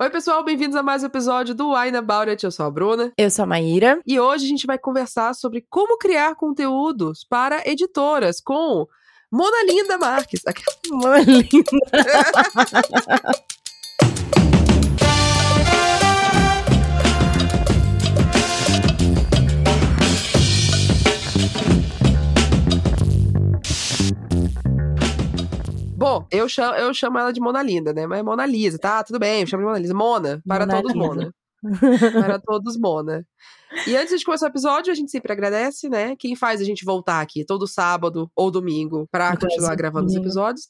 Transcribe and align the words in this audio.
Oi, 0.00 0.10
pessoal, 0.10 0.44
bem-vindos 0.44 0.76
a 0.76 0.82
mais 0.82 1.02
um 1.02 1.06
episódio 1.06 1.56
do 1.56 1.74
Wine 1.74 1.96
About 1.96 2.30
It. 2.30 2.44
Eu 2.44 2.52
sou 2.52 2.64
a 2.64 2.70
Bruna. 2.70 3.12
Eu 3.18 3.28
sou 3.32 3.42
a 3.42 3.46
Maíra. 3.46 4.00
E 4.06 4.20
hoje 4.20 4.44
a 4.44 4.48
gente 4.48 4.64
vai 4.64 4.78
conversar 4.78 5.34
sobre 5.34 5.66
como 5.68 5.98
criar 5.98 6.36
conteúdos 6.36 7.24
para 7.24 7.68
editoras 7.68 8.40
com 8.40 8.86
Mona 9.28 9.64
Linda 9.64 9.98
Marques. 9.98 10.40
Mona 10.88 11.18
Linda. 11.18 11.50
Bom, 26.08 26.26
eu 26.30 26.48
chamo, 26.48 26.74
eu 26.74 26.94
chamo 26.94 27.18
ela 27.18 27.32
de 27.32 27.40
Mona 27.40 27.62
Linda, 27.62 27.92
né? 27.92 28.06
Mas 28.06 28.20
é 28.20 28.22
Mona 28.22 28.46
Lisa, 28.46 28.78
tá? 28.78 29.02
Tudo 29.04 29.18
bem, 29.18 29.42
eu 29.42 29.46
chamo 29.46 29.62
de 29.62 29.66
Mona 29.66 29.78
Lisa. 29.78 29.94
Mona, 29.94 30.42
para 30.46 30.66
Mona 30.66 30.82
todos 30.82 30.94
Lisa. 30.94 31.06
Mona. 31.06 31.34
para 32.12 32.38
todos 32.38 32.76
Mona. 32.76 33.26
E 33.86 33.96
antes 33.96 34.18
de 34.18 34.24
começar 34.24 34.46
o 34.46 34.48
episódio, 34.48 34.90
a 34.92 34.94
gente 34.94 35.10
sempre 35.10 35.32
agradece, 35.32 35.88
né? 35.88 36.16
Quem 36.16 36.34
faz 36.34 36.60
a 36.60 36.64
gente 36.64 36.84
voltar 36.84 37.20
aqui 37.20 37.44
todo 37.44 37.66
sábado 37.66 38.30
ou 38.34 38.50
domingo 38.50 39.06
Então, 39.36 39.48
continuar 39.48 39.74
gravando 39.76 40.06
os 40.06 40.12
domingo. 40.12 40.28
episódios. 40.28 40.68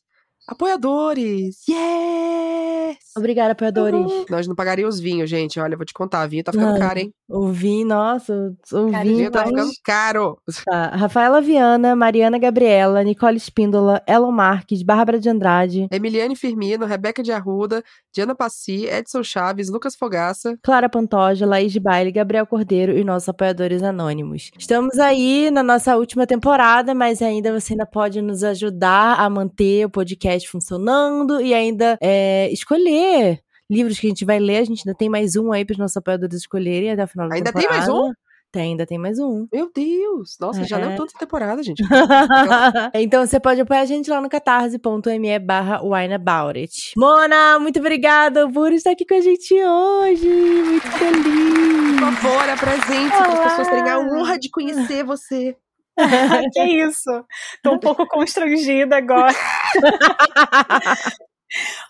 Apoiadores! 0.49 1.57
Yes! 1.69 2.97
Obrigada, 3.17 3.53
apoiadores. 3.53 4.01
Uhul. 4.01 4.25
Nós 4.31 4.47
não 4.47 4.55
pagaríamos 4.55 4.95
os 4.95 5.01
vinhos, 5.01 5.29
gente. 5.29 5.61
Olha, 5.61 5.75
eu 5.75 5.77
vou 5.79 5.85
te 5.85 5.93
contar, 5.93 6.27
vinho 6.27 6.43
tá 6.43 6.53
ficando 6.53 6.73
Não. 6.73 6.79
caro, 6.79 6.99
hein? 7.01 7.13
O 7.29 7.49
vinho, 7.49 7.87
nossa, 7.87 8.55
o 8.73 8.91
Cara, 8.91 9.05
vinho 9.05 9.17
Vinho 9.19 9.31
tá 9.31 9.43
tá... 9.43 9.49
ficando 9.49 9.71
caro. 9.85 10.39
tá. 10.65 10.87
Rafaela 10.97 11.43
Viana, 11.43 11.95
Mariana 11.95 12.39
Gabriela, 12.39 13.03
Nicole 13.03 13.37
Espíndola, 13.37 14.03
Elon 14.07 14.33
Marques, 14.33 14.83
Bárbara 14.83 15.19
de 15.21 15.29
Andrade, 15.29 15.87
Emiliane 15.91 16.35
Firmino, 16.35 16.87
Rebeca 16.87 17.23
de 17.23 17.31
Arruda, 17.31 17.83
Diana 18.15 18.35
Passi, 18.35 18.87
Edson 18.87 19.23
Chaves, 19.23 19.69
Lucas 19.69 19.95
Fogaça. 19.95 20.57
Clara 20.63 20.89
Pantoja, 20.89 21.45
Laís 21.45 21.73
de 21.73 21.81
Baile, 21.81 22.11
Gabriel 22.11 22.47
Cordeiro 22.47 22.97
e 22.97 23.05
nossos 23.05 23.29
apoiadores 23.29 23.83
anônimos. 23.83 24.51
Estamos 24.59 24.99
aí 24.99 25.51
na 25.51 25.63
nossa 25.63 25.97
última 25.97 26.27
temporada, 26.27 26.95
mas 26.95 27.21
ainda 27.21 27.53
você 27.59 27.75
ainda 27.75 27.85
pode 27.85 28.23
nos 28.23 28.43
ajudar 28.43 29.21
a 29.21 29.29
manter 29.29 29.85
o 29.85 29.91
podcast 29.91 30.38
funcionando 30.47 31.41
e 31.41 31.55
ainda 31.55 31.97
é, 32.01 32.49
escolher 32.53 33.41
livros 33.71 33.99
que 33.99 34.07
a 34.07 34.11
gente 34.11 34.25
vai 34.25 34.39
ler. 34.39 34.59
A 34.59 34.65
gente 34.65 34.83
ainda 34.87 34.97
tem 34.97 35.09
mais 35.09 35.35
um 35.37 35.51
aí 35.53 35.65
para 35.65 35.73
os 35.73 35.79
nossos 35.79 35.97
apoiadores 35.97 36.37
escolherem 36.37 36.91
até 36.93 37.05
o 37.05 37.09
final 37.09 37.29
da 37.29 37.35
Ainda 37.35 37.53
tem 37.53 37.63
temporada. 37.63 37.87
mais 37.93 38.01
um? 38.09 38.13
Tem, 38.51 38.63
ainda 38.71 38.87
tem 38.87 38.97
mais 38.97 39.19
um. 39.19 39.47
Meu 39.53 39.71
Deus! 39.75 40.37
Nossa, 40.41 40.65
já 40.65 40.79
É. 40.81 40.87
leu 40.87 40.97
toda 40.97 41.11
essa 41.11 41.19
temporada, 41.19 41.63
gente. 41.63 41.83
então 42.95 43.27
você 43.27 43.39
pode 43.39 43.61
apoiar 43.61 43.81
a 43.81 43.85
gente 43.85 44.09
lá 44.09 44.23
no 44.23 44.29
catarse.me 44.31 45.39
barra 45.39 45.83
wineaboutit. 45.83 46.93
Mona, 46.97 47.59
muito 47.59 47.79
obrigada 47.79 48.51
por 48.51 48.73
estar 48.73 48.93
aqui 48.93 49.05
com 49.05 49.15
a 49.17 49.21
gente 49.21 49.53
hoje. 49.53 50.27
Muito 50.29 50.83
Por 50.83 50.99
feliz. 50.99 52.01
favor, 52.01 52.49
apresente 52.49 53.17
para 53.17 53.33
as 53.33 53.41
pessoas 53.51 53.69
terem 53.69 53.91
a 53.91 53.99
honra 53.99 54.39
de 54.39 54.49
conhecer 54.51 55.05
você. 55.05 55.55
que 56.53 56.63
isso? 56.63 57.25
Tô 57.63 57.73
um 57.73 57.79
pouco 57.79 58.07
constrangida 58.07 58.97
agora. 58.97 59.35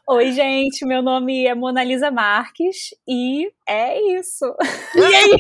Oi, 0.08 0.32
gente, 0.32 0.86
meu 0.86 1.02
nome 1.02 1.44
é 1.46 1.54
Mona 1.54 1.82
Lisa 1.82 2.10
Marques 2.10 2.90
e 3.06 3.50
é 3.68 4.00
isso. 4.16 4.44
E 4.94 5.00
aí, 5.04 5.36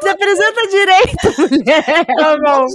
se 0.00 0.08
apresenta 0.08 0.68
direito, 0.68 1.40
mulher. 1.40 2.06
Tá 2.06 2.36
bom. 2.38 2.66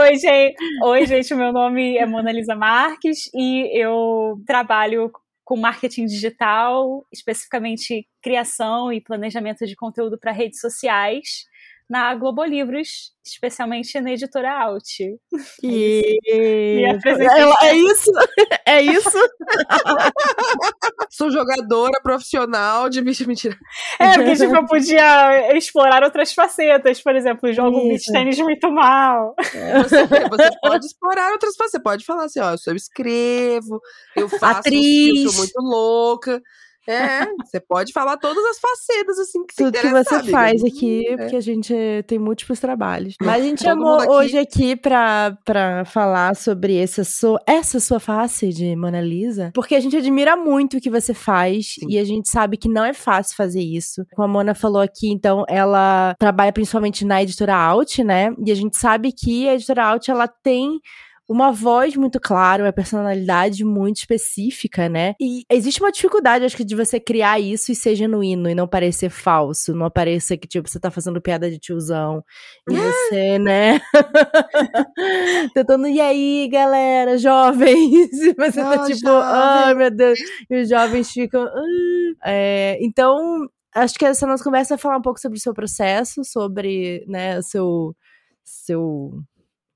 Oi, 0.00 0.16
gente. 0.16 0.54
Oi, 0.84 1.06
gente, 1.06 1.34
meu 1.34 1.50
nome 1.50 1.96
é 1.96 2.04
Mona 2.04 2.30
Lisa 2.30 2.54
Marques 2.54 3.30
e 3.34 3.70
eu 3.72 4.36
trabalho 4.46 5.10
com 5.42 5.56
marketing 5.56 6.04
digital, 6.04 7.04
especificamente 7.10 8.06
criação 8.22 8.92
e 8.92 9.00
planejamento 9.00 9.66
de 9.66 9.74
conteúdo 9.74 10.18
para 10.18 10.30
redes 10.30 10.60
sociais 10.60 11.48
na 11.90 12.14
Globo 12.14 12.44
Livros, 12.44 13.10
especialmente 13.26 14.00
na 14.00 14.12
editora 14.12 14.62
Alt. 14.62 15.00
E... 15.60 16.86
Apresentei. 16.88 17.26
Ela- 17.42 17.56
É 17.62 17.74
isso? 17.76 18.12
É 18.64 18.80
isso? 18.80 19.10
Sou 21.10 21.30
jogadora 21.30 22.00
profissional 22.00 22.88
de 22.88 23.02
bicho 23.02 23.26
mentira. 23.26 23.56
É, 23.98 24.14
porque 24.14 24.36
tipo, 24.36 24.54
eu 24.54 24.64
podia 24.66 25.56
explorar 25.56 26.04
outras 26.04 26.32
facetas, 26.32 27.02
por 27.02 27.16
exemplo, 27.16 27.52
jogo 27.52 27.88
beach 27.88 28.04
tênis 28.12 28.38
muito 28.38 28.70
mal. 28.70 29.34
Você, 29.82 30.06
você 30.06 30.50
pode 30.60 30.86
explorar 30.86 31.32
outras 31.32 31.56
coisas. 31.56 31.72
Você 31.72 31.82
pode 31.82 32.04
falar 32.04 32.24
assim, 32.24 32.38
ó, 32.40 32.54
eu 32.68 32.76
escrevo, 32.76 33.80
eu 34.16 34.28
faço, 34.28 34.60
Atriz. 34.60 35.24
eu 35.24 35.30
sou 35.30 35.38
muito 35.40 35.60
louca. 35.60 36.40
É, 36.88 37.26
você 37.44 37.60
pode 37.60 37.92
falar 37.92 38.16
todas 38.16 38.42
as 38.44 38.58
facetas 38.58 39.18
assim 39.18 39.44
que 39.46 39.54
se 39.54 39.62
Tudo 39.64 39.78
que 39.78 39.88
você 39.88 40.14
amiga. 40.14 40.30
faz 40.30 40.64
aqui, 40.64 41.06
É. 41.08 41.16
porque 41.16 41.36
a 41.36 41.40
gente 41.40 41.74
tem 42.06 42.18
múltiplos 42.18 42.58
trabalhos. 42.58 43.14
Mas 43.20 43.42
a 43.42 43.44
gente 43.44 43.62
chamou 43.62 43.94
aqui- 44.00 44.08
hoje 44.10 44.38
aqui 44.38 44.74
pra, 44.76 45.36
pra 45.44 45.84
falar 45.84 46.34
sobre 46.34 46.76
essa 46.76 47.04
sua, 47.04 47.40
essa 47.46 47.78
sua 47.80 48.00
face 48.00 48.48
de 48.48 48.74
Mona 48.76 49.00
Lisa, 49.00 49.50
porque 49.54 49.74
a 49.74 49.80
gente 49.80 49.96
admira 49.96 50.36
muito 50.36 50.78
o 50.78 50.80
que 50.80 50.90
você 50.90 51.12
faz 51.14 51.74
Sim. 51.74 51.86
e 51.88 51.98
a 51.98 52.04
gente 52.04 52.28
sabe 52.30 52.56
que 52.56 52.68
não 52.68 52.84
é 52.84 52.92
fácil 52.94 53.36
fazer 53.36 53.60
isso. 53.62 54.04
Como 54.14 54.24
a 54.24 54.28
Mona 54.28 54.54
falou 54.54 54.80
aqui, 54.82 55.10
então, 55.10 55.44
ela 55.48 56.14
trabalha 56.18 56.52
principalmente 56.52 57.04
na 57.04 57.22
editora 57.22 57.54
Alt, 57.54 57.98
né? 57.98 58.32
E 58.44 58.50
a 58.50 58.54
gente 58.54 58.76
sabe 58.78 59.12
que 59.12 59.48
a 59.48 59.54
editora 59.54 59.84
Alt, 59.84 60.08
ela 60.08 60.26
tem 60.26 60.80
uma 61.30 61.52
voz 61.52 61.94
muito 61.96 62.18
clara, 62.20 62.64
uma 62.64 62.72
personalidade 62.72 63.64
muito 63.64 63.98
específica, 63.98 64.88
né? 64.88 65.14
E 65.20 65.44
existe 65.50 65.80
uma 65.80 65.92
dificuldade, 65.92 66.44
acho 66.44 66.56
que, 66.56 66.64
de 66.64 66.74
você 66.74 66.98
criar 66.98 67.38
isso 67.38 67.70
e 67.70 67.74
ser 67.76 67.94
genuíno 67.94 68.50
e 68.50 68.54
não 68.54 68.66
parecer 68.66 69.10
falso, 69.10 69.72
não 69.74 69.88
parecer 69.90 70.38
que, 70.38 70.48
tipo, 70.48 70.68
você 70.68 70.80
tá 70.80 70.90
fazendo 70.90 71.20
piada 71.22 71.48
de 71.50 71.58
tiozão. 71.58 72.24
E 72.68 72.74
você, 72.76 73.38
né? 73.38 73.80
Tentando, 75.54 75.88
e 75.88 76.00
aí, 76.00 76.48
galera, 76.50 77.18
jovens? 77.18 78.10
E 78.20 78.34
você 78.34 78.60
tá 78.62 78.84
Ah, 78.84 78.86
tipo, 78.86 79.08
ai, 79.10 79.74
meu 79.74 79.90
Deus. 79.90 80.18
E 80.50 80.62
os 80.62 80.68
jovens 80.68 81.10
ficam. 81.12 81.44
"Ah". 81.44 82.30
É, 82.30 82.78
então, 82.82 83.48
acho 83.74 83.94
que 83.98 84.04
essa 84.04 84.26
nossa 84.26 84.44
conversa 84.44 84.76
vai 84.76 84.82
falar 84.82 84.98
um 84.98 85.02
pouco 85.02 85.20
sobre 85.20 85.38
o 85.38 85.40
seu 85.40 85.54
processo, 85.54 86.24
sobre, 86.24 87.04
né, 87.08 87.38
o 87.38 87.42
seu. 87.42 87.96
seu 88.44 89.22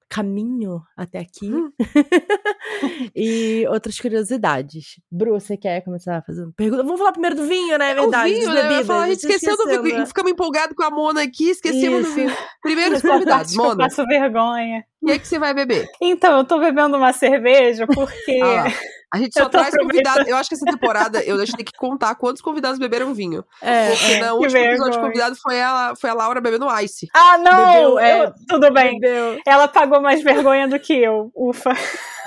caminho 0.09 0.81
até 0.97 1.19
aqui 1.19 1.51
Hum. 1.53 1.71
e 3.15 3.67
outras 3.69 3.99
curiosidades. 3.99 5.01
Bru, 5.11 5.33
você 5.33 5.57
quer 5.57 5.81
começar 5.83 6.23
fazendo 6.27 6.53
pergunta? 6.53 6.83
Vamos 6.83 6.99
falar 6.99 7.13
primeiro 7.13 7.37
do 7.37 7.45
vinho, 7.47 7.77
né? 7.79 7.91
É 7.91 7.95
verdade. 7.95 8.33
o 8.33 8.35
vinho, 8.35 8.53
né? 8.55 8.63
Bebidas. 8.63 8.87
falar, 8.87 9.05
a 9.05 9.09
gente 9.09 9.19
esqueceu 9.21 9.57
do 9.57 9.83
vinho. 9.83 9.99
né? 9.99 10.07
Ficamos 10.07 10.33
empolgados 10.33 10.77
com 10.77 10.83
a 10.83 10.91
Mona 10.91 11.23
aqui, 11.23 11.51
esquecemos 11.51 12.03
do 12.03 12.09
Isso. 12.09 12.15
vinho. 12.17 12.33
Primeiro 12.63 12.97
os 12.97 13.03
convidados. 13.03 13.53
que 13.53 13.59
eu 13.59 13.65
Mona, 13.65 13.85
passo 13.85 14.05
vergonha. 14.07 14.85
o 15.03 15.07
que 15.07 15.13
é 15.13 15.19
que 15.19 15.27
você 15.29 15.39
vai 15.39 15.55
beber? 15.55 15.89
Então, 16.01 16.39
eu 16.39 16.45
tô 16.45 16.59
bebendo 16.59 16.97
uma 16.97 17.13
cerveja 17.13 17.87
porque. 17.87 18.41
Ah. 18.43 18.65
A 19.13 19.19
gente 19.19 19.33
só 19.33 19.49
traz 19.49 19.77
convidados. 19.77 20.27
Eu 20.27 20.37
acho 20.37 20.49
que 20.49 20.55
essa 20.55 20.65
temporada 20.65 21.23
eu 21.23 21.37
a 21.37 21.45
gente 21.45 21.57
tem 21.57 21.65
que 21.65 21.77
contar 21.79 22.15
quantos 22.17 22.43
convidados 22.43 22.79
beberam 22.79 23.15
vinho. 23.15 23.45
É, 23.63 23.91
Porque 23.91 24.13
é. 24.13 24.27
no 24.27 24.35
último 24.37 24.59
episódio 24.59 24.71
de 24.71 24.77
vergonha. 24.77 25.01
convidado 25.01 25.37
foi 25.37 25.61
a, 25.61 25.95
foi 26.01 26.11
a 26.11 26.15
Laura 26.15 26.41
bebendo 26.41 26.67
ice. 26.81 27.09
Ah, 27.15 27.39
não! 27.39 27.67
Bebeu, 27.73 27.99
é. 27.99 28.25
eu- 28.25 28.33
tudo 28.49 28.73
bem. 28.73 28.99
Bebeu. 28.99 29.39
Ela 29.47 29.69
pagou 29.69 30.01
mais 30.01 30.23
vergonha 30.23 30.67
do 30.67 30.79
que 30.81 30.95
eu. 30.95 31.31
Ufa. 31.35 31.75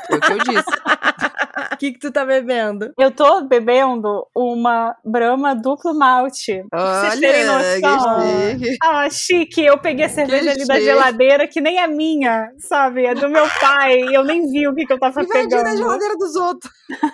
Foi 0.08 0.18
o 0.18 0.22
que 0.22 0.32
eu 0.32 0.38
disse. 0.40 0.64
O 1.74 1.78
que, 1.78 1.92
que 1.94 2.00
tu 2.00 2.12
tá 2.12 2.24
bebendo? 2.26 2.92
Eu 3.00 3.10
tô 3.12 3.42
bebendo 3.46 4.26
uma 4.36 4.96
Brahma 5.04 5.56
duplo 5.56 5.94
malte. 5.98 6.64
Pra 6.70 7.02
vocês 7.10 7.20
terem 7.20 7.50
Olha, 7.50 7.80
noção. 7.80 8.60
que 8.60 8.66
chique. 8.66 8.78
Ah, 8.84 9.10
chique. 9.10 9.66
Eu 9.66 9.78
peguei 9.78 10.06
a 10.06 10.10
cerveja 10.10 10.52
ali 10.52 10.66
da 10.68 10.76
chique. 10.76 10.86
geladeira, 10.86 11.48
que 11.48 11.60
nem 11.60 11.80
é 11.80 11.88
minha, 11.88 12.50
sabe? 12.60 13.06
É 13.06 13.16
do 13.16 13.30
meu 13.30 13.46
pai. 13.60 14.02
E 14.02 14.14
eu 14.14 14.24
nem 14.24 14.48
vi 14.50 14.68
o 14.68 14.76
que, 14.76 14.86
que 14.86 14.94
eu 14.94 15.00
tava 15.00 15.22
a 15.22 15.26
pegando. 15.26 15.76
geladeira 15.78 16.16
dos 16.18 16.36
outros. 16.36 16.72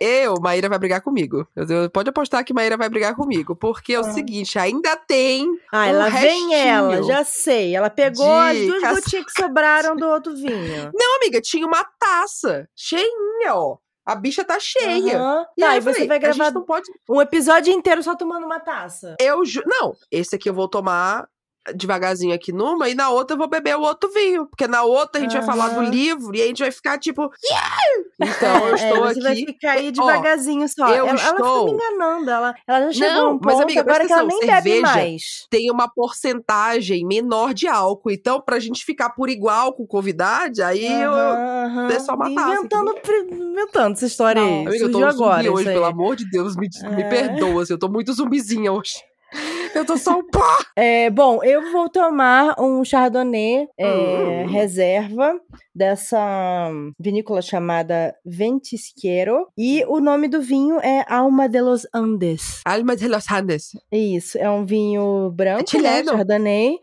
Eu, 0.00 0.34
Maíra 0.40 0.68
vai 0.68 0.78
brigar 0.78 1.00
comigo. 1.00 1.44
Eu- 1.56 1.66
eu- 1.66 1.90
pode 1.90 2.08
apostar 2.08 2.44
que 2.44 2.54
Maíra 2.54 2.76
vai 2.76 2.88
brigar 2.88 3.16
comigo. 3.16 3.56
Porque 3.56 3.94
é 3.94 3.98
o 3.98 4.04
Ah. 4.04 4.12
seguinte, 4.12 4.56
ainda 4.56 4.94
tem. 4.96 5.44
Ai, 5.72 5.92
Um 5.92 5.98
lá 5.98 6.08
vem 6.08 6.54
ela, 6.54 7.02
já 7.02 7.24
sei. 7.24 7.74
Ela 7.74 7.90
pegou 7.90 8.30
as 8.32 8.56
duas 8.58 8.80
gotinhas 8.80 9.24
que 9.24 9.32
sobraram 9.42 9.96
do 9.96 10.06
outro 10.06 10.36
vinho. 10.36 10.92
Não, 10.94 11.16
amiga, 11.16 11.40
tinha 11.40 11.66
uma 11.66 11.82
taça 11.98 12.67
cheinha, 12.76 13.54
ó. 13.54 13.78
A 14.06 14.14
bicha 14.14 14.42
tá 14.42 14.58
cheia. 14.58 15.18
Aham. 15.18 15.46
E 15.56 15.60
Tá, 15.60 15.70
aí 15.70 15.78
e 15.78 15.80
você 15.82 15.92
falei, 15.92 16.08
vai 16.08 16.18
gravar 16.18 16.50
não 16.50 16.64
pode. 16.64 16.90
um 17.10 17.20
episódio 17.20 17.72
inteiro 17.72 18.02
só 18.02 18.16
tomando 18.16 18.46
uma 18.46 18.58
taça. 18.58 19.16
Eu 19.20 19.44
ju... 19.44 19.62
Não, 19.66 19.94
esse 20.10 20.34
aqui 20.34 20.48
eu 20.48 20.54
vou 20.54 20.66
tomar 20.66 21.28
devagarzinho 21.74 22.34
aqui 22.34 22.52
numa, 22.52 22.88
e 22.88 22.94
na 22.94 23.10
outra 23.10 23.34
eu 23.34 23.38
vou 23.38 23.48
beber 23.48 23.76
o 23.76 23.82
outro 23.82 24.10
vinho. 24.12 24.46
Porque 24.46 24.66
na 24.66 24.82
outra 24.84 25.20
a 25.20 25.22
gente 25.22 25.32
vai 25.36 25.42
falar 25.44 25.68
do 25.68 25.82
livro 25.82 26.34
e 26.34 26.42
a 26.42 26.46
gente 26.46 26.62
vai 26.62 26.70
ficar 26.70 26.98
tipo. 26.98 27.30
"Yeah!" 27.50 27.76
Então 28.20 28.68
eu 28.68 28.74
É, 28.76 28.88
estou 28.88 28.98
você 29.04 29.10
aqui. 29.10 29.20
vai 29.20 29.36
ficar 29.36 29.70
aí 29.72 29.92
devagarzinho 29.92 30.68
só. 30.68 30.88
eu 30.88 31.06
ela, 31.06 31.20
ela 31.20 31.30
estou- 31.30 31.68
fica 31.68 31.76
me 31.88 31.94
enganando. 31.94 32.30
Ela, 32.30 32.54
ela 32.66 32.80
já 32.90 32.92
chegou 32.92 33.22
Não, 33.22 33.30
um 33.34 33.38
mas, 33.42 33.54
ponto 33.54 33.62
amiga, 33.64 33.80
agora 33.80 34.06
que 34.06 34.12
ela 34.12 34.24
nem 34.24 34.40
bebe 34.40 34.80
mais. 34.80 35.22
tem 35.50 35.70
uma 35.70 35.88
porcentagem 35.88 37.04
menor 37.06 37.52
de 37.54 37.66
álcool. 37.68 38.10
Então, 38.10 38.40
pra 38.40 38.58
gente 38.58 38.84
ficar 38.84 39.10
por 39.10 39.28
igual 39.28 39.72
com 39.74 39.82
o 39.82 39.86
convidade, 39.86 40.62
aí 40.62 40.84
eu. 40.84 41.12
Aham, 41.12 41.64
aham. 41.66 41.88
é 41.92 41.98
só 42.00 42.16
matar, 42.16 42.56
Inventando, 42.56 42.94
pri- 42.94 43.28
inventando 43.30 43.92
essa 43.92 44.06
história 44.06 44.40
Não, 44.40 44.48
aí. 44.48 44.66
Amiga, 44.66 44.84
eu 44.84 44.92
tô 44.92 44.98
Surgiu 44.98 45.06
um 45.08 45.12
zumbi 45.12 45.24
agora. 45.24 45.52
hoje, 45.52 45.64
pelo 45.64 45.84
amor 45.84 46.16
de 46.16 46.30
Deus, 46.30 46.56
me, 46.56 46.68
me 46.94 47.02
É. 47.02 47.08
perdoa. 47.08 47.62
assim, 47.62 47.72
eu 47.72 47.78
tô 47.78 47.88
muito 47.88 48.12
zumbizinha 48.12 48.72
hoje. 48.72 48.94
Eu 49.74 49.84
tô 49.84 49.96
só 49.96 50.18
um 50.18 50.26
pá. 50.28 50.56
É, 50.76 51.10
bom, 51.10 51.42
eu 51.42 51.70
vou 51.72 51.88
tomar 51.88 52.54
um 52.60 52.84
Chardonnay 52.84 53.68
é, 53.78 53.86
Hum. 53.86 54.46
reserva 54.46 55.34
dessa 55.74 56.70
vinícola 56.98 57.40
chamada 57.42 58.14
Ventisquero. 58.24 59.46
E 59.56 59.84
o 59.86 60.00
nome 60.00 60.28
do 60.28 60.40
vinho 60.40 60.78
é 60.80 61.04
Alma 61.08 61.48
de 61.48 61.60
los 61.60 61.86
Andes. 61.94 62.60
Alma 62.64 62.96
de 62.96 63.08
los 63.08 63.30
Andes. 63.30 63.70
Isso, 63.92 64.38
é 64.38 64.50
um 64.50 64.64
vinho 64.66 65.30
branco, 65.30 65.60
né, 65.60 65.66
chileno. 65.68 66.10
Chardonnay. 66.12 66.76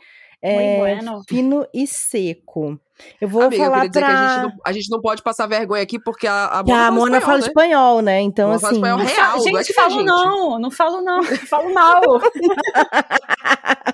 É, 0.46 0.78
bueno. 0.78 1.22
fino 1.28 1.66
e 1.74 1.88
seco. 1.88 2.80
Eu 3.20 3.28
vou 3.28 3.42
Amiga, 3.44 3.64
eu 3.64 3.66
falar 3.66 3.88
dizer 3.88 4.00
pra... 4.00 4.08
que 4.08 4.14
a 4.14 4.28
gente, 4.28 4.42
não, 4.44 4.52
a 4.66 4.72
gente 4.72 4.90
não 4.90 5.02
pode 5.02 5.22
passar 5.22 5.48
vergonha 5.48 5.84
aqui, 5.84 6.00
porque 6.00 6.26
a, 6.28 6.46
a 6.46 6.64
Que 6.64 6.72
a 6.72 6.90
Mona 6.92 7.20
fala 7.20 7.40
espanhol, 7.40 7.42
né? 7.42 7.48
espanhol, 7.48 8.02
né? 8.02 8.22
Então, 8.22 8.48
Mona 8.48 8.60
fala 8.60 8.72
assim. 8.72 8.80
espanhol 8.80 8.98
Não 9.00 9.06
real, 9.06 9.32
não 9.32 9.36
é 9.36 9.40
gente, 9.42 9.46
que 9.46 9.52
nem 9.52 9.62
a 9.62 9.74
falo 9.74 9.90
gente. 9.92 10.06
não, 10.06 10.60
não 10.60 10.72
falo 10.72 11.02
não, 11.02 11.24
falo 11.50 11.74
mal. 11.74 12.02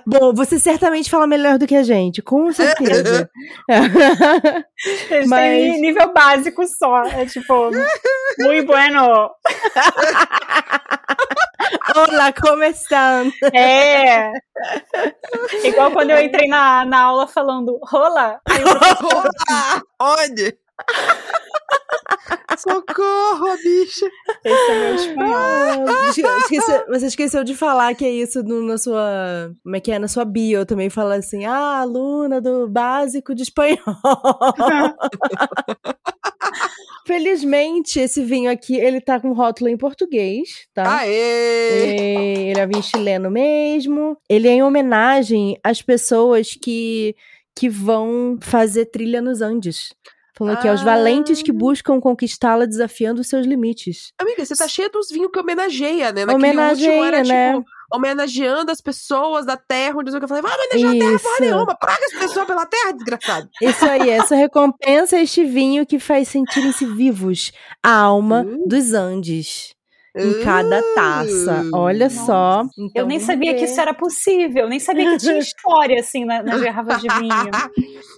Bom, 0.06 0.34
você 0.34 0.60
certamente 0.60 1.10
fala 1.10 1.26
melhor 1.26 1.58
do 1.58 1.66
que 1.66 1.76
a 1.76 1.82
gente, 1.84 2.22
com 2.22 2.52
certeza. 2.52 3.28
Mas- 5.28 5.80
nível 5.80 6.14
básico 6.14 6.64
só. 6.68 7.04
É 7.06 7.26
tipo, 7.26 7.72
muito 8.40 8.66
bueno. 8.68 9.32
Olá, 11.96 12.34
como 12.34 12.64
estão? 12.64 13.32
É. 13.54 14.32
Igual 15.64 15.92
quando 15.92 16.12
eu 16.12 16.22
entrei 16.22 16.48
na, 16.48 16.86
na 16.86 17.02
aula 17.04 17.28
falando 17.28 17.80
rola. 17.84 18.40
Olá! 19.14 19.82
Onde? 20.00 20.58
Socorro, 22.58 23.56
bicha! 23.64 24.06
Esse 24.44 24.72
é 24.72 24.80
meu 24.80 24.96
espanhol. 24.96 25.86
Ah, 25.88 26.10
esqueceu- 26.10 26.86
você 26.88 27.06
esqueceu 27.08 27.44
de 27.44 27.56
falar 27.56 27.96
que 27.96 28.06
é 28.06 28.10
isso 28.10 28.44
no- 28.44 28.62
na 28.62 28.78
sua. 28.78 29.52
Como 29.64 29.76
é 29.76 29.80
que 29.80 29.92
é? 29.92 29.98
Na 29.98 30.08
sua 30.08 30.26
bio 30.26 30.66
também 30.66 30.90
fala 30.90 31.16
assim: 31.16 31.46
ah, 31.46 31.80
aluna 31.80 32.40
do 32.42 32.68
básico 32.68 33.34
de 33.34 33.44
espanhol. 33.44 33.80
Felizmente, 37.06 38.00
esse 38.00 38.24
vinho 38.24 38.50
aqui, 38.52 38.76
ele 38.76 39.02
tá 39.02 39.20
com 39.20 39.34
rótulo 39.34 39.70
em 39.70 39.78
português, 39.78 40.68
tá? 40.74 41.00
Aê! 41.00 41.10
É, 41.12 42.50
Ele 42.52 42.60
é 42.60 42.68
vinho 42.68 42.84
chileno 42.84 43.30
mesmo. 43.32 44.18
Ele 44.30 44.48
é 44.48 44.52
em 44.52 44.64
homenagem 44.64 45.58
às 45.64 45.82
pessoas 45.82 46.58
que, 46.62 47.16
que 47.56 47.68
vão 47.70 48.38
fazer 48.42 48.86
trilha 48.86 49.22
nos 49.22 49.42
Andes. 49.42 49.94
Falando 50.38 50.60
que 50.62 50.68
é 50.68 50.74
os 50.74 50.82
Ah. 50.82 50.86
valentes 50.86 51.44
que 51.44 51.52
buscam 51.52 52.00
conquistá-la 52.00 52.66
desafiando 52.66 53.22
os 53.22 53.28
seus 53.28 53.46
limites. 53.46 54.12
Amiga, 54.20 54.44
você 54.44 54.56
tá 54.56 54.68
cheia 54.68 54.90
dos 54.90 55.10
vinhos 55.10 55.30
que 55.32 55.40
homenageia, 55.40 56.12
né? 56.12 56.26
Naquele 56.26 56.34
Homenageia, 56.36 56.90
último 56.92 57.06
era, 57.06 57.24
né? 57.24 57.54
tipo, 57.58 57.66
homenageando 57.92 58.72
as 58.72 58.80
pessoas 58.82 59.46
da 59.46 59.58
terra, 59.58 59.98
onde 60.00 60.12
eu 60.16 60.28
falei, 60.28 60.42
vai 60.42 60.52
homenagear 60.54 60.90
a 60.90 61.00
terra 61.00 61.20
porra 61.20 61.34
Isso. 61.36 61.42
nenhuma, 61.42 61.76
praga 61.76 62.06
as 62.06 62.20
pessoas 62.20 62.46
pela 62.48 62.66
terra, 62.66 62.92
desgraçado. 62.94 63.50
Isso 63.62 63.86
aí, 63.86 64.10
essa 64.10 64.36
recompensa 64.36 65.18
é 65.18 65.24
este 65.24 65.44
vinho 65.44 65.86
que 65.86 66.00
faz 66.00 66.28
sentirem-se 66.30 66.86
vivos 66.86 67.52
a 67.84 67.92
alma 67.96 68.42
Hum. 68.48 68.66
dos 68.68 68.94
Andes. 68.94 69.74
Em 70.14 70.44
cada 70.44 70.84
taça. 70.94 71.64
Olha 71.74 72.10
só. 72.10 72.64
Então, 72.78 73.04
Eu 73.04 73.08
nem 73.08 73.18
sabia 73.18 73.54
que 73.54 73.62
ver. 73.62 73.66
isso 73.72 73.80
era 73.80 73.94
possível, 73.94 74.68
nem 74.68 74.78
sabia 74.78 75.10
que 75.12 75.18
tinha 75.20 75.38
história 75.40 75.98
assim 76.02 76.26
na- 76.26 76.44
nas 76.44 76.60
garrafas 76.60 77.02
de 77.02 77.08
vinho. 77.08 77.50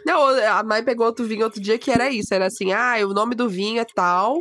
Não, 0.04 0.28
a 0.28 0.64
mãe 0.64 0.84
pegou 0.84 1.06
outro 1.06 1.24
vinho 1.26 1.44
outro 1.46 1.62
dia 1.62 1.78
que 1.78 1.92
era 1.92 2.10
isso, 2.10 2.34
era 2.34 2.48
assim, 2.48 2.72
ah, 2.74 2.96
o 3.06 3.14
nome 3.14 3.36
do 3.36 3.48
vinho 3.48 3.80
é 3.80 3.86
tal, 3.96 4.40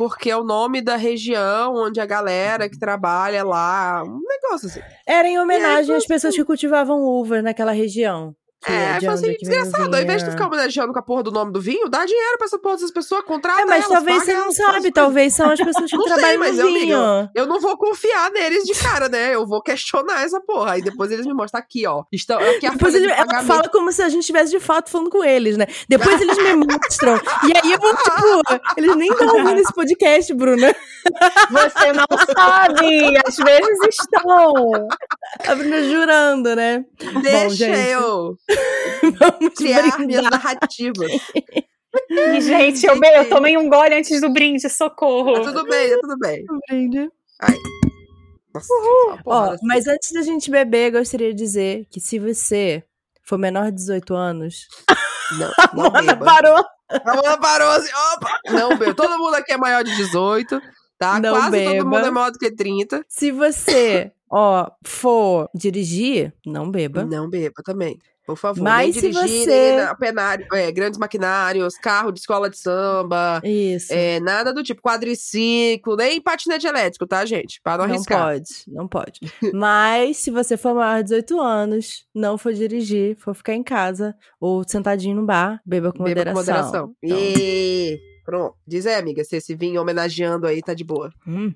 porque 0.00 0.30
é 0.30 0.36
o 0.36 0.42
nome 0.42 0.80
da 0.80 0.96
região 0.96 1.74
onde 1.74 2.00
a 2.00 2.06
galera 2.06 2.70
que 2.70 2.78
trabalha 2.78 3.44
lá, 3.44 4.02
um 4.02 4.22
negócio 4.26 4.66
assim. 4.66 4.80
Era 5.06 5.28
em 5.28 5.38
homenagem 5.38 5.84
falou 5.84 5.98
às 5.98 6.06
pessoas 6.06 6.34
que 6.34 6.42
cultivavam 6.42 7.02
uvas 7.02 7.44
naquela 7.44 7.72
região. 7.72 8.34
Que 8.62 8.70
É, 8.72 8.98
de 8.98 9.06
foi 9.06 9.08
onde 9.14 9.18
assim, 9.20 9.26
é 9.26 9.30
o 9.30 9.38
desgraçado, 9.38 9.94
ao 9.96 10.02
invés 10.02 10.18
de 10.18 10.24
tu 10.24 10.26
vinho. 10.26 10.32
ficar 10.32 10.46
homenageando 10.46 10.92
com 10.92 10.98
a 10.98 11.02
porra 11.02 11.22
do 11.22 11.30
nome 11.30 11.52
do 11.52 11.60
vinho, 11.60 11.88
dá 11.88 12.04
dinheiro 12.04 12.36
pra 12.38 12.46
essa 12.46 12.58
porra 12.58 12.74
dessas 12.76 12.90
pessoas, 12.90 13.24
contrata 13.24 13.62
É, 13.62 13.64
mas 13.64 13.84
elas, 13.84 13.88
talvez 13.96 14.22
você 14.24 14.34
não 14.34 14.42
faz 14.44 14.56
sabe, 14.56 14.92
talvez 14.92 15.34
são 15.34 15.50
as 15.50 15.58
pessoas 15.60 15.90
que 15.90 15.96
Não 16.00 16.04
sei, 16.04 16.14
trabalham 16.14 16.38
mas 16.40 16.56
no 16.56 16.62
eu, 16.62 16.66
vinho. 16.66 16.96
amiga, 16.98 17.30
Eu 17.34 17.46
não 17.46 17.60
vou 17.60 17.76
confiar 17.78 18.30
neles 18.30 18.64
de 18.64 18.74
cara, 18.74 19.08
né? 19.08 19.34
Eu 19.34 19.46
vou 19.46 19.62
questionar 19.62 20.22
essa 20.24 20.40
porra. 20.40 20.72
Aí 20.72 20.82
depois 20.82 21.10
eles 21.10 21.26
me 21.26 21.32
mostram 21.34 21.60
aqui, 21.60 21.86
ó. 21.86 22.04
Estão, 22.12 22.38
aqui 22.38 22.66
a 22.66 22.70
Depois 22.72 22.94
ele, 22.94 23.06
de 23.06 23.12
ela 23.12 23.26
pagamento. 23.26 23.46
fala 23.46 23.68
como 23.68 23.90
se 23.92 24.02
a 24.02 24.08
gente 24.08 24.20
estivesse 24.20 24.50
de 24.50 24.60
fato 24.60 24.90
falando 24.90 25.10
com 25.10 25.24
eles, 25.24 25.56
né? 25.56 25.66
Depois 25.88 26.20
eles 26.20 26.36
me 26.36 26.54
mostram. 26.54 27.14
E 27.46 27.52
aí 27.56 27.72
eu, 27.72 27.78
tipo, 27.78 28.62
eles 28.76 28.96
nem 28.96 29.10
estão 29.10 29.28
ouvindo 29.36 29.58
esse 29.60 29.72
podcast, 29.72 30.34
Bruna. 30.34 30.74
Você 31.50 31.92
não 31.92 32.06
sabe, 32.34 33.16
às 33.26 33.36
vezes 33.36 33.78
estão. 33.90 34.54
A 35.46 35.54
Bruna 35.54 35.82
jurando, 35.84 36.54
né? 36.56 36.84
Deixa 37.22 37.50
gente. 37.56 37.88
eu 37.90 38.36
Vamos 39.18 39.54
criar 39.54 39.82
minhas 39.82 39.96
brindar. 39.96 40.30
narrativas. 40.30 41.10
E, 42.08 42.40
gente, 42.40 42.86
eu, 42.86 42.94
eu 43.02 43.28
tomei 43.28 43.56
um 43.56 43.68
gole 43.68 43.94
antes 43.94 44.20
do 44.20 44.32
brinde, 44.32 44.68
socorro. 44.68 45.34
Tá 45.34 45.52
tudo 45.52 45.64
bem, 45.68 45.90
tá 45.90 45.98
tudo 46.00 46.18
bem. 46.18 46.44
Brinde. 46.68 47.10
Nossa, 48.54 48.72
uma 48.72 49.14
Ó, 49.14 49.16
porrada. 49.22 49.58
mas 49.62 49.86
antes 49.86 50.12
da 50.12 50.22
gente 50.22 50.50
beber, 50.50 50.90
gostaria 50.92 51.30
de 51.32 51.38
dizer 51.38 51.86
que 51.90 52.00
se 52.00 52.18
você 52.18 52.82
for 53.22 53.38
menor 53.38 53.66
de 53.70 53.76
18 53.76 54.14
anos. 54.14 54.66
não, 55.38 55.50
não 55.90 55.90
beba. 55.90 56.24
parou! 56.24 56.64
A 56.88 57.14
Mona 57.14 57.38
parou 57.38 57.70
assim, 57.70 57.90
opa! 58.14 58.40
Não 58.50 58.76
beba. 58.76 58.94
Todo 58.94 59.18
mundo 59.18 59.34
aqui 59.36 59.52
é 59.52 59.56
maior 59.56 59.84
de 59.84 59.94
18, 59.96 60.60
tá? 60.98 61.20
Não 61.20 61.34
Quase 61.34 61.50
beba. 61.52 61.70
todo 61.76 61.84
mundo 61.88 62.06
é 62.06 62.10
maior 62.10 62.30
do 62.32 62.38
que 62.38 62.50
30. 62.50 63.04
Se 63.08 63.30
você, 63.30 64.10
ó, 64.28 64.68
for 64.84 65.48
dirigir, 65.54 66.32
não 66.44 66.68
beba. 66.68 67.04
Não 67.04 67.30
beba 67.30 67.62
também. 67.64 67.96
Por 68.30 68.36
favor, 68.36 68.62
Mas 68.62 68.84
nem 68.84 68.92
se 68.92 69.00
dirigir, 69.10 69.44
você- 69.44 69.76
nem 69.86 69.96
penário, 69.96 70.46
é, 70.52 70.70
grandes 70.72 70.98
maquinários, 70.98 71.76
carro 71.76 72.12
de 72.12 72.20
escola 72.20 72.48
de 72.50 72.56
samba, 72.58 73.40
Isso. 73.44 73.92
é, 73.92 74.18
nada 74.20 74.52
do 74.52 74.62
tipo 74.62 74.80
quadriciclo, 74.82 75.96
nem 75.96 76.20
patinete 76.20 76.66
elétrico, 76.66 77.06
tá, 77.06 77.24
gente? 77.24 77.60
Para 77.62 77.78
não, 77.82 77.86
Não 77.88 77.94
arriscar. 77.94 78.22
pode, 78.26 78.48
não 78.68 78.88
pode. 78.88 79.20
Mas 79.52 80.18
se 80.18 80.30
você 80.30 80.56
for 80.56 80.74
maior 80.74 80.98
de 80.98 81.04
18 81.10 81.40
anos, 81.40 82.06
não 82.14 82.38
for 82.38 82.52
dirigir, 82.52 83.16
for 83.16 83.34
ficar 83.34 83.54
em 83.54 83.62
casa 83.62 84.14
ou 84.40 84.62
sentadinho 84.66 85.16
no 85.16 85.26
bar, 85.26 85.60
beba 85.64 85.92
com 85.92 86.04
Beba 86.04 86.24
com 86.24 86.30
moderação. 86.32 86.34
moderação. 86.34 86.94
Então, 87.02 87.18
E... 87.18 87.98
Pronto. 88.24 88.54
Diz 88.66 88.86
aí, 88.86 88.94
amiga, 88.94 89.24
se 89.24 89.36
esse 89.36 89.54
vinho 89.56 89.80
homenageando 89.80 90.46
aí 90.46 90.62
tá 90.62 90.72
de 90.74 90.84
boa. 90.84 91.10
hum, 91.26 91.52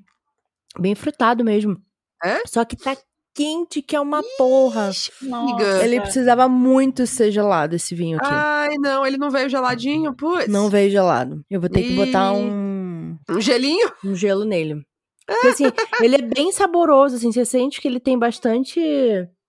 bem 0.78 0.94
frutado 0.94 1.44
mesmo. 1.44 1.76
É? 2.24 2.40
Só 2.46 2.64
que 2.64 2.74
tá 2.76 2.96
quente 3.34 3.82
que 3.82 3.96
é 3.96 4.00
uma 4.00 4.22
porra. 4.38 4.90
Nossa. 5.22 5.84
Ele 5.84 6.00
precisava 6.00 6.48
muito 6.48 7.06
ser 7.06 7.30
gelado, 7.32 7.74
esse 7.76 7.94
vinho 7.94 8.18
aqui. 8.18 8.28
Ai, 8.30 8.74
não, 8.78 9.04
ele 9.06 9.16
não 9.18 9.30
veio 9.30 9.48
geladinho, 9.48 10.14
putz. 10.14 10.46
Não 10.48 10.68
veio 10.68 10.90
gelado. 10.90 11.44
Eu 11.50 11.60
vou 11.60 11.68
ter 11.68 11.82
que 11.82 11.94
botar 11.96 12.32
um, 12.32 13.16
Um 13.28 13.40
gelinho? 13.40 13.90
um 14.04 14.14
gelo 14.14 14.44
nele. 14.44 14.82
Porque 15.26 15.48
assim, 15.48 15.64
ele 16.02 16.16
é 16.16 16.22
bem 16.22 16.52
saboroso, 16.52 17.16
assim, 17.16 17.32
você 17.32 17.44
sente 17.44 17.80
que 17.80 17.88
ele 17.88 17.98
tem 17.98 18.18
bastante. 18.18 18.78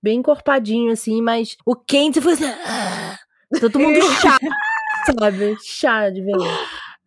bem 0.01 0.19
encorpadinho, 0.19 0.91
assim, 0.91 1.21
mas 1.21 1.57
o 1.65 1.75
quente 1.75 2.21
foi 2.21 2.33
assim. 2.33 2.45
ah, 2.45 3.17
Todo 3.59 3.79
mundo 3.79 3.99
chá, 4.21 4.37
sabe? 5.19 5.55
Chá 5.61 6.09
de 6.09 6.21
vinho. 6.21 6.39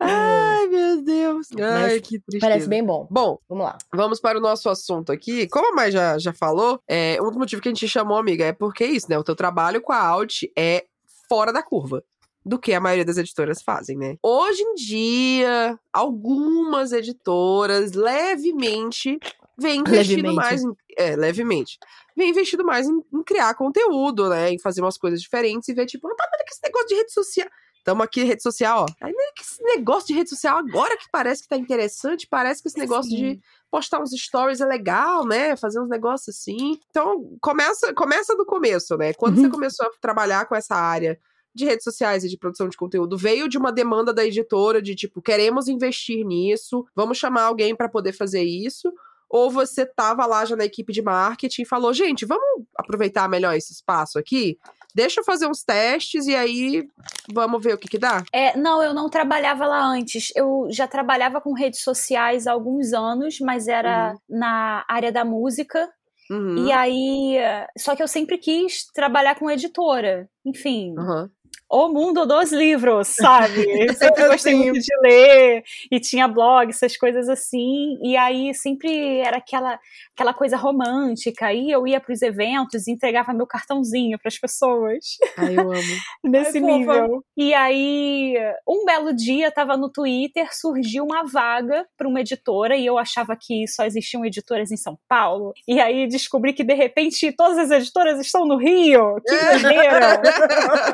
Ai, 0.00 0.66
meu 0.68 1.02
Deus. 1.02 1.48
Ai, 1.52 1.82
Mas 1.82 2.00
que 2.02 2.18
tristeza. 2.20 2.40
Parece 2.40 2.68
bem 2.68 2.84
bom. 2.84 3.06
Bom, 3.10 3.38
Vamos 3.48 3.64
lá. 3.64 3.78
vamos 3.92 4.20
para 4.20 4.38
o 4.38 4.40
nosso 4.40 4.68
assunto 4.68 5.10
aqui. 5.10 5.48
Como 5.48 5.72
a 5.72 5.74
Mai 5.74 5.90
já, 5.90 6.18
já 6.18 6.32
falou, 6.32 6.80
é, 6.86 7.18
um 7.20 7.26
dos 7.26 7.36
motivos 7.36 7.62
que 7.62 7.68
a 7.68 7.72
gente 7.72 7.88
chamou, 7.88 8.16
amiga, 8.16 8.44
é 8.44 8.52
porque 8.52 8.84
é 8.84 8.88
isso, 8.88 9.06
né? 9.10 9.18
O 9.18 9.24
teu 9.24 9.34
trabalho 9.34 9.80
com 9.80 9.92
a 9.92 9.98
Alt 10.00 10.44
é 10.56 10.84
fora 11.28 11.52
da 11.52 11.62
curva 11.62 12.02
do 12.44 12.58
que 12.58 12.72
a 12.72 12.80
maioria 12.80 13.04
das 13.04 13.18
editoras 13.18 13.60
fazem, 13.60 13.96
né? 13.96 14.16
Hoje 14.22 14.62
em 14.62 14.74
dia, 14.74 15.78
algumas 15.92 16.92
editoras 16.92 17.92
levemente 17.92 19.18
vêm 19.58 19.80
investindo 19.80 20.16
Levemente. 20.28 20.34
mais 20.36 20.62
em, 20.62 20.72
é, 20.96 21.16
levemente. 21.16 21.78
Vem 22.16 22.30
investindo 22.30 22.64
mais 22.64 22.88
em, 22.88 23.02
em 23.12 23.22
criar 23.22 23.52
conteúdo, 23.54 24.28
né? 24.28 24.50
Em 24.50 24.58
fazer 24.58 24.80
umas 24.80 24.96
coisas 24.96 25.20
diferentes 25.20 25.68
e 25.68 25.74
ver, 25.74 25.84
tipo, 25.86 26.08
ah, 26.08 26.14
mas 26.18 26.42
que 26.44 26.52
esse 26.52 26.62
negócio 26.62 26.88
de 26.88 26.94
rede 26.94 27.12
social. 27.12 27.48
Tamo 27.88 28.02
aqui, 28.02 28.22
rede 28.22 28.42
social, 28.42 28.84
ó. 28.84 28.86
Aí 29.00 29.14
que 29.34 29.42
esse 29.42 29.62
negócio 29.62 30.08
de 30.08 30.12
rede 30.12 30.28
social, 30.28 30.58
agora 30.58 30.94
que 30.98 31.06
parece 31.10 31.42
que 31.42 31.48
tá 31.48 31.56
interessante, 31.56 32.26
parece 32.28 32.60
que 32.60 32.68
esse 32.68 32.78
negócio 32.78 33.10
Sim. 33.10 33.16
de 33.16 33.40
postar 33.70 33.98
uns 33.98 34.10
stories 34.10 34.60
é 34.60 34.66
legal, 34.66 35.24
né? 35.24 35.56
Fazer 35.56 35.80
uns 35.80 35.88
negócios 35.88 36.36
assim. 36.36 36.78
Então, 36.90 37.34
começa, 37.40 37.94
começa 37.94 38.36
do 38.36 38.44
começo, 38.44 38.94
né? 38.98 39.14
Quando 39.14 39.38
uhum. 39.38 39.44
você 39.44 39.48
começou 39.48 39.86
a 39.86 39.90
trabalhar 40.02 40.44
com 40.44 40.54
essa 40.54 40.74
área 40.74 41.18
de 41.54 41.64
redes 41.64 41.82
sociais 41.82 42.24
e 42.24 42.28
de 42.28 42.36
produção 42.36 42.68
de 42.68 42.76
conteúdo 42.76 43.16
veio 43.16 43.48
de 43.48 43.56
uma 43.56 43.72
demanda 43.72 44.12
da 44.12 44.22
editora 44.22 44.82
de 44.82 44.94
tipo, 44.94 45.22
queremos 45.22 45.66
investir 45.66 46.26
nisso, 46.26 46.86
vamos 46.94 47.16
chamar 47.16 47.44
alguém 47.44 47.74
para 47.74 47.88
poder 47.88 48.12
fazer 48.12 48.42
isso? 48.42 48.92
Ou 49.30 49.50
você 49.50 49.86
tava 49.86 50.26
lá 50.26 50.44
já 50.44 50.56
na 50.56 50.66
equipe 50.66 50.92
de 50.92 51.00
marketing 51.00 51.62
e 51.62 51.66
falou, 51.66 51.94
gente, 51.94 52.26
vamos 52.26 52.66
aproveitar 52.76 53.28
melhor 53.30 53.54
esse 53.54 53.72
espaço 53.72 54.18
aqui? 54.18 54.58
Deixa 54.94 55.20
eu 55.20 55.24
fazer 55.24 55.46
uns 55.46 55.62
testes 55.62 56.26
e 56.26 56.34
aí 56.34 56.88
vamos 57.32 57.62
ver 57.62 57.74
o 57.74 57.78
que 57.78 57.88
que 57.88 57.98
dá? 57.98 58.24
É, 58.32 58.56
não, 58.56 58.82
eu 58.82 58.94
não 58.94 59.08
trabalhava 59.08 59.66
lá 59.66 59.84
antes. 59.84 60.32
Eu 60.34 60.66
já 60.70 60.86
trabalhava 60.86 61.40
com 61.40 61.52
redes 61.52 61.82
sociais 61.82 62.46
há 62.46 62.52
alguns 62.52 62.92
anos, 62.92 63.38
mas 63.40 63.68
era 63.68 64.12
uhum. 64.12 64.38
na 64.38 64.84
área 64.88 65.12
da 65.12 65.24
música. 65.24 65.88
Uhum. 66.30 66.66
E 66.66 66.72
aí, 66.72 67.38
só 67.78 67.96
que 67.96 68.02
eu 68.02 68.08
sempre 68.08 68.36
quis 68.38 68.86
trabalhar 68.92 69.34
com 69.38 69.50
editora. 69.50 70.28
Enfim, 70.44 70.94
uhum 70.98 71.28
o 71.70 71.88
mundo 71.88 72.24
dos 72.24 72.50
livros, 72.50 73.08
sabe? 73.08 73.64
Eu 73.88 73.94
sempre 73.94 74.26
gostei 74.26 74.54
muito 74.54 74.80
de 74.80 74.96
ler 75.02 75.64
e 75.90 76.00
tinha 76.00 76.26
blog, 76.26 76.70
essas 76.70 76.96
coisas 76.96 77.28
assim. 77.28 77.98
E 78.02 78.16
aí 78.16 78.54
sempre 78.54 79.18
era 79.18 79.36
aquela, 79.36 79.78
aquela 80.14 80.32
coisa 80.32 80.56
romântica. 80.56 81.52
E 81.52 81.70
eu 81.70 81.86
ia 81.86 82.00
para 82.00 82.12
os 82.12 82.22
eventos 82.22 82.86
e 82.86 82.92
entregava 82.92 83.32
meu 83.32 83.46
cartãozinho 83.46 84.18
para 84.18 84.28
as 84.28 84.38
pessoas. 84.38 85.18
Ai, 85.36 85.56
eu 85.56 85.72
amo. 85.72 85.82
Nesse 86.24 86.58
Ai, 86.58 86.64
nível. 86.64 87.24
E 87.36 87.52
aí, 87.54 88.34
um 88.66 88.84
belo 88.84 89.12
dia, 89.12 89.50
tava 89.50 89.76
no 89.76 89.90
Twitter, 89.90 90.48
surgiu 90.54 91.04
uma 91.04 91.24
vaga 91.24 91.86
para 91.96 92.08
uma 92.08 92.20
editora 92.20 92.76
e 92.76 92.86
eu 92.86 92.98
achava 92.98 93.36
que 93.36 93.66
só 93.66 93.84
existiam 93.84 94.24
editoras 94.24 94.70
em 94.70 94.76
São 94.76 94.98
Paulo. 95.08 95.52
E 95.66 95.80
aí 95.80 96.06
descobri 96.06 96.52
que 96.52 96.64
de 96.64 96.74
repente 96.74 97.30
todas 97.32 97.58
as 97.58 97.70
editoras 97.70 98.20
estão 98.20 98.46
no 98.46 98.56
Rio. 98.56 99.20
Que 99.26 99.36
doideira! 99.60 100.22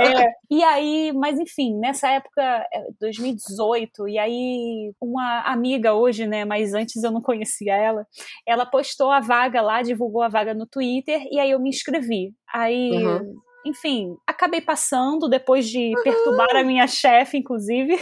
é. 0.01 0.33
E 0.51 0.64
aí, 0.65 1.13
mas 1.13 1.39
enfim, 1.39 1.79
nessa 1.79 2.09
época, 2.11 2.67
2018, 3.01 4.07
é, 4.07 4.11
e 4.11 4.19
aí 4.19 4.93
uma 5.01 5.41
amiga 5.43 5.95
hoje, 5.95 6.27
né, 6.27 6.45
mas 6.45 6.75
antes 6.75 7.03
eu 7.03 7.11
não 7.11 7.21
conhecia 7.21 7.77
ela, 7.77 8.07
ela 8.47 8.67
postou 8.67 9.11
a 9.11 9.21
vaga 9.21 9.61
lá, 9.61 9.83
divulgou 9.83 10.23
a 10.23 10.29
vaga 10.29 10.55
no 10.55 10.67
Twitter, 10.67 11.27
e 11.31 11.39
aí 11.39 11.51
eu 11.51 11.61
me 11.61 11.71
inscrevi. 11.71 12.35
Aí. 12.53 12.91
Uhum. 12.93 13.35
Enfim, 13.67 14.15
acabei 14.27 14.61
passando 14.61 15.27
depois 15.27 15.67
de 15.67 15.95
perturbar 16.05 16.55
a 16.55 16.63
minha 16.63 16.87
chefe, 16.87 17.39
inclusive. 17.39 17.97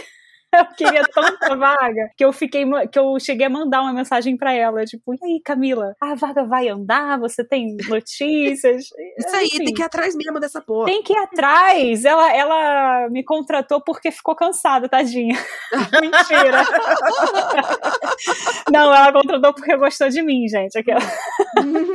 eu 0.53 0.65
queria 0.75 1.03
tanta 1.03 1.55
vaga 1.55 2.11
que 2.15 2.23
eu 2.23 2.31
fiquei 2.31 2.63
que 2.91 2.99
eu 2.99 3.19
cheguei 3.19 3.47
a 3.47 3.49
mandar 3.49 3.81
uma 3.81 3.93
mensagem 3.93 4.37
para 4.37 4.53
ela, 4.53 4.85
tipo, 4.85 5.13
e 5.13 5.17
aí, 5.23 5.41
Camila, 5.43 5.95
a 5.99 6.13
vaga 6.15 6.45
vai 6.45 6.69
andar? 6.69 7.19
Você 7.19 7.43
tem 7.43 7.75
notícias? 7.87 8.85
Isso 9.17 9.35
aí, 9.35 9.49
tem 9.49 9.73
que 9.73 9.81
ir 9.81 9.85
atrás 9.85 10.15
mesmo 10.15 10.39
dessa 10.39 10.61
porra. 10.61 10.85
Tem 10.85 11.01
que 11.01 11.13
ir 11.13 11.17
atrás. 11.17 12.05
Ela, 12.05 12.31
ela 12.33 13.09
me 13.09 13.23
contratou 13.23 13.81
porque 13.81 14.11
ficou 14.11 14.35
cansada, 14.35 14.89
tadinha. 14.89 15.37
Mentira. 16.01 16.63
Não, 18.71 18.93
ela 18.93 19.11
contratou 19.11 19.53
porque 19.53 19.75
gostou 19.77 20.09
de 20.09 20.21
mim, 20.21 20.47
gente. 20.47 20.77
Aquela. 20.77 21.01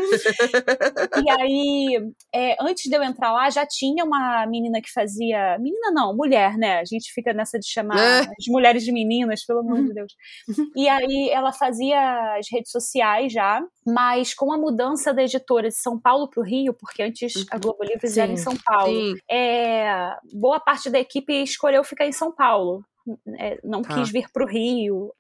e 1.25 1.31
aí, 1.31 2.13
é, 2.35 2.57
antes 2.61 2.85
de 2.89 2.97
eu 2.97 3.03
entrar 3.03 3.33
lá, 3.33 3.51
já 3.51 3.67
tinha 3.67 4.05
uma 4.05 4.47
menina 4.47 4.81
que 4.81 4.91
fazia. 4.93 5.59
Menina 5.59 5.91
não, 5.93 6.17
mulher, 6.17 6.57
né? 6.57 6.81
A 6.81 6.85
gente 6.85 7.13
fica 7.13 7.33
nessa 7.33 7.59
de 7.59 7.69
chamar 7.69 7.99
é 7.99 8.27
de 8.39 8.51
mulheres 8.51 8.85
de 8.85 8.93
meninas, 8.93 9.45
pelo 9.45 9.61
amor 9.61 9.83
de 9.85 9.95
Deus. 9.95 10.13
E 10.75 10.89
aí 10.89 11.31
ela 11.31 11.53
fazia 11.53 12.37
as 12.39 12.47
redes 12.51 12.71
sociais 12.71 13.33
já, 13.33 13.63
mas 13.87 14.35
com 14.35 14.53
a 14.53 14.59
mudança 14.59 15.13
da 15.13 15.23
editora 15.23 15.69
de 15.69 15.81
São 15.81 15.99
Paulo 15.99 16.29
para 16.29 16.41
o 16.41 16.45
Rio, 16.45 16.75
porque 16.75 17.03
antes 17.03 17.33
a 17.51 17.57
uhum. 17.57 17.61
Globo 17.61 17.85
Livros 17.85 18.17
era 18.17 18.31
em 18.31 18.37
São 18.37 18.57
Paulo, 18.57 19.17
é, 19.31 20.15
boa 20.33 20.61
parte 20.61 20.91
da 20.91 20.99
equipe 20.99 21.33
escolheu 21.43 21.83
ficar 21.85 22.07
em 22.07 22.13
São 22.13 22.33
Paulo. 22.35 22.85
É, 23.39 23.59
não 23.65 23.83
tá. 23.83 23.95
quis 23.95 24.11
vir 24.11 24.29
para 24.31 24.45
o 24.45 24.47
Rio, 24.47 25.13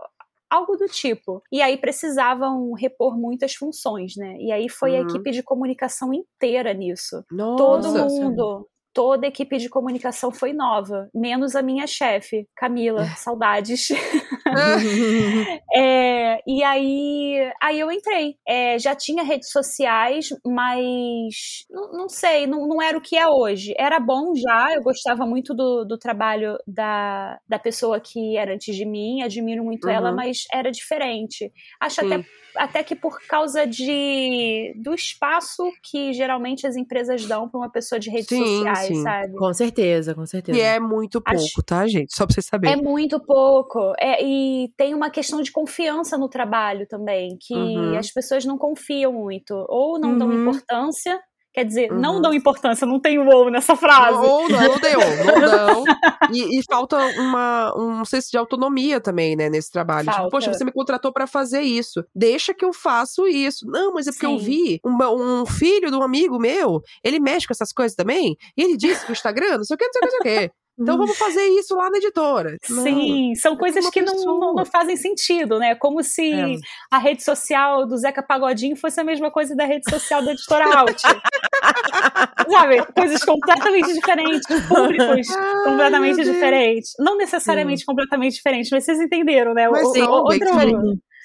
algo 0.50 0.76
do 0.76 0.86
tipo. 0.86 1.42
E 1.52 1.60
aí 1.60 1.76
precisavam 1.76 2.72
repor 2.72 3.18
muitas 3.18 3.54
funções, 3.54 4.16
né? 4.16 4.36
E 4.38 4.50
aí 4.52 4.68
foi 4.68 4.92
uhum. 4.92 4.98
a 4.98 5.00
equipe 5.00 5.30
de 5.30 5.42
comunicação 5.42 6.12
inteira 6.12 6.72
nisso. 6.72 7.24
Nossa, 7.30 7.56
Todo 7.56 8.08
mundo 8.10 8.68
toda 8.98 9.26
a 9.26 9.28
equipe 9.28 9.58
de 9.58 9.68
comunicação 9.68 10.32
foi 10.32 10.52
nova, 10.52 11.08
menos 11.14 11.54
a 11.54 11.62
minha 11.62 11.86
chefe, 11.86 12.48
Camila, 12.56 13.02
é. 13.02 13.14
saudades. 13.14 13.90
é, 15.72 16.42
e 16.44 16.64
aí, 16.64 17.52
aí 17.62 17.78
eu 17.78 17.92
entrei. 17.92 18.34
É, 18.44 18.76
já 18.76 18.96
tinha 18.96 19.22
redes 19.22 19.52
sociais, 19.52 20.30
mas 20.44 21.64
não, 21.70 21.92
não 21.92 22.08
sei, 22.08 22.48
não, 22.48 22.66
não, 22.66 22.82
era 22.82 22.98
o 22.98 23.00
que 23.00 23.16
é 23.16 23.28
hoje. 23.28 23.72
Era 23.78 24.00
bom 24.00 24.34
já, 24.34 24.74
eu 24.74 24.82
gostava 24.82 25.24
muito 25.24 25.54
do, 25.54 25.84
do 25.84 25.96
trabalho 25.96 26.58
da, 26.66 27.38
da 27.48 27.58
pessoa 27.60 28.00
que 28.00 28.36
era 28.36 28.52
antes 28.52 28.74
de 28.74 28.84
mim, 28.84 29.22
admiro 29.22 29.62
muito 29.62 29.86
uhum. 29.86 29.94
ela, 29.94 30.10
mas 30.10 30.38
era 30.52 30.72
diferente. 30.72 31.52
Acho 31.80 32.00
Sim. 32.00 32.14
até 32.14 32.24
até 32.58 32.82
que 32.82 32.96
por 32.96 33.20
causa 33.26 33.66
de 33.66 34.74
do 34.76 34.94
espaço 34.94 35.62
que 35.82 36.12
geralmente 36.12 36.66
as 36.66 36.76
empresas 36.76 37.24
dão 37.24 37.48
para 37.48 37.60
uma 37.60 37.70
pessoa 37.70 37.98
de 37.98 38.10
redes 38.10 38.28
sim, 38.28 38.44
sociais, 38.44 38.87
sim. 38.88 39.02
sabe? 39.02 39.34
Com 39.34 39.52
certeza, 39.52 40.14
com 40.14 40.26
certeza. 40.26 40.58
E 40.58 40.60
é 40.60 40.80
muito 40.80 41.20
pouco, 41.20 41.40
Acho... 41.40 41.62
tá, 41.62 41.86
gente? 41.86 42.14
Só 42.14 42.26
para 42.26 42.34
vocês 42.34 42.46
saberem. 42.46 42.78
É 42.78 42.82
muito 42.82 43.20
pouco. 43.20 43.92
É, 43.98 44.24
e 44.24 44.72
tem 44.76 44.94
uma 44.94 45.10
questão 45.10 45.40
de 45.42 45.52
confiança 45.52 46.16
no 46.16 46.28
trabalho 46.28 46.86
também, 46.86 47.36
que 47.40 47.54
uhum. 47.54 47.96
as 47.96 48.10
pessoas 48.10 48.44
não 48.44 48.58
confiam 48.58 49.12
muito, 49.12 49.54
ou 49.68 49.98
não 49.98 50.12
uhum. 50.12 50.18
dão 50.18 50.32
importância, 50.32 51.20
Quer 51.58 51.64
dizer, 51.64 51.90
uhum. 51.90 51.98
não 51.98 52.20
dão 52.22 52.32
importância, 52.32 52.86
não 52.86 53.00
tem 53.00 53.18
ou 53.18 53.50
nessa 53.50 53.74
frase. 53.74 54.16
Ou 54.16 54.48
não, 54.48 54.62
não 54.62 54.78
tem 54.78 54.94
ou, 54.94 55.02
não 55.26 55.40
dão. 55.40 55.84
E, 56.32 56.56
e, 56.56 56.62
falta 56.62 56.96
uma, 57.20 57.74
um 57.76 58.04
senso 58.04 58.30
de 58.30 58.38
autonomia 58.38 59.00
também, 59.00 59.34
né, 59.34 59.48
nesse 59.48 59.72
trabalho. 59.72 60.08
Tipo, 60.08 60.28
poxa, 60.28 60.54
você 60.54 60.64
me 60.64 60.70
contratou 60.70 61.12
para 61.12 61.26
fazer 61.26 61.62
isso. 61.62 62.04
Deixa 62.14 62.54
que 62.54 62.64
eu 62.64 62.72
faço 62.72 63.26
isso. 63.26 63.66
Não, 63.66 63.92
mas 63.92 64.06
é 64.06 64.12
porque 64.12 64.24
Sim. 64.24 64.34
eu 64.34 64.38
vi 64.38 64.80
um, 64.84 65.40
um, 65.40 65.46
filho 65.46 65.90
de 65.90 65.96
um 65.96 66.02
amigo 66.04 66.38
meu, 66.38 66.80
ele 67.02 67.18
mexe 67.18 67.44
com 67.44 67.52
essas 67.52 67.72
coisas 67.72 67.96
também, 67.96 68.36
e 68.56 68.62
ele 68.62 68.76
disse 68.76 69.04
que 69.04 69.10
o 69.10 69.14
Instagram, 69.14 69.56
não 69.56 69.64
sei 69.64 69.74
o 69.74 69.78
que, 69.78 69.84
não 69.84 69.92
sei 69.92 70.00
o 70.00 70.06
que, 70.06 70.16
não 70.16 70.22
sei 70.22 70.44
o 70.44 70.48
que. 70.48 70.54
Então 70.78 70.94
hum. 70.94 70.98
vamos 70.98 71.18
fazer 71.18 71.44
isso 71.58 71.74
lá 71.74 71.90
na 71.90 71.98
editora. 71.98 72.56
Sim, 72.62 73.28
não, 73.28 73.34
são 73.34 73.56
coisas 73.56 73.90
que 73.90 74.00
não, 74.00 74.14
não, 74.24 74.54
não, 74.54 74.64
fazem 74.64 74.96
sentido, 74.96 75.58
né? 75.58 75.74
Como 75.74 76.02
se 76.02 76.32
é. 76.32 76.56
a 76.90 76.98
rede 76.98 77.22
social 77.22 77.86
do 77.86 77.96
Zeca 77.96 78.22
Pagodinho 78.22 78.76
fosse 78.76 79.00
a 79.00 79.04
mesma 79.04 79.30
coisa 79.30 79.56
da 79.56 79.64
rede 79.64 79.90
social 79.90 80.24
da 80.24 80.32
editora 80.32 80.66
Alt. 80.76 81.02
Sabe? 82.48 82.84
Coisas 82.94 83.24
completamente 83.24 83.92
diferentes, 83.92 84.46
públicos 84.68 85.28
Ai, 85.30 85.64
completamente 85.64 86.22
diferentes. 86.22 86.92
Não 86.98 87.16
necessariamente 87.16 87.80
sim. 87.80 87.86
completamente 87.86 88.34
diferentes, 88.34 88.70
mas 88.70 88.84
vocês 88.84 89.00
entenderam, 89.00 89.54
né? 89.54 89.68
Mas 89.68 89.86
o, 89.86 89.92
sim, 89.92 90.02
o, 90.02 90.10
outro, 90.10 90.38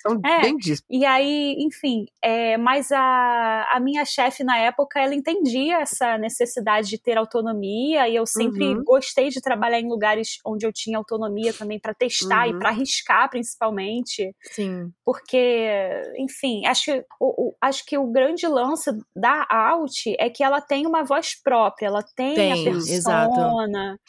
são 0.04 0.20
é, 0.24 0.42
bem 0.42 0.58
disso. 0.58 0.84
E 0.90 1.06
aí, 1.06 1.56
enfim, 1.60 2.06
é, 2.22 2.58
mas 2.58 2.92
a, 2.92 3.70
a 3.72 3.80
minha 3.80 4.04
chefe 4.04 4.44
na 4.44 4.58
época, 4.58 5.00
ela 5.00 5.16
entendia 5.16 5.78
essa 5.78 6.18
necessidade 6.18 6.90
de 6.90 7.02
ter 7.02 7.18
autonomia 7.18 8.10
e 8.10 8.16
eu 8.16 8.26
sempre 8.26 8.66
uhum. 8.66 8.84
gostei 8.84 9.30
de 9.30 9.42
trabalhar 9.42 9.80
em 9.80 9.88
lugares 9.88 10.40
onde 10.46 10.66
eu 10.66 10.74
tinha 10.74 10.98
autonomia 10.98 11.54
também 11.54 11.80
para 11.80 11.94
testar 11.94 12.48
uhum. 12.48 12.56
e 12.56 12.60
para 12.60 12.70
arriscar, 12.70 13.30
principalmente. 13.30 14.36
Sim. 14.52 14.92
Porque, 15.06 15.70
enfim, 16.18 16.66
acho, 16.66 16.92
o, 17.20 17.48
o, 17.48 17.56
acho 17.62 17.86
que 17.86 17.98
o 17.98 18.12
grande 18.12 18.46
lance 18.46 18.92
da 19.16 19.46
Alt 19.50 20.08
é 20.20 20.30
que 20.30 20.44
ela 20.44 20.60
tem 20.60 20.86
uma 20.86 21.04
voz 21.04 21.42
própria, 21.42 21.88
ela 21.88 22.04
tem, 22.16 22.36
tem 22.36 22.52
a 22.52 22.72
persona. 22.72 22.94
Exato. 22.94 23.40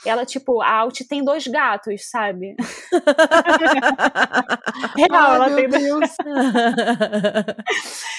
Ela, 0.04 0.26
tipo, 0.26 0.60
a 0.60 0.80
Alt 0.80 1.02
tem 1.08 1.24
dois 1.24 1.46
gatos, 1.46 2.08
sabe? 2.10 2.56
Real, 4.96 5.34
ela 5.34 5.54
tem 5.54 5.68
dois 5.68 5.83
Deus. 5.84 6.10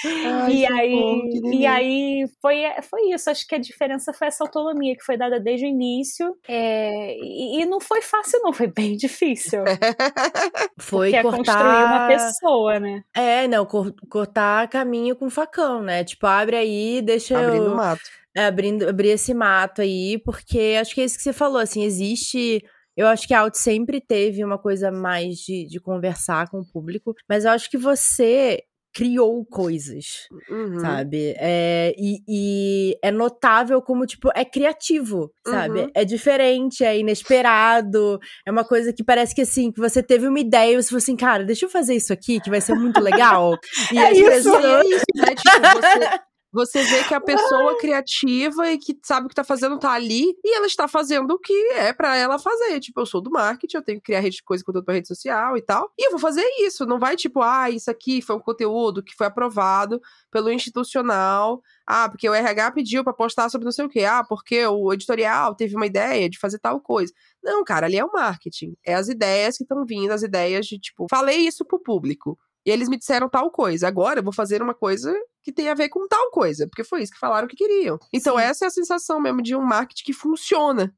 Ai, 0.04 0.52
e 0.52 0.66
aí, 0.66 1.40
e 1.52 1.66
aí 1.66 2.28
foi, 2.40 2.62
foi 2.82 3.10
isso. 3.10 3.30
Acho 3.30 3.46
que 3.46 3.54
a 3.54 3.58
diferença 3.58 4.12
foi 4.12 4.28
essa 4.28 4.44
autonomia 4.44 4.96
que 4.96 5.04
foi 5.04 5.16
dada 5.16 5.40
desde 5.40 5.66
o 5.66 5.68
início. 5.68 6.36
É, 6.48 7.16
e, 7.18 7.62
e, 7.62 7.66
não 7.66 7.80
foi 7.80 8.02
fácil, 8.02 8.40
não, 8.42 8.52
foi 8.52 8.66
bem 8.66 8.96
difícil. 8.96 9.64
foi 10.78 11.10
Porque 11.10 11.22
cortar... 11.22 11.36
é 11.36 11.36
construir 11.36 11.84
uma 11.84 12.08
pessoa, 12.08 12.80
né? 12.80 13.02
É, 13.14 13.48
não, 13.48 13.66
cortar 13.66 14.68
caminho 14.68 15.16
com 15.16 15.28
facão, 15.30 15.82
né? 15.82 16.04
Tipo, 16.04 16.26
abre 16.26 16.56
aí, 16.56 17.02
deixa 17.02 17.38
Abrindo 17.38 17.66
eu... 17.66 17.72
o 17.72 17.76
mato. 17.76 18.02
É, 18.36 18.44
abrindo, 18.44 18.86
abrir 18.86 19.08
esse 19.08 19.32
mato 19.32 19.80
aí, 19.80 20.18
porque 20.18 20.76
acho 20.78 20.94
que 20.94 21.00
é 21.00 21.04
isso 21.04 21.16
que 21.16 21.22
você 21.22 21.32
falou, 21.32 21.58
assim, 21.58 21.82
existe 21.84 22.62
eu 22.96 23.06
acho 23.08 23.26
que 23.28 23.34
a 23.34 23.40
Out 23.40 23.58
sempre 23.58 24.00
teve 24.00 24.44
uma 24.44 24.58
coisa 24.58 24.90
mais 24.90 25.36
de, 25.38 25.66
de 25.66 25.78
conversar 25.80 26.48
com 26.50 26.60
o 26.60 26.66
público, 26.66 27.14
mas 27.28 27.44
eu 27.44 27.50
acho 27.50 27.68
que 27.70 27.76
você 27.78 28.62
criou 28.94 29.44
coisas, 29.44 30.26
Uhum. 30.48 30.78
sabe? 30.80 31.34
É, 31.36 31.94
e, 31.98 32.16
e 32.26 32.98
é 33.02 33.10
notável 33.10 33.82
como, 33.82 34.06
tipo, 34.06 34.30
é 34.34 34.42
criativo, 34.42 35.30
sabe? 35.46 35.80
Uhum. 35.80 35.90
É 35.94 36.02
diferente, 36.02 36.82
é 36.82 36.98
inesperado, 36.98 38.18
é 38.46 38.50
uma 38.50 38.64
coisa 38.64 38.94
que 38.94 39.04
parece 39.04 39.34
que, 39.34 39.42
assim, 39.42 39.70
que 39.70 39.78
você 39.80 40.02
teve 40.02 40.26
uma 40.26 40.40
ideia 40.40 40.72
e 40.72 40.82
você 40.82 40.88
falou 40.88 40.98
assim, 40.98 41.14
cara, 41.16 41.44
deixa 41.44 41.66
eu 41.66 41.68
fazer 41.70 41.94
isso 41.94 42.10
aqui, 42.10 42.40
que 42.40 42.48
vai 42.48 42.60
ser 42.62 42.74
muito 42.74 42.98
legal. 43.00 43.58
E 43.92 43.98
É 43.98 44.08
as 44.10 44.16
isso, 44.16 44.30
pessoas- 44.30 44.64
é 44.64 44.86
isso, 44.86 45.04
né? 45.14 45.34
Tipo, 45.34 45.80
você, 45.80 46.20
você 46.56 46.82
vê 46.82 47.04
que 47.04 47.12
a 47.12 47.20
pessoa 47.20 47.76
criativa 47.78 48.72
e 48.72 48.78
que 48.78 48.98
sabe 49.02 49.26
o 49.26 49.28
que 49.28 49.34
tá 49.34 49.44
fazendo 49.44 49.78
tá 49.78 49.92
ali 49.92 50.34
e 50.42 50.56
ela 50.56 50.66
está 50.66 50.88
fazendo 50.88 51.32
o 51.32 51.38
que 51.38 51.52
é 51.72 51.92
pra 51.92 52.16
ela 52.16 52.38
fazer. 52.38 52.80
Tipo, 52.80 53.02
eu 53.02 53.06
sou 53.06 53.20
do 53.20 53.30
marketing, 53.30 53.76
eu 53.76 53.82
tenho 53.82 53.98
que 53.98 54.06
criar 54.06 54.20
rede 54.20 54.36
de 54.36 54.42
coisa 54.42 54.64
conteúdo 54.64 54.86
pra 54.86 54.94
rede 54.94 55.06
social 55.06 55.54
e 55.58 55.60
tal. 55.60 55.92
E 55.98 56.06
eu 56.06 56.10
vou 56.12 56.18
fazer 56.18 56.42
isso. 56.60 56.86
Não 56.86 56.98
vai 56.98 57.14
tipo, 57.14 57.42
ah, 57.42 57.68
isso 57.68 57.90
aqui 57.90 58.22
foi 58.22 58.36
um 58.36 58.40
conteúdo 58.40 59.02
que 59.02 59.14
foi 59.14 59.26
aprovado 59.26 60.00
pelo 60.30 60.50
institucional. 60.50 61.62
Ah, 61.86 62.08
porque 62.08 62.28
o 62.28 62.34
RH 62.34 62.72
pediu 62.72 63.04
pra 63.04 63.12
postar 63.12 63.50
sobre 63.50 63.66
não 63.66 63.72
sei 63.72 63.84
o 63.84 63.88
quê. 63.90 64.04
Ah, 64.04 64.24
porque 64.24 64.66
o 64.66 64.92
editorial 64.94 65.54
teve 65.54 65.76
uma 65.76 65.86
ideia 65.86 66.28
de 66.30 66.38
fazer 66.38 66.58
tal 66.58 66.80
coisa. 66.80 67.12
Não, 67.44 67.62
cara, 67.64 67.84
ali 67.84 67.98
é 67.98 68.04
o 68.04 68.10
marketing. 68.10 68.74
É 68.82 68.94
as 68.94 69.08
ideias 69.08 69.58
que 69.58 69.64
estão 69.64 69.84
vindo, 69.84 70.10
as 70.10 70.22
ideias 70.22 70.64
de 70.66 70.78
tipo, 70.78 71.06
falei 71.10 71.36
isso 71.36 71.66
pro 71.66 71.78
público. 71.78 72.38
E 72.66 72.70
eles 72.70 72.88
me 72.88 72.98
disseram 72.98 73.28
tal 73.28 73.48
coisa. 73.50 73.86
Agora 73.86 74.18
eu 74.18 74.24
vou 74.24 74.32
fazer 74.32 74.60
uma 74.60 74.74
coisa 74.74 75.14
que 75.40 75.52
tem 75.52 75.68
a 75.68 75.74
ver 75.74 75.88
com 75.88 76.08
tal 76.08 76.32
coisa, 76.32 76.66
porque 76.66 76.82
foi 76.82 77.02
isso 77.02 77.12
que 77.12 77.18
falaram 77.18 77.46
que 77.46 77.54
queriam. 77.54 77.96
Então 78.12 78.36
Sim. 78.36 78.42
essa 78.42 78.64
é 78.64 78.68
a 78.68 78.70
sensação 78.70 79.20
mesmo 79.20 79.40
de 79.40 79.54
um 79.54 79.62
marketing 79.62 80.02
que 80.02 80.12
funciona, 80.12 80.92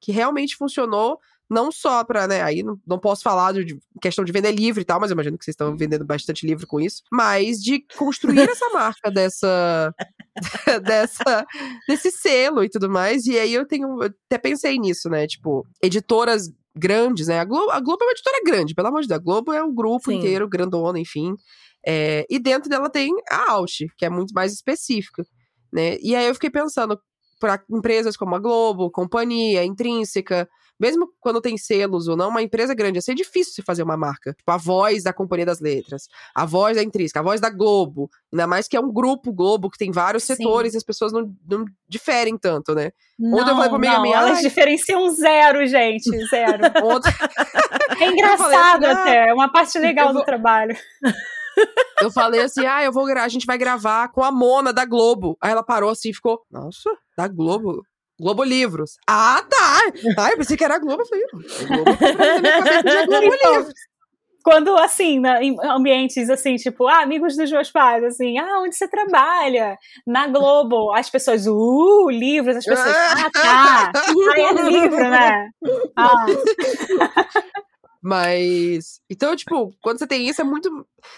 que 0.00 0.10
realmente 0.10 0.56
funcionou, 0.56 1.20
não 1.50 1.70
só 1.70 2.02
para, 2.02 2.26
né, 2.26 2.40
aí 2.42 2.62
não, 2.62 2.80
não 2.86 2.98
posso 2.98 3.22
falar 3.22 3.52
de, 3.52 3.78
questão 4.00 4.24
de 4.24 4.32
vender 4.32 4.52
livro 4.52 4.80
e 4.80 4.84
tal, 4.86 4.98
mas 4.98 5.10
eu 5.10 5.14
imagino 5.14 5.36
que 5.36 5.44
vocês 5.44 5.52
estão 5.52 5.76
vendendo 5.76 6.02
bastante 6.02 6.46
livro 6.46 6.66
com 6.66 6.80
isso, 6.80 7.02
mas 7.12 7.58
de 7.62 7.84
construir 7.94 8.48
essa 8.48 8.66
marca 8.72 9.10
dessa 9.10 9.94
dessa 10.82 11.46
desse 11.86 12.10
selo 12.10 12.64
e 12.64 12.70
tudo 12.70 12.88
mais. 12.88 13.26
E 13.26 13.38
aí 13.38 13.52
eu 13.52 13.66
tenho 13.66 14.02
eu 14.02 14.10
até 14.26 14.38
pensei 14.38 14.78
nisso, 14.78 15.10
né, 15.10 15.26
tipo, 15.26 15.66
editoras 15.82 16.50
grandes, 16.74 17.26
né? 17.26 17.38
A 17.38 17.44
Globo, 17.44 17.70
a 17.70 17.80
Globo 17.80 18.02
é 18.02 18.06
uma 18.06 18.12
editora 18.12 18.40
grande, 18.44 18.74
pelo 18.74 18.88
amor 18.88 19.02
de 19.02 19.08
Deus. 19.08 19.20
A 19.20 19.22
Globo 19.22 19.52
é 19.52 19.62
um 19.62 19.74
grupo 19.74 20.10
Sim. 20.10 20.18
inteiro, 20.18 20.48
grandona, 20.48 20.98
enfim. 20.98 21.34
É, 21.86 22.26
e 22.30 22.38
dentro 22.38 22.70
dela 22.70 22.88
tem 22.88 23.12
a 23.30 23.52
Alt, 23.52 23.80
que 23.96 24.04
é 24.04 24.10
muito 24.10 24.32
mais 24.32 24.52
específica, 24.52 25.24
né? 25.72 25.98
E 26.00 26.14
aí 26.14 26.26
eu 26.26 26.34
fiquei 26.34 26.50
pensando, 26.50 26.98
para 27.40 27.60
empresas 27.68 28.16
como 28.16 28.36
a 28.36 28.38
Globo, 28.38 28.90
Companhia, 28.90 29.64
Intrínseca, 29.64 30.48
mesmo 30.82 31.08
quando 31.20 31.40
tem 31.40 31.56
selos 31.56 32.08
ou 32.08 32.16
não, 32.16 32.28
uma 32.28 32.42
empresa 32.42 32.74
grande, 32.74 32.98
ia 32.98 33.02
ser 33.02 33.14
difícil 33.14 33.54
se 33.54 33.62
fazer 33.62 33.82
uma 33.84 33.96
marca. 33.96 34.34
Tipo, 34.34 34.50
a 34.50 34.56
voz 34.56 35.02
da 35.04 35.12
Companhia 35.12 35.46
das 35.46 35.60
Letras, 35.60 36.08
a 36.34 36.44
voz 36.44 36.76
da 36.76 36.82
Intrínseca, 36.82 37.20
a 37.20 37.22
voz 37.22 37.40
da 37.40 37.48
Globo. 37.48 38.10
Ainda 38.32 38.46
mais 38.46 38.66
que 38.66 38.76
é 38.76 38.80
um 38.80 38.92
grupo 38.92 39.32
Globo 39.32 39.70
que 39.70 39.78
tem 39.78 39.90
vários 39.92 40.24
Sim. 40.24 40.34
setores 40.34 40.74
e 40.74 40.76
as 40.76 40.82
pessoas 40.84 41.12
não, 41.12 41.32
não 41.48 41.64
diferem 41.88 42.36
tanto, 42.36 42.74
né? 42.74 42.90
Não, 43.18 43.38
Ontem 43.38 43.50
eu 43.50 43.54
falei 43.54 43.68
pra 43.68 43.76
amiga 43.76 44.00
minha, 44.00 44.16
elas 44.16 44.36
"Ai." 44.38 44.42
diferenciam 44.42 45.08
zero, 45.10 45.64
gente, 45.66 46.10
zero. 46.28 46.62
Ontem, 46.84 47.10
É 48.00 48.08
engraçado 48.10 48.84
assim, 48.84 49.00
até, 49.00 49.28
é 49.28 49.34
uma 49.34 49.50
parte 49.52 49.78
legal 49.78 50.12
vou- 50.12 50.22
do 50.22 50.24
trabalho. 50.26 50.76
eu 52.00 52.10
falei 52.10 52.40
assim: 52.40 52.66
ah, 52.66 52.82
eu 52.82 52.92
vou 52.92 53.06
a 53.06 53.28
gente 53.28 53.46
vai 53.46 53.56
gravar 53.58 54.08
com 54.08 54.22
a 54.24 54.32
Mona 54.32 54.72
da 54.72 54.84
Globo. 54.84 55.36
Aí 55.40 55.50
ela 55.52 55.62
parou 55.62 55.90
assim 55.90 56.10
e 56.10 56.14
ficou, 56.14 56.40
nossa, 56.50 56.90
da 57.16 57.28
Globo? 57.28 57.84
Globo 58.20 58.44
Livros. 58.44 58.96
Ah, 59.08 59.42
tá! 59.48 59.80
Ah, 60.18 60.30
eu 60.30 60.36
pensei 60.36 60.56
que 60.56 60.64
era 60.64 60.76
a 60.76 60.78
Globo. 60.78 61.02
Eu 61.02 61.06
falei, 61.06 61.24
"A 61.24 61.66
Globo 61.66 61.96
Globo 63.06 63.34
Então, 63.34 63.54
Livros. 63.56 63.74
Quando, 64.44 64.76
assim, 64.76 65.20
na- 65.20 65.40
em 65.42 65.56
ambientes 65.64 66.28
assim, 66.28 66.56
tipo, 66.56 66.88
ah, 66.88 67.02
amigos 67.02 67.36
dos 67.36 67.48
meus 67.50 67.70
pais, 67.70 68.02
assim, 68.02 68.38
ah, 68.38 68.58
onde 68.60 68.74
você 68.76 68.88
trabalha? 68.88 69.78
Na 70.06 70.26
Globo. 70.26 70.92
As 70.92 71.08
pessoas, 71.08 71.46
uh, 71.46 72.10
livros, 72.10 72.56
as 72.56 72.64
pessoas, 72.64 72.96
ah, 72.96 73.30
tá. 73.32 73.92
Ah, 73.94 74.40
é 74.40 74.62
livro, 74.68 74.98
né? 75.10 75.48
Ah, 75.96 76.26
Mas. 78.02 79.00
Então, 79.08 79.36
tipo, 79.36 79.72
quando 79.80 79.98
você 79.98 80.06
tem 80.08 80.28
isso, 80.28 80.40
é 80.40 80.44
muito. 80.44 80.68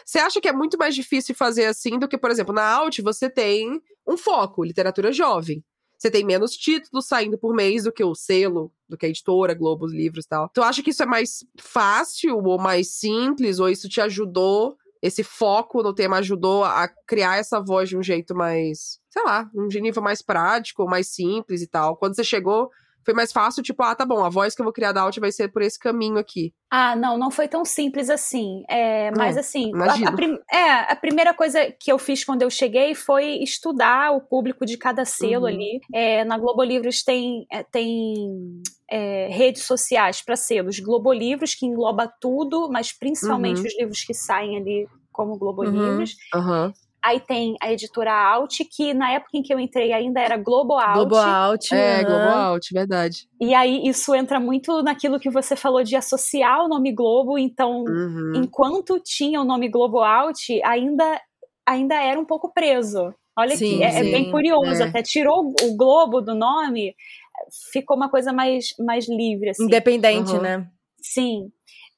Você 0.04 0.18
acha 0.18 0.38
que 0.40 0.48
é 0.48 0.52
muito 0.52 0.76
mais 0.76 0.94
difícil 0.94 1.34
fazer 1.34 1.64
assim 1.64 1.98
do 1.98 2.06
que, 2.06 2.18
por 2.18 2.30
exemplo, 2.30 2.54
na 2.54 2.66
Alt 2.68 2.98
você 3.00 3.30
tem 3.30 3.80
um 4.06 4.18
foco, 4.18 4.62
literatura 4.62 5.10
jovem. 5.12 5.64
Você 6.04 6.10
tem 6.10 6.22
menos 6.22 6.50
títulos 6.54 7.06
saindo 7.06 7.38
por 7.38 7.54
mês 7.54 7.84
do 7.84 7.92
que 7.92 8.04
o 8.04 8.14
selo, 8.14 8.70
do 8.86 8.94
que 8.94 9.06
a 9.06 9.08
editora, 9.08 9.54
Globo, 9.54 9.86
os 9.86 9.92
livros 9.94 10.26
e 10.26 10.28
tal. 10.28 10.50
Tu 10.50 10.62
acha 10.62 10.82
que 10.82 10.90
isso 10.90 11.02
é 11.02 11.06
mais 11.06 11.46
fácil 11.58 12.36
ou 12.44 12.58
mais 12.58 12.96
simples? 12.96 13.58
Ou 13.58 13.70
isso 13.70 13.88
te 13.88 14.02
ajudou? 14.02 14.76
Esse 15.00 15.24
foco 15.24 15.82
no 15.82 15.94
tema 15.94 16.18
ajudou 16.18 16.62
a 16.62 16.90
criar 17.06 17.38
essa 17.38 17.58
voz 17.58 17.88
de 17.88 17.96
um 17.96 18.02
jeito 18.02 18.34
mais, 18.34 19.00
sei 19.08 19.22
lá, 19.24 19.48
um 19.54 19.66
nível 19.66 20.02
mais 20.02 20.20
prático, 20.20 20.86
mais 20.86 21.08
simples 21.08 21.62
e 21.62 21.66
tal. 21.66 21.96
Quando 21.96 22.14
você 22.14 22.22
chegou, 22.22 22.68
foi 23.04 23.14
mais 23.14 23.32
fácil, 23.32 23.62
tipo, 23.62 23.82
ah, 23.82 23.94
tá 23.94 24.04
bom, 24.06 24.24
a 24.24 24.28
voz 24.28 24.54
que 24.54 24.60
eu 24.60 24.64
vou 24.64 24.72
criar 24.72 24.92
da 24.92 25.02
Alt 25.02 25.18
vai 25.18 25.30
ser 25.32 25.48
por 25.48 25.62
esse 25.62 25.78
caminho 25.78 26.16
aqui. 26.18 26.52
Ah, 26.70 26.96
não, 26.96 27.16
não 27.16 27.30
foi 27.30 27.46
tão 27.46 27.64
simples 27.64 28.10
assim. 28.10 28.64
É, 28.68 29.10
mas 29.12 29.34
Não, 29.34 29.40
assim, 29.40 29.72
a, 29.74 30.08
a 30.08 30.12
prim- 30.12 30.38
é, 30.50 30.92
a 30.92 30.96
primeira 30.96 31.32
coisa 31.34 31.70
que 31.78 31.92
eu 31.92 31.98
fiz 31.98 32.24
quando 32.24 32.42
eu 32.42 32.50
cheguei 32.50 32.94
foi 32.94 33.38
estudar 33.42 34.12
o 34.12 34.20
público 34.20 34.64
de 34.66 34.76
cada 34.76 35.04
selo 35.04 35.42
Uhum. 35.44 35.46
ali. 35.52 35.80
É, 35.92 36.24
na 36.24 36.36
Globo 36.38 36.62
Livros 36.64 37.02
tem, 37.02 37.46
é, 37.52 37.62
tem 37.62 38.62
é, 38.90 39.28
redes 39.30 39.62
sociais 39.64 40.20
para 40.22 40.34
selos. 40.36 40.80
Globo 40.80 41.12
Livros, 41.12 41.54
que 41.54 41.66
engloba 41.66 42.12
tudo, 42.20 42.68
mas 42.72 42.92
principalmente 42.92 43.60
Uhum. 43.60 43.66
os 43.66 43.78
livros 43.78 44.04
que 44.04 44.14
saem 44.14 44.56
ali 44.56 44.88
como 45.12 45.38
Globo 45.38 45.62
Uhum. 45.64 45.70
Livros. 45.70 46.16
Aham. 46.34 46.72
Aí 47.04 47.20
tem 47.20 47.54
a 47.62 47.70
editora 47.70 48.12
Alt, 48.12 48.60
que 48.74 48.94
na 48.94 49.12
época 49.12 49.36
em 49.36 49.42
que 49.42 49.52
eu 49.52 49.60
entrei 49.60 49.92
ainda 49.92 50.20
era 50.20 50.38
Globo 50.38 50.72
Alt. 50.78 50.94
Globo 50.94 51.16
Out. 51.16 51.74
É, 51.74 51.96
aham. 52.00 52.04
Globo 52.06 52.28
Out, 52.28 52.72
verdade. 52.72 53.28
E 53.38 53.52
aí 53.54 53.86
isso 53.86 54.14
entra 54.14 54.40
muito 54.40 54.82
naquilo 54.82 55.20
que 55.20 55.28
você 55.28 55.54
falou 55.54 55.84
de 55.84 55.94
associar 55.96 56.64
o 56.64 56.68
nome 56.68 56.92
Globo, 56.92 57.38
então 57.38 57.84
Uhum. 57.84 58.32
enquanto 58.36 58.98
tinha 59.00 59.40
o 59.40 59.44
nome 59.44 59.68
Globo 59.68 59.98
Out, 60.02 60.62
ainda, 60.64 61.20
ainda 61.66 61.94
era 61.94 62.18
um 62.18 62.24
pouco 62.24 62.50
preso. 62.54 63.14
Olha 63.36 63.56
Sim, 63.56 63.82
aqui, 63.82 63.96
é, 63.96 64.00
é 64.00 64.10
bem 64.10 64.30
curioso. 64.30 64.82
é. 64.82 64.86
Até 64.86 65.02
tirou 65.02 65.52
o 65.62 65.76
Globo 65.76 66.20
do 66.22 66.34
nome, 66.34 66.94
ficou 67.72 67.96
uma 67.96 68.08
coisa 68.08 68.32
mais, 68.32 68.68
mais 68.78 69.06
livre, 69.08 69.50
assim. 69.50 69.64
Independente, 69.64 70.32
Uhum. 70.32 70.40
né? 70.40 70.66
Sim. 71.02 71.50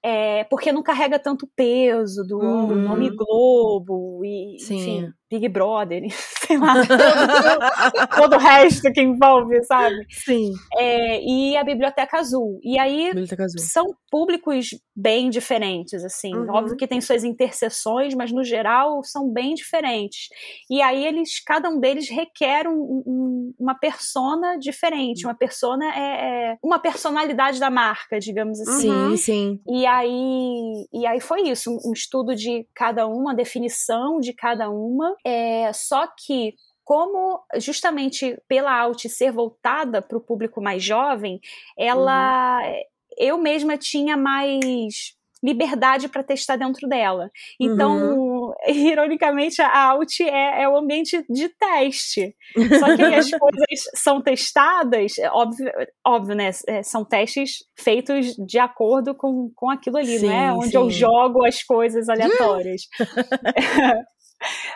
É, 0.03 0.45
porque 0.45 0.71
não 0.73 0.83
carrega 0.83 1.19
tanto 1.19 1.49
peso 1.57 2.23
do 2.25 2.39
Uhum. 2.39 2.83
nome 2.83 3.11
Globo 3.11 4.25
e, 4.25 4.59
Sim. 4.59 4.77
enfim, 4.77 5.13
Big 5.31 5.49
Brother, 5.49 6.03
sei 6.47 6.57
lá, 6.59 6.75
todo, 6.87 8.17
todo 8.17 8.37
o 8.37 8.39
resto 8.39 8.93
que 8.93 9.03
envolve, 9.03 9.63
sabe? 9.65 10.07
Sim. 10.11 10.53
É, 10.77 11.21
e 11.23 11.57
a 11.57 11.65
Biblioteca 11.65 12.19
Azul. 12.19 12.59
E 12.63 12.79
aí 12.79 13.11
Azul. 13.11 13.59
são 13.59 13.85
públicos 14.11 14.69
bem 14.95 15.29
diferentes, 15.29 16.03
assim. 16.05 16.35
Uhum. 16.35 16.51
Óbvio 16.51 16.77
que 16.77 16.87
tem 16.87 17.01
suas 17.01 17.25
interseções, 17.25 18.15
mas 18.15 18.33
no 18.33 18.43
geral 18.43 19.03
são 19.03 19.29
bem 19.31 19.55
diferentes. 19.55 20.29
E 20.71 20.81
aí 20.81 21.05
eles, 21.05 21.43
cada 21.45 21.69
um 21.69 21.79
deles 21.79 22.09
requer 22.09 22.67
um- 22.67 23.03
um- 23.07 23.55
uma 23.59 23.75
persona 23.75 24.57
diferente. 24.59 25.27
Uma 25.27 25.35
persona 25.35 25.85
é, 25.95 26.53
é 26.53 26.57
uma 26.63 26.79
personalidade 26.79 27.61
da 27.61 27.69
marca, 27.71 28.19
digamos 28.19 28.61
assim. 28.61 28.89
Uhum. 28.91 29.17
Sim, 29.17 29.17
sim. 29.17 29.61
E 29.69 29.85
aí, 29.85 30.87
e 30.93 31.07
aí 31.07 31.21
foi 31.21 31.43
isso, 31.49 31.71
um, 31.71 31.91
um 31.91 31.93
estudo 31.93 32.35
de 32.35 32.67
cada 32.75 33.07
uma, 33.07 33.27
uma 33.27 33.35
definição 33.35 34.21
de 34.21 34.33
cada 34.33 34.71
uma. 34.71 35.16
É, 35.25 35.73
só 35.73 36.07
que 36.07 36.55
como 36.85 37.43
justamente 37.57 38.41
pela 38.47 38.73
Alt 38.73 39.07
ser 39.09 39.33
voltada 39.33 40.01
para 40.01 40.17
o 40.17 40.21
público 40.21 40.63
mais 40.63 40.83
jovem, 40.83 41.41
ela 41.77 42.61
eu 43.19 43.39
mesma 43.39 43.77
tinha 43.77 44.17
mais 44.17 45.17
liberdade 45.43 46.09
para 46.09 46.23
testar 46.23 46.57
dentro 46.57 46.89
dela. 46.89 47.31
Então, 47.61 48.55
ironicamente, 48.67 49.61
a 49.61 49.91
Alt 49.91 50.21
é, 50.21 50.63
é 50.63 50.69
o 50.69 50.77
ambiente 50.77 51.25
de 51.29 51.49
teste. 51.49 52.35
Só 52.79 52.97
que 52.97 53.03
aí 53.03 53.15
as 53.15 53.31
coisas 53.39 53.91
são 53.95 54.21
testadas, 54.23 55.19
é 55.19 55.31
óbvio, 55.31 55.71
óbvio, 56.05 56.35
né? 56.35 56.51
é, 56.67 56.83
São 56.83 57.05
testes 57.05 57.59
feitos 57.79 58.35
de 58.35 58.59
acordo 58.59 59.15
com, 59.15 59.51
com 59.55 59.71
aquilo 59.71 59.99
ali, 59.99 60.19
Sim, 60.19 60.27
não 60.27 60.35
é? 60.35 60.53
Onde 60.53 60.75
eu 60.75 60.85
sim. 60.85 60.99
jogo 60.99 61.45
as 61.45 61.63
coisas 61.63 62.09
aleatórias. 62.09 62.83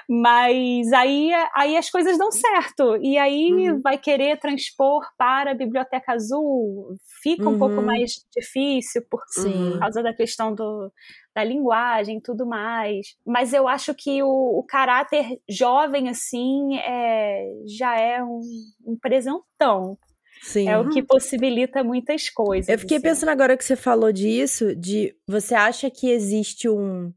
Mas 0.09 0.93
aí, 0.93 1.31
aí 1.55 1.77
as 1.77 1.89
coisas 1.91 2.19
dão 2.19 2.31
certo. 2.33 2.97
E 3.01 3.17
aí 3.19 3.71
Uhum. 3.71 3.81
vai 3.81 3.99
querer 3.99 4.39
transpor 4.39 5.07
para 5.17 5.53
a 5.53 5.55
Biblioteca 5.55 6.13
Azul. 6.13 6.97
Fica 7.23 7.49
um 7.49 7.59
pouco 7.59 7.81
Uhum. 7.81 7.87
mais 7.87 8.13
difícil 8.37 9.03
por, 9.11 9.21
por 9.21 9.79
causa 9.79 10.03
da 10.03 10.13
questão 10.15 10.55
do, 10.55 10.93
da 11.35 11.45
linguagem 11.45 12.19
e 12.19 12.23
tudo 12.23 12.47
mais. 12.47 13.15
Mas 13.25 13.53
eu 13.53 13.69
acho 13.69 13.95
que 13.95 14.23
o, 14.23 14.59
o 14.59 14.65
caráter 14.65 15.39
jovem, 15.49 16.09
assim, 16.09 16.77
é, 16.79 17.47
já 17.67 17.99
é 17.99 18.23
um, 18.23 18.41
um 18.87 18.97
presentão. 19.01 19.97
Sim. 20.43 20.69
É 20.69 20.79
o 20.79 20.89
que 20.89 21.03
possibilita 21.03 21.85
muitas 21.85 22.31
coisas. 22.31 22.69
Eu 22.69 22.79
fiquei 22.79 22.97
assim. 22.97 23.05
pensando 23.07 23.29
agora 23.29 23.57
que 23.57 23.65
você 23.65 23.77
falou 23.77 24.11
disso, 24.11 24.75
de 24.75 25.15
você 25.27 25.55
acha 25.55 25.91
que 25.91 26.11
existe 26.11 26.67
um, 26.69 27.13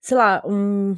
sei 0.00 0.16
lá, 0.16 0.42
um 0.46 0.96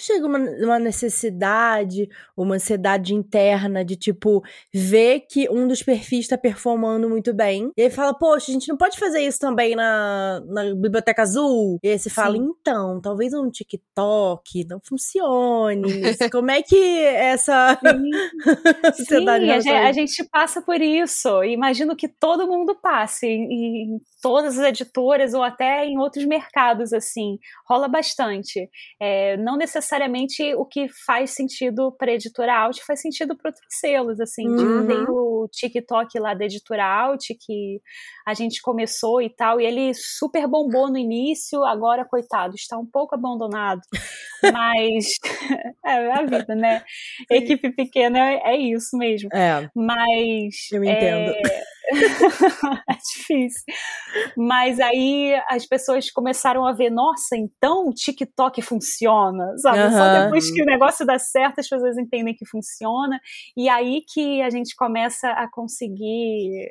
chega 0.00 0.26
uma, 0.26 0.38
uma 0.38 0.78
necessidade, 0.78 2.08
uma 2.36 2.54
ansiedade 2.54 3.14
interna 3.14 3.84
de, 3.84 3.96
tipo, 3.96 4.42
ver 4.72 5.20
que 5.28 5.48
um 5.50 5.66
dos 5.66 5.82
perfis 5.82 6.28
tá 6.28 6.38
performando 6.38 7.08
muito 7.08 7.34
bem. 7.34 7.70
E 7.76 7.82
aí 7.82 7.90
fala, 7.90 8.14
poxa, 8.14 8.50
a 8.50 8.54
gente 8.54 8.68
não 8.68 8.76
pode 8.76 8.98
fazer 8.98 9.20
isso 9.20 9.38
também 9.38 9.74
na, 9.74 10.42
na 10.46 10.74
Biblioteca 10.74 11.22
Azul? 11.22 11.78
E 11.82 11.88
aí 11.88 11.98
você 11.98 12.10
fala, 12.10 12.36
Sim. 12.36 12.52
então, 12.60 13.00
talvez 13.00 13.32
um 13.32 13.50
TikTok 13.50 14.66
não 14.68 14.80
funcione. 14.82 15.82
Como 16.32 16.50
é 16.50 16.62
que 16.62 17.00
essa 17.04 17.78
ansiedade... 18.84 19.44
Sim, 19.44 19.50
a 19.50 19.60
gente, 19.60 19.70
a 19.70 19.92
gente 19.92 20.24
passa 20.30 20.62
por 20.62 20.80
isso. 20.80 21.42
Imagino 21.44 21.96
que 21.96 22.08
todo 22.08 22.46
mundo 22.46 22.74
passe. 22.74 23.26
Em 23.26 24.00
todas 24.22 24.56
as 24.56 24.64
editoras 24.64 25.34
ou 25.34 25.42
até 25.42 25.84
em 25.84 25.98
outros 25.98 26.24
mercados, 26.24 26.92
assim. 26.92 27.38
Rola 27.68 27.88
bastante. 27.88 28.70
É, 29.00 29.36
não 29.36 29.56
necessariamente 29.56 30.54
o 30.54 30.64
que 30.64 30.86
faz 31.04 31.32
sentido 31.32 31.90
para 31.98 32.12
editora 32.12 32.56
Out 32.60 32.82
faz 32.86 33.00
sentido 33.00 33.36
para 33.36 33.48
outros 33.48 33.66
selos, 33.68 34.20
assim. 34.20 34.46
Uhum. 34.46 34.86
Tem 34.86 35.04
o 35.08 35.48
TikTok 35.50 36.18
lá 36.20 36.34
da 36.34 36.44
editora 36.44 36.84
Out 36.84 37.36
que 37.44 37.80
a 38.24 38.32
gente 38.32 38.62
começou 38.62 39.20
e 39.20 39.28
tal, 39.28 39.60
e 39.60 39.66
ele 39.66 39.92
super 39.92 40.46
bombou 40.46 40.88
no 40.88 40.96
início, 40.96 41.64
agora, 41.64 42.04
coitado, 42.04 42.54
está 42.54 42.78
um 42.78 42.86
pouco 42.86 43.16
abandonado. 43.16 43.80
Mas 44.52 45.06
é 45.84 46.12
a 46.12 46.22
vida, 46.22 46.54
né? 46.54 46.84
Sim. 47.26 47.34
Equipe 47.34 47.72
pequena 47.72 48.18
é, 48.18 48.54
é, 48.54 48.56
isso 48.56 48.96
mesmo. 48.96 49.28
É. 49.32 49.68
Mas. 49.74 50.70
Eu 50.70 50.84
entendo. 50.84 51.32
É... 51.32 51.71
é 52.88 52.94
difícil. 52.94 53.64
Mas 54.36 54.78
aí 54.80 55.34
as 55.48 55.66
pessoas 55.66 56.10
começaram 56.10 56.66
a 56.66 56.72
ver, 56.72 56.90
nossa, 56.90 57.36
então 57.36 57.88
o 57.88 57.92
TikTok 57.92 58.62
funciona, 58.62 59.56
sabe? 59.58 59.80
Uhum. 59.80 59.90
Só 59.90 60.24
depois 60.24 60.50
que 60.50 60.62
o 60.62 60.66
negócio 60.66 61.06
dá 61.06 61.18
certo, 61.18 61.60
as 61.60 61.68
pessoas 61.68 61.98
entendem 61.98 62.34
que 62.34 62.46
funciona. 62.46 63.18
E 63.56 63.68
aí 63.68 64.02
que 64.12 64.42
a 64.42 64.50
gente 64.50 64.74
começa 64.76 65.28
a 65.30 65.50
conseguir 65.50 66.70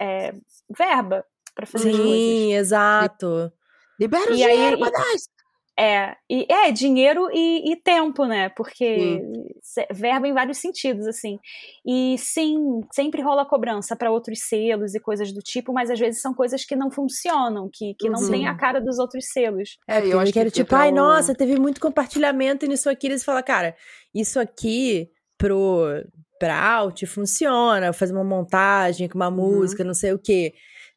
é, 0.00 0.34
verba 0.76 1.24
para 1.54 1.66
fazer 1.66 1.84
Sim, 1.84 1.90
as 1.90 1.96
coisas. 1.96 2.18
Sim, 2.18 2.54
exato. 2.54 3.52
Libera 3.98 4.30
o 4.30 4.34
e 4.34 4.36
dinheiro 4.36 4.84
aí, 4.84 4.90
nós! 4.90 5.33
É, 5.78 6.14
e, 6.30 6.46
é 6.48 6.70
dinheiro 6.70 7.28
e, 7.32 7.72
e 7.72 7.76
tempo, 7.76 8.24
né? 8.24 8.48
Porque 8.50 9.20
sim. 9.60 9.82
verba 9.92 10.28
em 10.28 10.32
vários 10.32 10.58
sentidos, 10.58 11.06
assim. 11.06 11.38
E 11.84 12.16
sim, 12.16 12.80
sempre 12.92 13.20
rola 13.20 13.44
cobrança 13.44 13.96
para 13.96 14.10
outros 14.10 14.40
selos 14.40 14.94
e 14.94 15.00
coisas 15.00 15.32
do 15.32 15.40
tipo, 15.40 15.72
mas 15.72 15.90
às 15.90 15.98
vezes 15.98 16.22
são 16.22 16.32
coisas 16.32 16.64
que 16.64 16.76
não 16.76 16.90
funcionam, 16.90 17.68
que, 17.72 17.94
que 17.98 18.08
não 18.08 18.20
sim. 18.20 18.30
tem 18.30 18.46
a 18.46 18.54
cara 18.54 18.80
dos 18.80 18.98
outros 18.98 19.26
selos. 19.26 19.76
É, 19.88 20.06
eu 20.06 20.20
acho 20.20 20.32
que 20.32 20.38
era 20.38 20.50
tipo, 20.50 20.74
ai, 20.76 20.92
nossa, 20.92 21.34
teve 21.34 21.58
muito 21.58 21.80
compartilhamento 21.80 22.66
nisso 22.66 22.88
aqui. 22.88 23.08
Eles 23.08 23.24
falam, 23.24 23.42
cara, 23.42 23.74
isso 24.14 24.38
aqui 24.38 25.10
pro 25.36 26.04
pra 26.38 26.62
alt 26.62 27.06
funciona, 27.06 27.92
fazer 27.92 28.12
uma 28.12 28.24
montagem 28.24 29.08
com 29.08 29.16
uma 29.16 29.28
uhum. 29.28 29.34
música, 29.34 29.82
não 29.82 29.94
sei 29.94 30.12
o 30.12 30.18
quê 30.18 30.52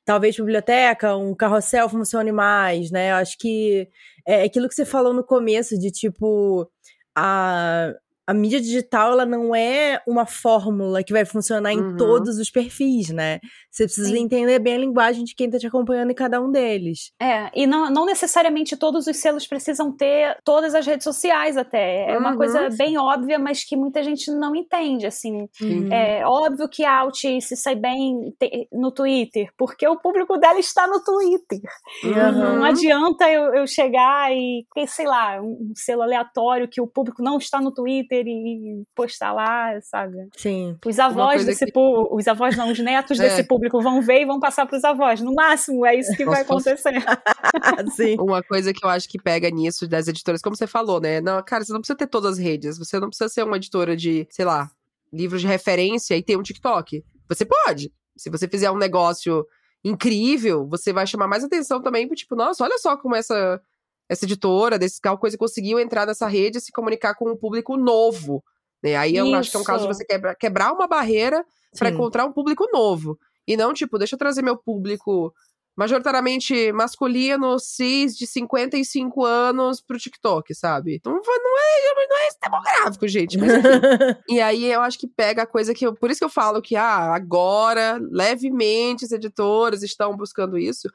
talvez 0.07 0.37
biblioteca, 0.37 1.17
um 1.17 1.35
carrossel 1.35 1.89
funcione 1.89 2.31
mais, 2.31 2.89
né? 2.89 3.11
Eu 3.11 3.15
acho 3.15 3.37
que 3.37 3.89
é 4.27 4.43
aquilo 4.43 4.67
que 4.67 4.75
você 4.75 4.85
falou 4.85 5.13
no 5.13 5.23
começo 5.23 5.79
de 5.79 5.89
tipo 5.89 6.69
a 7.15 7.93
a 8.27 8.33
mídia 8.33 8.59
digital 8.59 9.13
ela 9.13 9.25
não 9.25 9.55
é 9.55 10.01
uma 10.05 10.25
fórmula 10.25 11.01
que 11.01 11.13
vai 11.13 11.23
funcionar 11.23 11.71
em 11.71 11.79
uhum. 11.79 11.95
todos 11.95 12.37
os 12.37 12.51
perfis, 12.51 13.09
né? 13.09 13.39
Você 13.71 13.85
precisa 13.85 14.09
Sim. 14.09 14.23
entender 14.23 14.59
bem 14.59 14.75
a 14.75 14.79
linguagem 14.79 15.23
de 15.23 15.33
quem 15.33 15.45
está 15.45 15.57
te 15.57 15.67
acompanhando 15.67 16.11
em 16.11 16.15
cada 16.15 16.41
um 16.41 16.51
deles. 16.51 17.11
É, 17.21 17.49
e 17.55 17.65
não, 17.65 17.89
não 17.89 18.05
necessariamente 18.05 18.75
todos 18.75 19.07
os 19.07 19.15
selos 19.15 19.47
precisam 19.47 19.95
ter 19.95 20.37
todas 20.43 20.75
as 20.75 20.85
redes 20.85 21.05
sociais 21.05 21.55
até. 21.55 22.09
É 22.09 22.13
uhum. 22.13 22.19
uma 22.19 22.35
coisa 22.35 22.69
bem 22.77 22.97
óbvia, 22.97 23.39
mas 23.39 23.63
que 23.63 23.77
muita 23.77 24.03
gente 24.03 24.29
não 24.31 24.53
entende, 24.53 25.05
assim. 25.05 25.47
Uhum. 25.61 25.93
É 25.93 26.25
óbvio 26.25 26.67
que 26.67 26.83
a 26.83 26.99
Alt 26.99 27.21
se 27.39 27.55
sai 27.55 27.75
bem 27.75 28.35
no 28.73 28.91
Twitter, 28.91 29.49
porque 29.57 29.87
o 29.87 29.97
público 29.97 30.37
dela 30.37 30.59
está 30.59 30.85
no 30.85 31.01
Twitter. 31.01 31.61
Não 32.03 32.63
adianta 32.63 33.29
eu, 33.29 33.53
eu 33.55 33.67
chegar 33.67 34.35
e, 34.35 34.65
sei 34.87 35.05
lá, 35.05 35.39
um 35.41 35.71
selo 35.75 36.01
aleatório 36.01 36.67
que 36.67 36.81
o 36.81 36.87
público 36.87 37.23
não 37.23 37.37
está 37.37 37.61
no 37.61 37.71
Twitter 37.73 38.16
Twitter 38.17 38.27
e 38.27 38.83
postar 38.95 39.33
lá, 39.33 39.79
sabe? 39.81 40.27
Sim. 40.35 40.77
Os 40.85 40.99
avós 40.99 41.45
desse 41.45 41.65
que... 41.65 41.71
público, 41.71 42.15
os 42.15 42.27
avós 42.27 42.55
não, 42.55 42.71
os 42.71 42.79
netos 42.79 43.19
é. 43.19 43.23
desse 43.23 43.43
público 43.43 43.81
vão 43.81 44.01
ver 44.01 44.21
e 44.21 44.25
vão 44.25 44.39
passar 44.39 44.65
para 44.65 44.77
os 44.77 44.83
avós. 44.83 45.21
No 45.21 45.33
máximo, 45.33 45.85
é 45.85 45.95
isso 45.95 46.15
que 46.15 46.25
vai 46.25 46.41
acontecer. 46.41 46.77
Sim. 47.95 48.15
Uma 48.19 48.41
coisa 48.43 48.73
que 48.73 48.85
eu 48.85 48.89
acho 48.89 49.07
que 49.07 49.21
pega 49.21 49.49
nisso 49.49 49.87
das 49.87 50.07
editoras, 50.07 50.41
como 50.41 50.55
você 50.55 50.67
falou, 50.67 50.99
né? 50.99 51.21
Não, 51.21 51.41
cara, 51.43 51.63
você 51.63 51.73
não 51.73 51.79
precisa 51.79 51.97
ter 51.97 52.07
todas 52.07 52.33
as 52.33 52.37
redes. 52.37 52.77
Você 52.77 52.99
não 52.99 53.09
precisa 53.09 53.29
ser 53.29 53.43
uma 53.43 53.57
editora 53.57 53.95
de, 53.95 54.27
sei 54.29 54.45
lá, 54.45 54.69
livros 55.11 55.41
de 55.41 55.47
referência 55.47 56.15
e 56.15 56.23
ter 56.23 56.37
um 56.37 56.43
TikTok. 56.43 57.03
Você 57.27 57.45
pode. 57.45 57.91
Se 58.15 58.29
você 58.29 58.47
fizer 58.47 58.71
um 58.71 58.77
negócio 58.77 59.45
incrível, 59.83 60.67
você 60.67 60.91
vai 60.91 61.05
chamar 61.05 61.27
mais 61.27 61.43
atenção 61.43 61.81
também, 61.81 62.07
tipo, 62.09 62.35
nossa, 62.35 62.63
olha 62.63 62.77
só 62.79 62.97
como 62.97 63.15
essa 63.15 63.61
essa 64.09 64.25
editora, 64.25 64.79
desse 64.79 65.01
tal 65.01 65.17
coisa, 65.17 65.37
conseguiu 65.37 65.79
entrar 65.79 66.05
nessa 66.05 66.27
rede 66.27 66.57
e 66.57 66.61
se 66.61 66.71
comunicar 66.71 67.15
com 67.15 67.29
um 67.29 67.37
público 67.37 67.75
novo. 67.75 68.43
Né? 68.81 68.95
Aí 68.95 69.15
eu 69.15 69.25
Isso. 69.25 69.35
acho 69.35 69.51
que 69.51 69.57
é 69.57 69.59
um 69.59 69.63
caso 69.63 69.87
de 69.87 69.93
você 69.93 70.05
quebra, 70.05 70.35
quebrar 70.35 70.71
uma 70.71 70.87
barreira 70.87 71.45
para 71.77 71.89
encontrar 71.89 72.25
um 72.25 72.31
público 72.31 72.67
novo. 72.71 73.17
E 73.47 73.55
não, 73.57 73.73
tipo, 73.73 73.97
deixa 73.97 74.15
eu 74.15 74.19
trazer 74.19 74.41
meu 74.41 74.57
público 74.57 75.33
majoritariamente 75.75 76.71
masculino, 76.71 77.59
cis, 77.59 78.17
de 78.17 78.25
55 78.25 79.23
anos 79.23 79.79
pro 79.79 79.99
TikTok, 79.99 80.55
sabe? 80.55 80.99
Não, 81.05 81.13
não, 81.13 81.19
é, 81.19 82.07
não 82.07 82.17
é 82.17 82.27
esse 82.27 82.39
demográfico, 82.41 83.07
gente. 83.07 83.37
Mas, 83.37 83.51
e 84.27 84.41
aí 84.41 84.65
eu 84.65 84.81
acho 84.81 84.97
que 84.97 85.07
pega 85.07 85.43
a 85.43 85.47
coisa 85.47 85.75
que. 85.75 85.85
Eu, 85.85 85.93
por 85.93 86.09
isso 86.09 86.19
que 86.19 86.25
eu 86.25 86.29
falo 86.29 86.63
que, 86.63 86.75
ah, 86.75 87.13
agora, 87.13 87.99
levemente, 88.11 89.05
as 89.05 89.11
editoras 89.11 89.83
estão 89.83 90.17
buscando 90.17 90.57
isso 90.57 90.89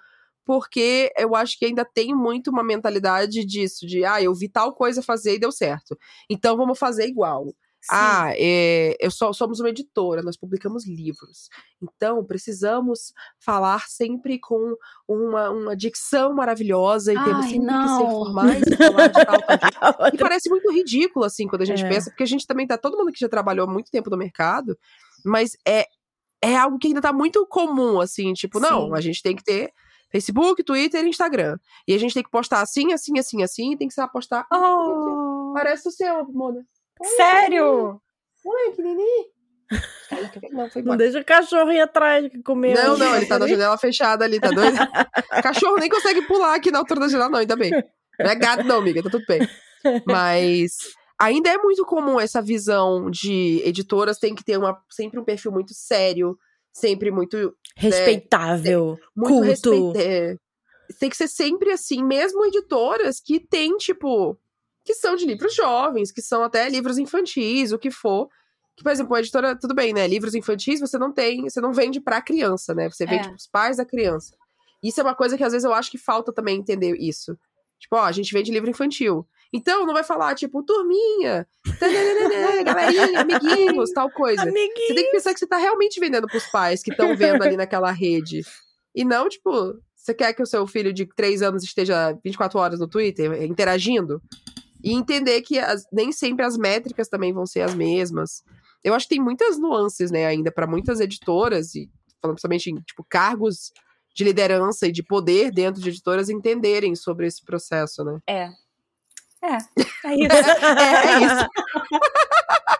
porque 0.44 1.12
eu 1.16 1.34
acho 1.34 1.58
que 1.58 1.66
ainda 1.66 1.84
tem 1.84 2.14
muito 2.14 2.50
uma 2.50 2.64
mentalidade 2.64 3.44
disso, 3.44 3.86
de 3.86 4.04
ah, 4.04 4.22
eu 4.22 4.34
vi 4.34 4.48
tal 4.48 4.74
coisa 4.74 5.02
fazer 5.02 5.34
e 5.34 5.40
deu 5.40 5.52
certo. 5.52 5.96
Então 6.28 6.56
vamos 6.56 6.78
fazer 6.78 7.06
igual. 7.06 7.46
Sim. 7.84 7.90
Ah, 7.90 8.32
é, 8.36 8.96
eu 9.00 9.10
só, 9.10 9.32
somos 9.32 9.58
uma 9.58 9.68
editora, 9.68 10.22
nós 10.22 10.36
publicamos 10.36 10.86
livros. 10.86 11.48
Então, 11.82 12.24
precisamos 12.24 13.12
falar 13.44 13.88
sempre 13.88 14.38
com 14.38 14.76
uma, 15.08 15.50
uma 15.50 15.76
dicção 15.76 16.32
maravilhosa 16.32 17.12
e 17.12 17.16
Ai, 17.16 17.24
temos 17.24 17.46
sempre 17.46 17.66
não. 17.66 17.82
que 17.82 18.04
ser 18.04 18.10
formais 18.12 18.62
e 18.62 18.76
falar 18.76 19.06
de 19.08 19.24
tal, 19.24 19.42
tal, 19.98 20.08
E 20.14 20.16
parece 20.16 20.48
muito 20.48 20.70
ridículo, 20.70 21.24
assim, 21.24 21.48
quando 21.48 21.62
a 21.62 21.64
gente 21.64 21.84
é. 21.84 21.88
pensa, 21.88 22.08
porque 22.08 22.22
a 22.22 22.26
gente 22.26 22.46
também 22.46 22.68
tá, 22.68 22.78
todo 22.78 22.96
mundo 22.96 23.10
que 23.10 23.18
já 23.18 23.28
trabalhou 23.28 23.68
muito 23.68 23.90
tempo 23.90 24.10
no 24.10 24.16
mercado, 24.16 24.78
mas 25.24 25.56
é, 25.66 25.84
é 26.40 26.56
algo 26.56 26.78
que 26.78 26.86
ainda 26.86 27.00
tá 27.00 27.12
muito 27.12 27.44
comum, 27.48 28.00
assim, 28.00 28.32
tipo, 28.32 28.60
Sim. 28.60 28.64
não, 28.64 28.94
a 28.94 29.00
gente 29.00 29.20
tem 29.20 29.34
que 29.34 29.42
ter 29.42 29.72
Facebook, 30.12 30.62
Twitter 30.62 31.04
e 31.04 31.08
Instagram. 31.08 31.58
E 31.88 31.94
a 31.94 31.98
gente 31.98 32.14
tem 32.14 32.22
que 32.22 32.30
postar 32.30 32.60
assim, 32.60 32.92
assim, 32.92 33.18
assim, 33.18 33.42
assim, 33.42 33.72
e 33.72 33.76
tem 33.76 33.88
que 33.88 33.94
ser 33.94 34.06
postar. 34.08 34.46
Oh. 34.52 35.52
Parece 35.54 35.88
o 35.88 35.90
seu, 35.90 36.24
Mona. 36.26 36.64
Sério? 37.16 38.00
Oi, 38.44 38.72
que 38.76 38.82
neném. 38.82 39.26
Não, 40.52 40.68
não 40.84 40.96
deixa 40.98 41.18
o 41.18 41.24
cachorro 41.24 41.72
ir 41.72 41.80
atrás 41.80 42.30
comer. 42.44 42.74
Não, 42.74 42.98
não, 42.98 43.16
ele 43.16 43.24
tá 43.24 43.38
na 43.38 43.46
janela 43.46 43.78
fechada 43.78 44.22
ali, 44.22 44.38
tá 44.38 44.50
doido? 44.50 44.76
cachorro 45.42 45.76
nem 45.76 45.88
consegue 45.88 46.20
pular 46.26 46.54
aqui 46.54 46.70
na 46.70 46.80
altura 46.80 47.00
da 47.00 47.08
janela, 47.08 47.30
não, 47.30 47.38
ainda 47.38 47.56
bem. 47.56 47.70
Não 47.70 48.30
é 48.30 48.34
gato, 48.34 48.64
não, 48.64 48.80
amiga, 48.80 49.02
tá 49.02 49.08
tudo 49.08 49.24
bem. 49.26 49.40
Mas 50.06 50.76
ainda 51.18 51.48
é 51.48 51.56
muito 51.56 51.86
comum 51.86 52.20
essa 52.20 52.42
visão 52.42 53.10
de 53.10 53.62
editoras 53.64 54.18
tem 54.18 54.34
que 54.34 54.44
ter 54.44 54.58
uma, 54.58 54.78
sempre 54.90 55.18
um 55.18 55.24
perfil 55.24 55.50
muito 55.50 55.72
sério, 55.72 56.36
sempre 56.72 57.10
muito 57.10 57.36
né, 57.36 57.52
respeitável, 57.76 58.98
né, 59.16 59.28
muito 59.28 59.70
culto. 59.70 59.98
É, 59.98 60.36
tem 60.98 61.10
que 61.10 61.16
ser 61.16 61.28
sempre 61.28 61.70
assim, 61.70 62.02
mesmo 62.02 62.44
editoras 62.46 63.20
que 63.20 63.40
tem 63.40 63.76
tipo 63.76 64.38
que 64.84 64.94
são 64.94 65.14
de 65.14 65.24
livros 65.24 65.54
jovens, 65.54 66.10
que 66.10 66.20
são 66.20 66.42
até 66.42 66.68
livros 66.68 66.98
infantis, 66.98 67.72
o 67.72 67.78
que 67.78 67.90
for. 67.90 68.28
Que, 68.76 68.82
por 68.82 68.90
exemplo, 68.90 69.14
a 69.14 69.20
editora, 69.20 69.56
tudo 69.56 69.74
bem, 69.74 69.92
né? 69.92 70.06
Livros 70.08 70.34
infantis 70.34 70.80
você 70.80 70.98
não 70.98 71.12
tem, 71.12 71.42
você 71.48 71.60
não 71.60 71.72
vende 71.72 72.00
pra 72.00 72.22
criança, 72.22 72.74
né? 72.74 72.90
Você 72.90 73.06
vende 73.06 73.28
é. 73.28 73.30
pros 73.30 73.46
pais 73.46 73.76
da 73.76 73.84
criança. 73.84 74.34
Isso 74.82 74.98
é 74.98 75.04
uma 75.04 75.14
coisa 75.14 75.36
que 75.36 75.44
às 75.44 75.52
vezes 75.52 75.64
eu 75.64 75.72
acho 75.72 75.90
que 75.90 75.98
falta 75.98 76.32
também 76.32 76.58
entender 76.58 76.96
isso. 76.96 77.38
Tipo, 77.78 77.96
ó, 77.96 78.04
a 78.04 78.12
gente 78.12 78.32
vende 78.32 78.50
livro 78.50 78.70
infantil. 78.70 79.26
Então, 79.52 79.84
não 79.84 79.92
vai 79.92 80.02
falar, 80.02 80.34
tipo, 80.34 80.62
turminha, 80.62 81.46
galerinha, 82.64 83.20
amiguinhos, 83.20 83.90
tal 83.90 84.10
coisa. 84.10 84.42
Amiguinhos. 84.42 84.86
Você 84.86 84.94
tem 84.94 85.04
que 85.04 85.12
pensar 85.12 85.34
que 85.34 85.40
você 85.40 85.46
tá 85.46 85.58
realmente 85.58 86.00
vendendo 86.00 86.26
pros 86.26 86.46
pais 86.46 86.82
que 86.82 86.90
estão 86.90 87.14
vendo 87.14 87.42
ali 87.42 87.56
naquela 87.56 87.90
rede. 87.90 88.40
E 88.94 89.04
não, 89.04 89.28
tipo, 89.28 89.74
você 89.94 90.14
quer 90.14 90.32
que 90.32 90.42
o 90.42 90.46
seu 90.46 90.66
filho 90.66 90.92
de 90.92 91.06
3 91.06 91.42
anos 91.42 91.62
esteja 91.62 92.18
24 92.24 92.58
horas 92.58 92.80
no 92.80 92.88
Twitter 92.88 93.42
interagindo? 93.42 94.22
E 94.82 94.92
entender 94.92 95.42
que 95.42 95.58
as, 95.58 95.84
nem 95.92 96.10
sempre 96.10 96.44
as 96.44 96.56
métricas 96.56 97.08
também 97.08 97.32
vão 97.32 97.46
ser 97.46 97.60
as 97.60 97.74
mesmas. 97.74 98.42
Eu 98.82 98.94
acho 98.94 99.06
que 99.06 99.14
tem 99.14 99.22
muitas 99.22 99.58
nuances, 99.58 100.10
né, 100.10 100.26
ainda, 100.26 100.50
para 100.50 100.66
muitas 100.66 100.98
editoras, 100.98 101.74
e 101.74 101.88
falando 102.20 102.34
principalmente 102.34 102.70
em, 102.70 102.74
tipo, 102.80 103.04
cargos 103.08 103.70
de 104.14 104.24
liderança 104.24 104.88
e 104.88 104.92
de 104.92 105.02
poder 105.02 105.52
dentro 105.52 105.80
de 105.80 105.88
editoras 105.88 106.28
entenderem 106.28 106.96
sobre 106.96 107.26
esse 107.26 107.44
processo, 107.44 108.04
né? 108.04 108.18
É, 108.28 108.50
É, 109.42 109.56
é 110.08 110.14
isso. 110.14 110.36
é, 110.36 111.14
é 111.14 111.18
isso. 111.20 111.48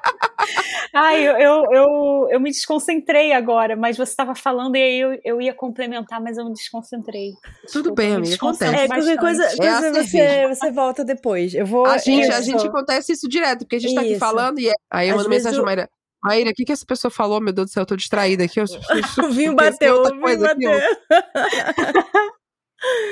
Ai, 0.94 1.26
eu, 1.26 1.36
eu, 1.38 1.64
eu, 1.72 2.28
eu, 2.32 2.40
me 2.40 2.50
desconcentrei 2.50 3.32
agora, 3.32 3.74
mas 3.74 3.96
você 3.96 4.10
estava 4.10 4.34
falando 4.34 4.76
e 4.76 4.82
aí 4.82 5.00
eu, 5.00 5.18
eu 5.24 5.40
ia 5.40 5.54
complementar, 5.54 6.20
mas 6.20 6.36
eu 6.36 6.44
me 6.44 6.52
desconcentrei. 6.52 7.32
Tudo 7.72 7.94
bem, 7.94 8.14
amiga, 8.14 8.34
acontece. 8.34 8.74
É, 8.74 8.86
qualquer 8.86 9.18
coisa, 9.18 9.44
é 9.44 9.56
coisa 9.56 9.92
você, 9.92 10.48
você 10.48 10.70
volta 10.70 11.02
depois. 11.02 11.54
Eu 11.54 11.64
vou, 11.64 11.86
a, 11.86 11.96
gente, 11.96 12.30
a 12.30 12.42
gente 12.42 12.66
acontece 12.66 13.12
isso 13.12 13.26
direto, 13.26 13.60
porque 13.60 13.76
a 13.76 13.78
gente 13.78 13.92
isso. 13.92 14.00
tá 14.00 14.02
aqui 14.02 14.18
falando 14.18 14.58
e 14.58 14.68
é, 14.68 14.72
aí 14.90 15.08
eu 15.08 15.16
mando 15.16 15.30
mensagem 15.30 15.58
pra 15.58 15.66
Maíra. 15.66 15.88
Maíra, 16.22 16.50
o 16.50 16.54
que, 16.54 16.64
que 16.64 16.72
essa 16.72 16.86
pessoa 16.86 17.10
falou? 17.10 17.40
Meu 17.40 17.52
Deus 17.52 17.70
do 17.70 17.72
céu, 17.72 17.82
eu 17.82 17.86
tô 17.86 17.96
distraída 17.96 18.44
aqui. 18.44 18.60
Eu, 18.60 18.64
o 19.24 19.32
vinho 19.32 19.54
bateu, 19.54 20.02
o 20.02 20.10
vinho 20.10 20.40
bateu. 20.40 20.70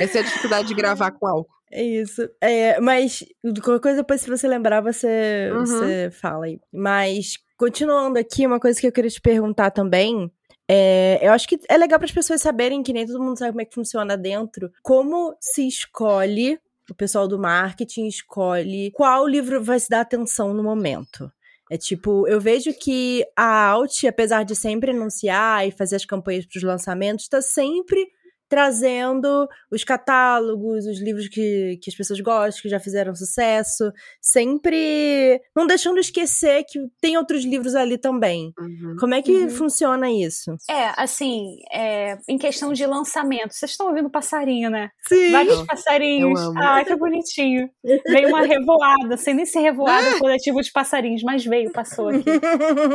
Essa 0.01 0.19
é 0.19 0.21
a 0.21 0.25
dificuldade 0.25 0.69
de 0.69 0.75
gravar 0.75 1.11
com 1.13 1.27
álcool. 1.27 1.61
É 1.71 1.83
isso. 1.83 2.29
É, 2.41 2.81
mas 2.81 3.25
qualquer 3.63 3.81
coisa 3.81 3.97
depois, 3.99 4.21
se 4.21 4.29
você 4.29 4.49
lembrar, 4.49 4.81
você, 4.81 5.51
uhum. 5.53 5.65
você 5.65 6.11
fala 6.11 6.47
aí. 6.47 6.61
Mas, 6.73 7.35
continuando 7.57 8.19
aqui, 8.19 8.47
uma 8.47 8.59
coisa 8.59 8.81
que 8.81 8.87
eu 8.87 8.93
queria 8.93 9.11
te 9.11 9.21
perguntar 9.21 9.71
também. 9.71 10.31
É, 10.69 11.19
eu 11.23 11.33
acho 11.33 11.49
que 11.49 11.59
é 11.69 11.77
legal 11.77 11.99
para 11.99 12.07
as 12.07 12.13
pessoas 12.13 12.41
saberem 12.41 12.83
que 12.83 12.93
nem 12.93 13.07
todo 13.07 13.23
mundo 13.23 13.39
sabe 13.39 13.53
como 13.53 13.63
é 13.63 13.65
que 13.65 13.75
funciona 13.75 14.17
dentro. 14.17 14.71
Como 14.83 15.37
se 15.41 15.67
escolhe, 15.67 16.59
o 16.91 16.95
pessoal 16.95 17.29
do 17.29 17.39
marketing 17.39 18.07
escolhe 18.07 18.91
qual 18.93 19.27
livro 19.27 19.63
vai 19.63 19.79
se 19.79 19.89
dar 19.89 20.01
atenção 20.01 20.53
no 20.53 20.63
momento. 20.63 21.31
É 21.71 21.77
tipo, 21.77 22.27
eu 22.27 22.41
vejo 22.41 22.73
que 22.75 23.25
a 23.37 23.69
Alt, 23.69 24.05
apesar 24.05 24.43
de 24.43 24.57
sempre 24.57 24.91
anunciar 24.91 25.67
e 25.67 25.71
fazer 25.71 25.95
as 25.95 26.05
campanhas 26.05 26.45
para 26.45 26.59
os 26.59 26.65
lançamentos, 26.65 27.27
está 27.27 27.41
sempre 27.41 28.09
trazendo 28.51 29.49
os 29.71 29.85
catálogos, 29.85 30.85
os 30.85 31.01
livros 31.01 31.29
que, 31.29 31.79
que 31.81 31.89
as 31.89 31.95
pessoas 31.95 32.21
gostam, 32.21 32.63
que 32.63 32.69
já 32.69 32.81
fizeram 32.81 33.15
sucesso, 33.15 33.93
sempre 34.21 35.41
não 35.55 35.69
deixando 35.69 36.01
esquecer 36.01 36.65
que 36.69 36.81
tem 37.01 37.17
outros 37.17 37.45
livros 37.45 37.77
ali 37.77 37.97
também. 37.97 38.53
Uhum. 38.59 38.97
Como 38.99 39.15
é 39.15 39.23
que 39.23 39.45
uhum. 39.45 39.51
funciona 39.51 40.11
isso? 40.11 40.57
É, 40.69 40.93
assim, 40.97 41.59
é, 41.73 42.19
em 42.29 42.37
questão 42.37 42.73
de 42.73 42.85
lançamento, 42.85 43.53
vocês 43.55 43.71
estão 43.71 43.87
ouvindo 43.87 44.11
passarinho, 44.11 44.69
né? 44.69 44.91
Sim. 45.07 45.31
Vários 45.31 45.63
passarinhos. 45.63 46.41
Ai, 46.57 46.85
que 46.85 46.97
bonitinho. 46.97 47.71
Veio 48.09 48.31
uma 48.31 48.43
revoada, 48.43 49.17
sem 49.17 49.33
nem 49.33 49.47
ser 49.47 49.61
revoada, 49.61 49.91
coletivo 50.19 50.61
de 50.61 50.73
passarinhos, 50.73 51.23
mas 51.23 51.45
veio, 51.45 51.71
passou 51.71 52.09
aqui. 52.09 52.25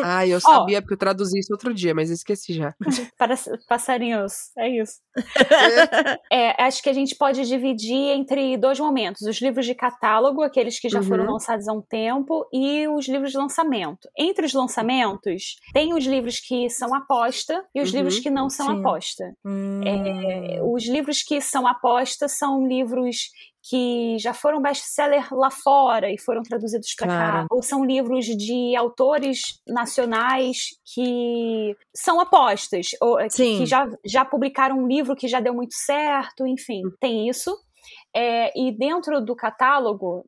Ai, 0.04 0.34
eu 0.34 0.42
sabia, 0.42 0.82
porque 0.82 0.96
eu 0.96 1.00
traduzi 1.00 1.40
isso 1.40 1.54
outro 1.54 1.74
dia, 1.74 1.96
mas 1.96 2.10
esqueci 2.10 2.54
já. 2.54 2.76
Para 3.18 3.36
passarinhos, 3.70 4.52
é 4.58 4.82
isso 4.82 4.96
é, 6.32 6.64
acho 6.64 6.82
que 6.82 6.90
a 6.90 6.94
gente 6.94 7.16
pode 7.16 7.46
dividir 7.46 8.12
entre 8.16 8.58
dois 8.58 8.80
momentos: 8.80 9.22
os 9.22 9.42
livros 9.42 9.66
de 9.66 9.76
catálogo, 9.76 10.42
aqueles 10.42 10.80
que 10.80 10.90
já 10.90 11.00
uhum. 11.00 11.06
foram 11.06 11.32
lançados 11.32 11.68
há 11.68 11.74
um 11.74 11.82
tempo, 11.82 12.48
e 12.54 12.88
os 12.88 13.08
livros 13.08 13.32
de 13.32 13.38
lançamento. 13.38 14.10
Entre 14.18 14.46
os 14.46 14.54
lançamentos, 14.54 15.56
tem 15.74 15.94
os 15.94 16.06
livros 16.06 16.40
que 16.40 16.70
são 16.70 16.94
aposta 16.94 17.64
e 17.74 17.82
os 17.82 17.92
uhum. 17.92 17.98
livros 17.98 18.20
que 18.20 18.30
não 18.30 18.50
são 18.50 18.68
Sim. 18.68 18.80
aposta. 18.80 19.34
Hum. 19.46 19.82
É, 19.86 20.60
os 20.64 20.88
livros 20.88 21.24
que 21.24 21.42
são 21.42 21.68
aposta 21.68 22.28
são 22.28 22.68
livros 22.68 23.30
que 23.68 24.18
já 24.20 24.34
foram 24.34 24.62
best-seller 24.62 25.28
lá 25.34 25.50
fora 25.50 26.12
e 26.12 26.20
foram 26.20 26.44
traduzidos 26.44 26.94
para 26.94 27.08
claro. 27.08 27.34
cá, 27.34 27.48
ou 27.50 27.64
são 27.64 27.84
livros 27.84 28.26
de 28.26 28.76
autores 28.76 29.60
nacionais 29.68 30.78
que 30.94 31.76
são 31.94 32.20
apostas, 32.20 32.90
ou 33.02 33.18
que, 33.18 33.58
que, 33.58 33.66
já, 33.66 33.90
já 34.06 34.24
publicaram 34.24 34.78
um 34.78 34.88
livro 34.88 35.16
que 35.16 35.28
já 35.28 35.40
deu 35.40 35.54
muito 35.54 35.74
certo, 35.74 36.46
enfim, 36.46 36.84
tem 37.00 37.28
isso. 37.28 37.58
É, 38.16 38.52
e 38.58 38.72
dentro 38.72 39.20
do 39.20 39.36
catálogo, 39.36 40.26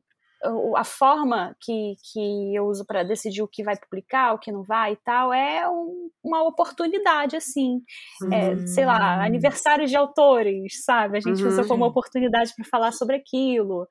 a 0.76 0.84
forma 0.84 1.56
que, 1.60 1.94
que 2.12 2.54
eu 2.54 2.66
uso 2.66 2.84
para 2.86 3.02
decidir 3.02 3.42
o 3.42 3.48
que 3.48 3.64
vai 3.64 3.76
publicar, 3.76 4.34
o 4.34 4.38
que 4.38 4.52
não 4.52 4.62
vai 4.62 4.92
e 4.92 4.96
tal, 4.96 5.32
é 5.32 5.68
um, 5.68 6.10
uma 6.22 6.46
oportunidade, 6.46 7.36
assim. 7.36 7.80
Uhum. 8.22 8.32
É, 8.32 8.66
sei 8.66 8.86
lá, 8.86 9.18
hum. 9.18 9.22
aniversários 9.22 9.90
de 9.90 9.96
autores, 9.96 10.84
sabe? 10.84 11.18
A 11.18 11.20
gente 11.20 11.42
uhum. 11.42 11.48
usa 11.48 11.66
como 11.66 11.84
oportunidade 11.84 12.52
para 12.54 12.64
falar 12.64 12.92
sobre 12.92 13.16
aquilo. 13.16 13.86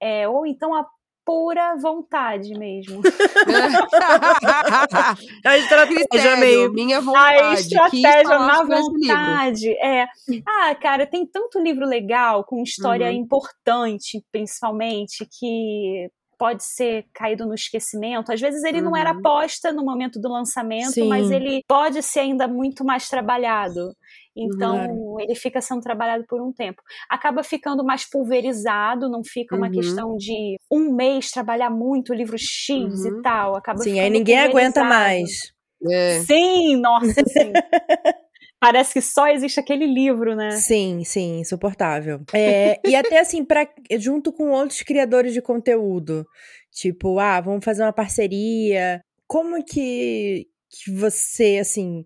É, 0.00 0.28
ou 0.28 0.46
então 0.46 0.74
a 0.74 0.86
pura 1.26 1.76
vontade 1.76 2.56
mesmo. 2.56 3.02
a 5.44 5.58
estratégia 5.58 6.36
meio. 6.36 6.72
Minha 6.72 7.00
vontade. 7.00 7.40
A 7.40 7.54
estratégia 7.54 8.38
na 8.38 8.62
vontade. 8.62 9.72
É. 9.72 10.06
Ah, 10.46 10.72
cara, 10.76 11.04
tem 11.04 11.26
tanto 11.26 11.58
livro 11.58 11.84
legal, 11.84 12.44
com 12.44 12.62
história 12.62 13.08
uhum. 13.08 13.16
importante, 13.16 14.24
principalmente, 14.30 15.28
que 15.38 16.08
pode 16.38 16.62
ser 16.62 17.06
caído 17.12 17.44
no 17.44 17.54
esquecimento. 17.54 18.32
Às 18.32 18.40
vezes 18.40 18.62
ele 18.62 18.78
uhum. 18.78 18.84
não 18.84 18.96
era 18.96 19.12
uhum. 19.12 19.18
aposta 19.18 19.72
no 19.72 19.84
momento 19.84 20.20
do 20.20 20.28
lançamento, 20.28 20.92
Sim. 20.92 21.08
mas 21.08 21.30
ele 21.30 21.64
pode 21.66 22.00
ser 22.02 22.20
ainda 22.20 22.46
muito 22.46 22.84
mais 22.84 23.08
trabalhado. 23.08 23.96
Então, 24.36 24.90
uhum. 24.90 25.20
ele 25.20 25.34
fica 25.34 25.60
sendo 25.60 25.80
trabalhado 25.80 26.24
por 26.28 26.42
um 26.42 26.52
tempo. 26.52 26.82
Acaba 27.08 27.42
ficando 27.42 27.82
mais 27.82 28.04
pulverizado, 28.08 29.08
não 29.08 29.22
fica 29.24 29.56
uma 29.56 29.66
uhum. 29.66 29.72
questão 29.72 30.16
de 30.16 30.56
um 30.70 30.94
mês 30.94 31.30
trabalhar 31.30 31.70
muito 31.70 32.12
livro 32.12 32.36
X 32.38 32.76
uhum. 32.76 33.18
e 33.18 33.22
tal. 33.22 33.56
Acaba 33.56 33.78
sim, 33.78 33.98
aí 33.98 34.10
ninguém 34.10 34.38
aguenta 34.38 34.84
mais. 34.84 35.52
É. 35.90 36.20
Sim, 36.20 36.76
nossa, 36.76 37.24
sim. 37.26 37.52
Parece 38.58 38.94
que 38.94 39.00
só 39.02 39.28
existe 39.28 39.60
aquele 39.60 39.86
livro, 39.86 40.34
né? 40.34 40.50
Sim, 40.52 41.04
sim, 41.04 41.40
insuportável. 41.40 42.20
É, 42.32 42.80
e 42.86 42.96
até 42.96 43.20
assim, 43.20 43.44
pra, 43.44 43.68
junto 43.98 44.32
com 44.32 44.50
outros 44.50 44.82
criadores 44.82 45.34
de 45.34 45.42
conteúdo. 45.42 46.26
Tipo, 46.72 47.18
ah, 47.18 47.40
vamos 47.40 47.64
fazer 47.64 47.82
uma 47.82 47.92
parceria. 47.92 49.00
Como 49.26 49.62
que, 49.62 50.46
que 50.70 50.90
você, 50.90 51.58
assim, 51.60 52.04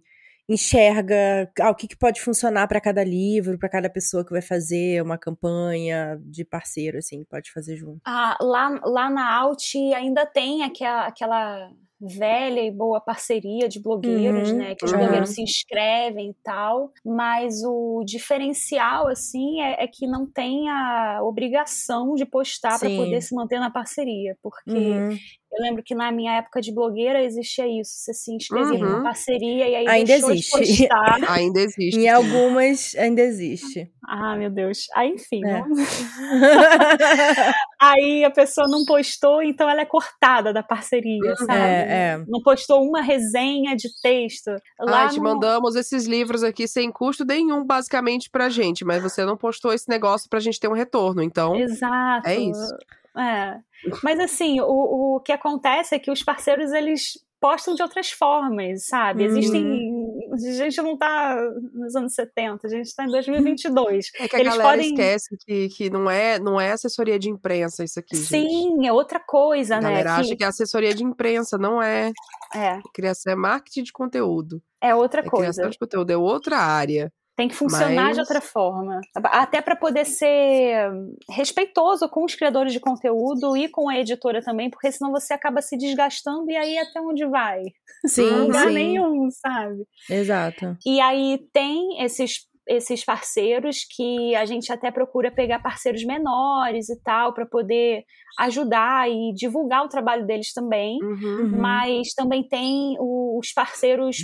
enxerga 0.52 1.50
ah, 1.60 1.70
o 1.70 1.74
que, 1.74 1.86
que 1.86 1.96
pode 1.96 2.20
funcionar 2.20 2.66
para 2.66 2.80
cada 2.80 3.04
livro, 3.04 3.58
para 3.58 3.68
cada 3.68 3.88
pessoa 3.88 4.24
que 4.24 4.32
vai 4.32 4.42
fazer 4.42 5.02
uma 5.02 5.16
campanha 5.16 6.20
de 6.24 6.44
parceiro, 6.44 6.98
assim, 6.98 7.24
pode 7.24 7.52
fazer 7.52 7.76
junto? 7.76 8.00
Ah, 8.04 8.36
lá, 8.40 8.80
lá 8.84 9.10
na 9.10 9.32
Alt 9.32 9.76
ainda 9.94 10.26
tem 10.26 10.64
aquela, 10.64 11.06
aquela 11.06 11.70
velha 12.00 12.60
e 12.60 12.70
boa 12.70 13.00
parceria 13.00 13.68
de 13.68 13.80
blogueiros, 13.80 14.50
uhum, 14.50 14.56
né? 14.56 14.74
Que 14.74 14.84
os 14.84 14.92
uhum. 14.92 14.98
blogueiros 14.98 15.30
se 15.30 15.42
inscrevem 15.42 16.30
e 16.30 16.34
tal. 16.42 16.90
Mas 17.04 17.62
o 17.64 18.02
diferencial, 18.04 19.06
assim, 19.08 19.60
é, 19.60 19.84
é 19.84 19.86
que 19.86 20.06
não 20.06 20.26
tem 20.26 20.68
a 20.70 21.20
obrigação 21.22 22.14
de 22.14 22.24
postar 22.24 22.78
para 22.78 22.88
poder 22.88 23.20
se 23.20 23.34
manter 23.34 23.60
na 23.60 23.70
parceria. 23.70 24.36
Porque 24.42 24.70
uhum. 24.70 25.16
Eu 25.52 25.62
lembro 25.62 25.82
que 25.82 25.96
na 25.96 26.12
minha 26.12 26.38
época 26.38 26.60
de 26.60 26.72
blogueira 26.72 27.24
existia 27.24 27.66
isso. 27.66 27.90
Você 27.96 28.14
se 28.14 28.32
inscrevia 28.32 28.74
uhum. 28.74 28.78
numa 28.78 29.02
parceria 29.02 29.68
e 29.68 29.74
aí 29.74 29.88
ainda 29.88 30.12
existe. 30.12 30.62
De 30.62 30.88
postar. 30.88 31.18
ainda 31.28 31.60
existe. 31.60 31.98
Em 31.98 32.08
algumas 32.08 32.94
ainda 32.96 33.20
existe. 33.20 33.90
Ah, 34.06 34.36
meu 34.36 34.48
Deus. 34.48 34.86
Aí, 34.94 35.10
enfim. 35.10 35.40
É. 35.44 35.62
aí 37.80 38.24
a 38.24 38.30
pessoa 38.30 38.68
não 38.68 38.84
postou, 38.84 39.42
então 39.42 39.68
ela 39.68 39.80
é 39.80 39.84
cortada 39.84 40.52
da 40.52 40.62
parceria, 40.62 41.30
uhum. 41.30 41.36
sabe? 41.36 41.58
É, 41.58 41.86
é. 41.90 42.24
Não 42.28 42.40
postou 42.42 42.82
uma 42.82 43.02
resenha 43.02 43.74
de 43.74 43.88
texto. 44.00 44.50
Lá 44.78 45.06
ah, 45.06 45.08
te 45.08 45.18
no... 45.18 45.24
mandamos 45.24 45.74
esses 45.74 46.06
livros 46.06 46.44
aqui 46.44 46.68
sem 46.68 46.92
custo 46.92 47.24
nenhum, 47.24 47.64
basicamente, 47.64 48.30
pra 48.30 48.48
gente. 48.48 48.84
Mas 48.84 49.02
você 49.02 49.24
não 49.24 49.36
postou 49.36 49.72
esse 49.72 49.88
negócio 49.88 50.28
pra 50.28 50.38
gente 50.38 50.60
ter 50.60 50.68
um 50.68 50.74
retorno. 50.74 51.22
Então. 51.22 51.56
Exato. 51.56 52.28
É 52.28 52.36
isso. 52.36 52.76
É. 53.16 53.58
Mas 54.02 54.20
assim, 54.20 54.60
o, 54.60 55.16
o 55.16 55.20
que 55.20 55.32
acontece 55.32 55.94
é 55.94 55.98
que 55.98 56.10
os 56.10 56.22
parceiros, 56.22 56.72
eles 56.72 57.14
postam 57.40 57.74
de 57.74 57.82
outras 57.82 58.10
formas, 58.10 58.86
sabe? 58.86 59.24
Existem. 59.24 59.64
Uhum. 59.64 60.10
A 60.32 60.36
gente 60.36 60.80
não 60.82 60.96
tá 60.96 61.36
nos 61.72 61.96
anos 61.96 62.14
70, 62.14 62.66
a 62.66 62.70
gente 62.70 62.94
tá 62.94 63.04
em 63.04 63.10
2022. 63.10 64.10
É 64.14 64.28
que 64.28 64.36
a 64.36 64.40
Eles 64.40 64.52
galera 64.52 64.70
podem... 64.70 64.90
esquece 64.90 65.36
que, 65.44 65.68
que 65.70 65.90
não, 65.90 66.08
é, 66.08 66.38
não 66.38 66.60
é 66.60 66.70
assessoria 66.70 67.18
de 67.18 67.28
imprensa 67.28 67.82
isso 67.82 67.98
aqui. 67.98 68.16
Sim, 68.16 68.76
gente. 68.76 68.86
é 68.86 68.92
outra 68.92 69.18
coisa, 69.18 69.76
a 69.76 69.80
né? 69.80 69.88
A 69.88 69.90
galera 69.90 70.14
que... 70.14 70.20
acha 70.20 70.36
que 70.36 70.44
é 70.44 70.46
assessoria 70.46 70.94
de 70.94 71.02
imprensa, 71.02 71.58
não 71.58 71.82
é. 71.82 72.12
É. 72.54 72.78
Criação 72.94 73.32
é 73.32 73.36
marketing 73.36 73.82
de 73.82 73.92
conteúdo. 73.92 74.62
É 74.80 74.94
outra 74.94 75.20
é 75.20 75.24
coisa. 75.24 75.44
Criação 75.44 75.70
de 75.70 75.78
conteúdo 75.78 76.10
é 76.10 76.16
outra 76.16 76.58
área. 76.58 77.12
Tem 77.40 77.48
que 77.48 77.54
funcionar 77.54 78.08
Mas... 78.08 78.16
de 78.16 78.20
outra 78.20 78.38
forma. 78.38 79.00
Até 79.16 79.62
para 79.62 79.74
poder 79.74 80.04
ser 80.04 80.92
respeitoso 81.30 82.06
com 82.06 82.22
os 82.22 82.34
criadores 82.34 82.70
de 82.70 82.78
conteúdo 82.78 83.56
e 83.56 83.66
com 83.66 83.88
a 83.88 83.98
editora 83.98 84.42
também, 84.42 84.68
porque 84.68 84.92
senão 84.92 85.10
você 85.10 85.32
acaba 85.32 85.62
se 85.62 85.74
desgastando 85.78 86.50
e 86.50 86.54
aí 86.54 86.76
até 86.76 87.00
onde 87.00 87.26
vai? 87.26 87.62
Sim, 88.04 88.30
Não 88.30 88.46
lugar 88.46 88.68
sim. 88.68 88.74
nenhum, 88.74 89.30
sabe? 89.30 89.86
Exato. 90.10 90.76
E 90.84 91.00
aí 91.00 91.38
tem 91.50 92.04
esses 92.04 92.46
esses 92.68 93.04
parceiros 93.04 93.78
que 93.96 94.34
a 94.36 94.44
gente 94.44 94.70
até 94.70 94.90
procura 94.90 95.30
pegar 95.30 95.60
parceiros 95.60 96.04
menores 96.04 96.90
e 96.90 97.02
tal 97.02 97.32
para 97.32 97.46
poder 97.46 98.04
ajudar 98.38 99.10
e 99.10 99.32
divulgar 99.34 99.84
o 99.84 99.88
trabalho 99.88 100.26
deles 100.26 100.52
também, 100.52 100.98
uhum. 101.02 101.40
uhum. 101.40 101.58
mas 101.58 102.12
também 102.14 102.46
tem 102.46 102.96
os 103.00 103.50
parceiros 103.52 104.18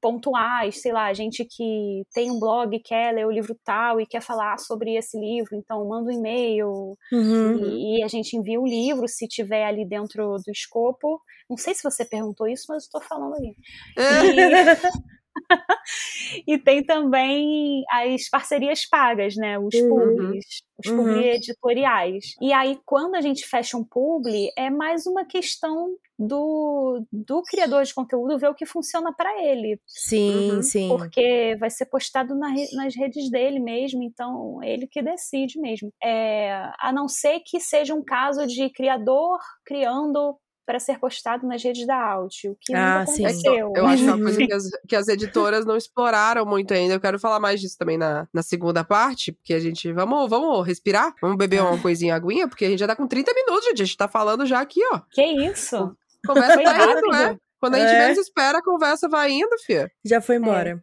pontuais, 0.00 0.80
sei 0.80 0.92
lá, 0.92 1.12
gente 1.12 1.44
que 1.44 2.02
tem 2.12 2.30
um 2.30 2.38
blog, 2.38 2.78
quer 2.80 3.14
ler 3.14 3.26
o 3.26 3.30
livro 3.30 3.56
tal 3.64 4.00
e 4.00 4.06
quer 4.06 4.20
falar 4.20 4.58
sobre 4.58 4.94
esse 4.96 5.18
livro, 5.18 5.56
então 5.56 5.86
manda 5.88 6.10
um 6.10 6.12
e-mail 6.12 6.96
Uhum. 7.12 7.56
e, 7.64 7.98
e 8.00 8.02
a 8.02 8.08
gente 8.08 8.36
envia 8.36 8.60
o 8.60 8.66
livro 8.66 9.08
se 9.08 9.26
tiver 9.26 9.64
ali 9.64 9.84
dentro 9.86 10.36
do 10.44 10.50
escopo. 10.50 11.20
Não 11.48 11.56
sei 11.56 11.74
se 11.74 11.82
você 11.82 12.04
perguntou 12.04 12.46
isso, 12.46 12.66
mas 12.68 12.84
estou 12.84 13.00
falando 13.00 13.34
aí. 13.34 13.56
É. 13.96 13.98
E, 15.17 15.17
e 16.46 16.58
tem 16.58 16.84
também 16.84 17.82
as 17.90 18.28
parcerias 18.28 18.86
pagas, 18.88 19.36
né? 19.36 19.58
Os 19.58 19.74
Uhum. 19.74 19.88
publis, 19.88 20.44
os 20.78 20.90
Uhum. 20.90 20.96
publi 20.96 21.28
editoriais. 21.30 22.24
E 22.40 22.52
aí, 22.52 22.78
quando 22.84 23.14
a 23.14 23.20
gente 23.20 23.46
fecha 23.46 23.76
um 23.76 23.84
publi, 23.84 24.50
é 24.56 24.70
mais 24.70 25.06
uma 25.06 25.24
questão 25.24 25.96
do, 26.18 27.04
do 27.12 27.42
criador 27.42 27.84
de 27.84 27.94
conteúdo 27.94 28.38
ver 28.38 28.48
o 28.48 28.54
que 28.54 28.66
funciona 28.66 29.12
para 29.14 29.30
ele. 29.44 29.80
Sim, 29.86 30.56
Uhum. 30.56 30.62
sim. 30.62 30.88
Porque 30.88 31.56
vai 31.60 31.70
ser 31.70 31.86
postado 31.86 32.34
na 32.34 32.48
nas 32.74 32.94
redes 32.96 33.30
dele 33.30 33.60
mesmo, 33.60 34.02
então 34.02 34.62
ele 34.62 34.86
que 34.86 35.00
decide 35.02 35.60
mesmo. 35.60 35.92
É, 36.02 36.52
a 36.80 36.92
não 36.92 37.06
ser 37.08 37.40
que 37.44 37.60
seja 37.60 37.94
um 37.94 38.02
caso 38.04 38.46
de 38.46 38.68
criador 38.70 39.38
criando 39.64 40.36
para 40.68 40.78
ser 40.78 40.98
postado 40.98 41.46
nas 41.46 41.62
redes 41.64 41.86
da 41.86 41.96
Alt, 41.96 42.44
o 42.44 42.54
que 42.60 42.74
Ah, 42.74 42.98
nunca 43.00 43.12
sim. 43.12 43.24
aconteceu. 43.24 43.72
Eu 43.74 43.86
acho 43.86 44.02
que 44.04 44.08
é 44.10 44.12
uma 44.12 44.22
coisa 44.22 44.46
que 44.46 44.52
as, 44.52 44.64
que 44.86 44.94
as 44.96 45.08
editoras 45.08 45.64
não 45.64 45.78
exploraram 45.78 46.44
muito 46.44 46.74
ainda. 46.74 46.92
Eu 46.92 47.00
quero 47.00 47.18
falar 47.18 47.40
mais 47.40 47.58
disso 47.58 47.76
também 47.78 47.96
na, 47.96 48.28
na 48.34 48.42
segunda 48.42 48.84
parte, 48.84 49.32
porque 49.32 49.54
a 49.54 49.58
gente. 49.58 49.90
Vamos, 49.94 50.28
vamos 50.28 50.66
respirar? 50.66 51.14
Vamos 51.22 51.38
beber 51.38 51.62
uma 51.62 51.80
coisinha 51.80 52.14
aguinha, 52.14 52.46
porque 52.46 52.66
a 52.66 52.68
gente 52.68 52.80
já 52.80 52.86
tá 52.86 52.94
com 52.94 53.06
30 53.06 53.32
minutos, 53.32 53.64
gente. 53.64 53.80
A 53.80 53.84
gente 53.86 53.96
tá 53.96 54.08
falando 54.08 54.44
já 54.44 54.60
aqui, 54.60 54.80
ó. 54.92 55.00
Que 55.10 55.22
isso? 55.24 55.96
Conversa 56.26 56.52
Foi 56.54 56.64
tá 56.64 56.84
indo, 56.84 57.08
né? 57.12 57.38
Quando 57.58 57.74
a 57.76 57.78
gente 57.78 57.94
É. 57.94 57.98
menos 58.00 58.18
espera, 58.18 58.58
a 58.58 58.62
conversa 58.62 59.08
vai 59.08 59.30
indo, 59.32 59.56
fia. 59.64 59.90
Já 60.04 60.20
foi 60.20 60.36
embora. 60.36 60.82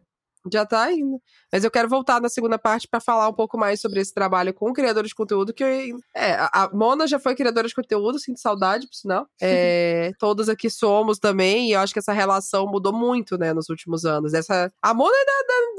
Já 0.52 0.66
tá 0.66 0.92
indo. 0.92 1.20
Mas 1.52 1.64
eu 1.64 1.70
quero 1.70 1.88
voltar 1.88 2.20
na 2.20 2.28
segunda 2.28 2.58
parte 2.58 2.88
pra 2.88 3.00
falar 3.00 3.28
um 3.28 3.32
pouco 3.32 3.56
mais 3.56 3.80
sobre 3.80 4.00
esse 4.00 4.12
trabalho 4.12 4.52
com 4.52 4.72
criadores 4.72 5.10
de 5.10 5.14
conteúdo, 5.14 5.54
que 5.54 5.62
eu, 5.62 5.98
é, 6.14 6.32
a 6.52 6.68
Mona 6.72 7.06
já 7.06 7.18
foi 7.18 7.34
criadora 7.34 7.68
de 7.68 7.74
conteúdo, 7.74 8.18
sinto 8.18 8.40
saudade, 8.40 8.86
por 8.86 8.94
sinal. 8.96 9.26
É, 9.40 10.10
todos 10.18 10.48
aqui 10.48 10.68
somos 10.68 11.18
também, 11.18 11.68
e 11.68 11.72
eu 11.72 11.80
acho 11.80 11.92
que 11.92 11.98
essa 11.98 12.12
relação 12.12 12.66
mudou 12.66 12.92
muito, 12.92 13.38
né, 13.38 13.52
nos 13.52 13.68
últimos 13.68 14.04
anos. 14.04 14.34
Essa, 14.34 14.72
a 14.82 14.92
Mona 14.94 15.14
é 15.14 15.24
da, 15.24 15.32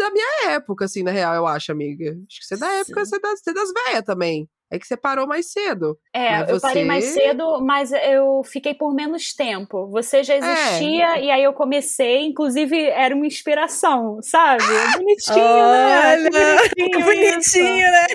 da, 0.04 0.06
da 0.08 0.14
minha 0.14 0.56
época, 0.56 0.86
assim, 0.86 1.04
na 1.04 1.12
real, 1.12 1.36
eu 1.36 1.46
acho, 1.46 1.72
amiga. 1.72 2.12
Acho 2.12 2.40
que 2.40 2.46
você 2.46 2.54
é 2.56 2.58
da 2.58 2.72
época, 2.74 3.06
Sim. 3.06 3.10
você 3.12 3.16
é 3.18 3.20
das, 3.20 3.40
você 3.42 3.50
é 3.50 3.54
das 3.54 3.70
velhas 3.86 4.04
também. 4.06 4.50
É 4.70 4.78
que 4.78 4.86
você 4.86 4.98
parou 4.98 5.26
mais 5.26 5.50
cedo. 5.50 5.98
É, 6.14 6.40
Mas 6.40 6.50
eu 6.50 6.60
parei 6.60 6.84
mais 6.84 7.06
você- 7.06 7.14
cedo, 7.14 7.62
mas 7.62 7.90
eu 7.94 8.42
fiquei 8.44 8.74
por 8.74 8.94
menos 8.94 9.34
tempo. 9.34 9.88
Você 9.88 10.26
já 10.26 10.36
existia 10.36 11.22
e 11.22 11.32
aí 11.32 11.42
eu 11.42 11.54
comecei, 11.54 12.26
inclusive 12.26 12.78
era 12.78 13.16
uma 13.16 13.26
inspiração, 13.26 14.20
sabe? 14.22 14.62
Bonitinho, 14.98 15.38
né? 15.38 15.42
Que 15.42 15.57
Olha, 15.58 16.30
que 16.76 16.90
bonitinho, 17.00 17.06
bonitinho, 17.06 17.40
isso. 17.40 17.92
né? 17.92 18.06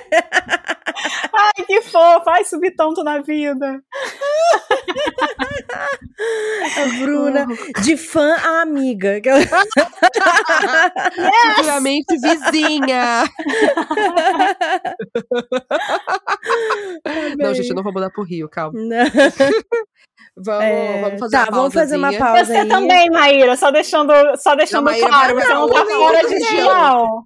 Ai, 1.35 1.65
que 1.67 1.83
fofo. 1.83 2.31
Ai, 2.31 2.45
subir 2.45 2.77
tanto 2.77 3.03
na 3.03 3.19
vida. 3.21 3.83
A 6.77 6.85
Bruna, 7.01 7.47
de 7.83 7.97
fã 7.97 8.35
a 8.37 8.61
amiga. 8.63 9.21
Futuramente 11.57 12.17
vizinha. 12.19 13.25
Não, 17.39 17.55
gente, 17.55 17.71
eu 17.71 17.77
não 17.77 17.83
vou 17.83 17.93
mudar 17.93 18.11
pro 18.11 18.23
Rio, 18.23 18.49
calma. 18.49 18.79
Não. 18.79 19.07
Vamos, 20.35 20.65
É, 20.65 21.03
vamos 21.03 21.21
fazer 21.21 21.37
tá, 21.37 21.43
uma 21.43 21.51
vamos 21.51 21.75
fazer 21.75 21.97
uma 21.97 22.11
pausa 22.17 22.45
Você 22.47 22.57
aí. 22.57 22.69
também, 22.69 23.11
Maíra, 23.11 23.55
só 23.55 23.71
deixando, 23.71 24.15
só 24.39 24.55
deixando 24.55 24.85
Maíra 24.85 25.07
claro, 25.07 25.35
você 25.35 25.53
não 25.53 25.69
tá 25.69 25.85
fora 25.85 26.21
de 26.27 26.35
região. 26.35 27.25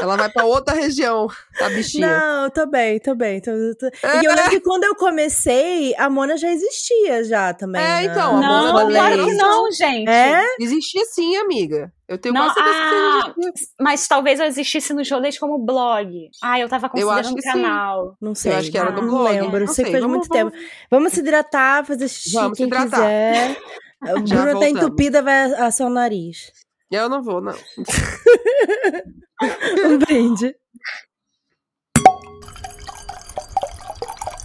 Ela 0.00 0.16
vai 0.16 0.28
pra 0.30 0.44
outra 0.44 0.74
região, 0.74 1.28
a 1.60 1.68
bichinha. 1.68 2.06
Não, 2.18 2.50
tô 2.50 2.66
bem, 2.66 2.98
tô 2.98 3.14
bem. 3.14 3.40
tô- 3.40 3.50
tô- 3.78 3.86
É. 4.06 4.20
E 4.20 4.24
eu 4.24 4.34
lembro 4.34 4.50
que 4.50 4.60
quando 4.60 4.84
eu 4.84 4.94
comecei, 4.96 5.94
a 5.96 6.08
Mona 6.10 6.36
já 6.36 6.50
existia 6.50 7.22
já 7.24 7.52
também. 7.54 7.80
É, 7.80 7.84
né? 7.84 8.04
então, 8.04 8.30
a 8.30 8.40
Mona 8.40 8.72
Não, 8.72 8.78
também 8.78 8.96
claro 8.96 9.16
não. 9.18 9.26
que 9.26 9.34
não, 9.34 9.70
gente. 9.72 10.08
É? 10.08 10.44
Existia 10.58 11.04
sim, 11.06 11.36
amiga. 11.36 11.92
Eu 12.08 12.18
tenho 12.18 12.34
Não, 12.34 12.42
quase 12.42 12.54
certeza 12.54 12.76
ah, 12.76 13.32
que. 13.34 13.50
Mas 13.80 14.08
talvez 14.08 14.40
eu 14.40 14.46
existisse 14.46 14.92
nos 14.92 15.08
rolês 15.10 15.38
como 15.38 15.56
blog. 15.58 16.28
Ah, 16.42 16.58
eu 16.58 16.68
tava 16.68 16.90
Eu 16.94 17.10
acho 17.10 17.30
considerando 17.30 17.36
que 17.36 17.42
sim. 17.42 17.62
canal. 17.62 18.16
Não 18.20 18.34
sei. 18.34 18.52
acho 18.52 18.70
que 18.70 18.78
era 18.78 18.90
no 18.90 19.02
não 19.02 19.08
blog, 19.08 19.30
lembro. 19.30 19.60
não 19.60 19.66
sei 19.68 19.84
que 19.84 19.90
sei, 19.90 20.00
faz 20.00 20.02
vamos- 20.02 20.16
muito 20.18 20.30
tempo. 20.30 20.52
Vamos 20.90 21.12
se 21.12 21.20
hidratar, 21.20 21.86
fazer 21.86 22.08
xixi, 22.08 22.34
Vamos 22.34 22.56
se 22.58 22.64
quem 22.64 22.66
hidratar. 22.66 22.90
quiser. 22.98 23.56
A 24.02 24.18
Bruna 24.18 24.58
tá 24.58 24.68
entupida, 24.68 25.22
vai 25.22 25.44
assar 25.54 25.86
o 25.86 25.90
nariz. 25.90 26.50
Eu 26.92 27.08
não 27.08 27.22
vou, 27.22 27.40
não. 27.40 27.54
Um 29.84 29.98
brinde. 29.98 30.54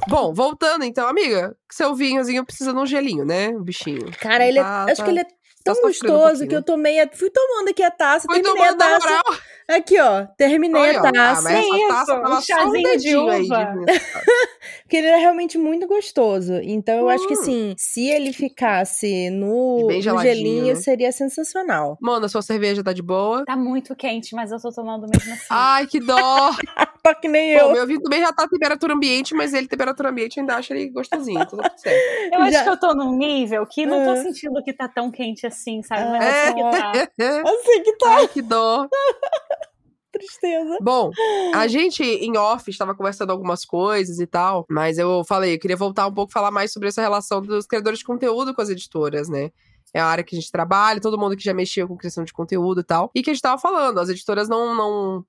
Bom, 0.09 0.33
voltando 0.33 0.83
então, 0.85 1.07
amiga. 1.07 1.55
Seu 1.71 1.93
vinhozinho 1.93 2.45
precisa 2.45 2.73
de 2.73 2.79
um 2.79 2.85
gelinho, 2.85 3.25
né? 3.25 3.49
O 3.49 3.61
bichinho. 3.61 4.09
Cara, 4.19 4.47
ele 4.47 4.57
é, 4.57 4.63
Tá- 4.63 4.85
acho 4.85 4.95
tá- 4.95 5.03
que 5.03 5.09
ele 5.11 5.19
é 5.19 5.25
tão 5.73 5.83
um 5.83 5.87
gostoso 5.87 6.17
pouquinho, 6.29 6.49
que 6.49 6.55
eu 6.55 6.61
tomei. 6.63 6.99
A, 6.99 7.09
fui 7.11 7.29
tomando 7.29 7.69
aqui 7.69 7.83
a 7.83 7.91
taça, 7.91 8.25
Foi 8.25 8.41
terminei 8.41 8.67
a 8.69 8.75
taça. 8.75 9.07
moral. 9.07 9.23
Aqui, 9.69 9.99
ó. 9.99 10.25
Terminei 10.37 10.81
Olha, 10.81 10.99
a 10.99 11.03
ó. 11.03 11.07
Ah, 11.07 11.11
taça. 11.11 11.41
mas 11.43 11.53
essa 11.57 11.77
isso? 11.77 11.87
taça 11.89 12.13
Um 12.19 12.25
só 12.25 12.37
um 12.37 12.41
chazinho 12.41 12.97
de 12.97 13.07
aí 13.09 13.15
uva. 13.45 13.73
vinho. 13.73 13.85
Porque 14.83 14.97
ele 14.97 15.07
era 15.07 15.17
realmente 15.17 15.57
muito 15.57 15.85
gostoso. 15.87 16.53
Então 16.63 16.97
eu 16.99 17.09
acho 17.09 17.27
que 17.27 17.33
Hum. 17.35 17.41
assim, 17.41 17.75
se 17.77 18.07
ele 18.07 18.31
ficasse 18.31 19.29
no, 19.29 19.87
no 19.87 20.21
gelinho, 20.21 20.67
né? 20.67 20.75
seria 20.75 21.11
sensacional. 21.11 21.97
Mona, 22.01 22.29
sua 22.29 22.41
cerveja 22.41 22.81
tá 22.83 22.93
de 22.93 23.01
boa? 23.01 23.43
Tá 23.45 23.55
muito 23.57 23.93
quente, 23.95 24.33
mas 24.33 24.51
eu 24.51 24.59
tô 24.61 24.71
tomando 24.71 25.01
mesmo 25.09 25.33
assim. 25.33 25.45
Ai, 25.49 25.85
que 25.87 25.99
dó! 25.99 26.51
Só 27.07 27.13
que 27.13 27.27
nem 27.27 27.57
Bom, 27.57 27.67
eu. 27.67 27.71
meu 27.73 27.87
vinho 27.87 28.01
também 28.01 28.19
já 28.21 28.33
tá 28.33 28.43
a 28.43 28.47
temperatura 28.49 28.93
ambiente, 28.93 29.33
mas 29.33 29.53
ele, 29.53 29.67
temperatura 29.67 30.09
ambiente, 30.09 30.39
ainda 30.39 30.55
acha 30.55 30.73
ele 30.73 30.89
gostosinho, 30.89 31.45
tudo 31.47 31.63
certo. 31.77 31.97
eu 32.33 32.41
acho 32.41 32.51
já- 32.51 32.63
que 32.63 32.69
eu 32.69 32.79
tô 32.79 32.93
num 32.93 33.15
nível 33.15 33.65
que 33.65 33.85
não 33.85 34.03
tô 34.03 34.11
Ah. 34.11 34.23
sentindo 34.23 34.61
que 34.63 34.73
tá 34.73 34.87
tão 34.89 35.09
quente 35.09 35.45
assim, 35.47 35.81
sabe? 35.83 36.03
Mas 36.11 36.23
É. 36.23 36.43
assim 36.43 36.55
que 36.55 36.61
tá. 36.71 36.91
Assim 37.47 37.83
que 37.83 37.97
tá 37.97 38.09
Ai, 38.15 38.27
que 38.27 38.41
dó. 38.41 38.87
tristeza. 40.11 40.77
Bom, 40.81 41.11
a 41.53 41.67
gente 41.67 42.03
em 42.03 42.37
off 42.37 42.69
estava 42.71 42.95
conversando 42.95 43.31
algumas 43.31 43.63
coisas 43.63 44.19
e 44.19 44.25
tal, 44.25 44.65
mas 44.69 44.97
eu 44.97 45.23
falei, 45.23 45.53
eu 45.55 45.59
queria 45.59 45.75
voltar 45.77 46.07
um 46.07 46.13
pouco 46.13 46.31
falar 46.33 46.49
mais 46.49 46.71
sobre 46.73 46.89
essa 46.89 47.01
relação 47.01 47.41
dos 47.41 47.67
criadores 47.67 47.99
de 47.99 48.05
conteúdo 48.05 48.53
com 48.53 48.61
as 48.61 48.69
editoras, 48.69 49.29
né? 49.29 49.51
É 49.93 49.99
a 49.99 50.05
área 50.05 50.23
que 50.23 50.35
a 50.35 50.39
gente 50.39 50.51
trabalha, 50.51 50.99
todo 50.99 51.17
mundo 51.19 51.35
que 51.37 51.43
já 51.43 51.53
mexia 51.53 51.85
com 51.87 51.95
criação 51.95 52.23
de 52.23 52.33
conteúdo 52.33 52.81
e 52.81 52.83
tal. 52.83 53.11
E 53.15 53.21
que 53.21 53.29
a 53.29 53.33
gente 53.33 53.41
tava 53.41 53.61
falando, 53.61 53.99
as 53.99 54.09
editoras 54.09 54.49
não, 54.49 54.75
não 54.75 55.25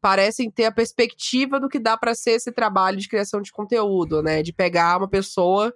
parecem 0.00 0.50
ter 0.50 0.64
a 0.64 0.72
perspectiva 0.72 1.60
do 1.60 1.68
que 1.68 1.78
dá 1.78 1.96
para 1.96 2.14
ser 2.14 2.32
esse 2.32 2.52
trabalho 2.52 2.96
de 2.98 3.08
criação 3.08 3.40
de 3.40 3.52
conteúdo, 3.52 4.22
né? 4.22 4.42
De 4.42 4.52
pegar 4.52 4.98
uma 4.98 5.08
pessoa 5.08 5.72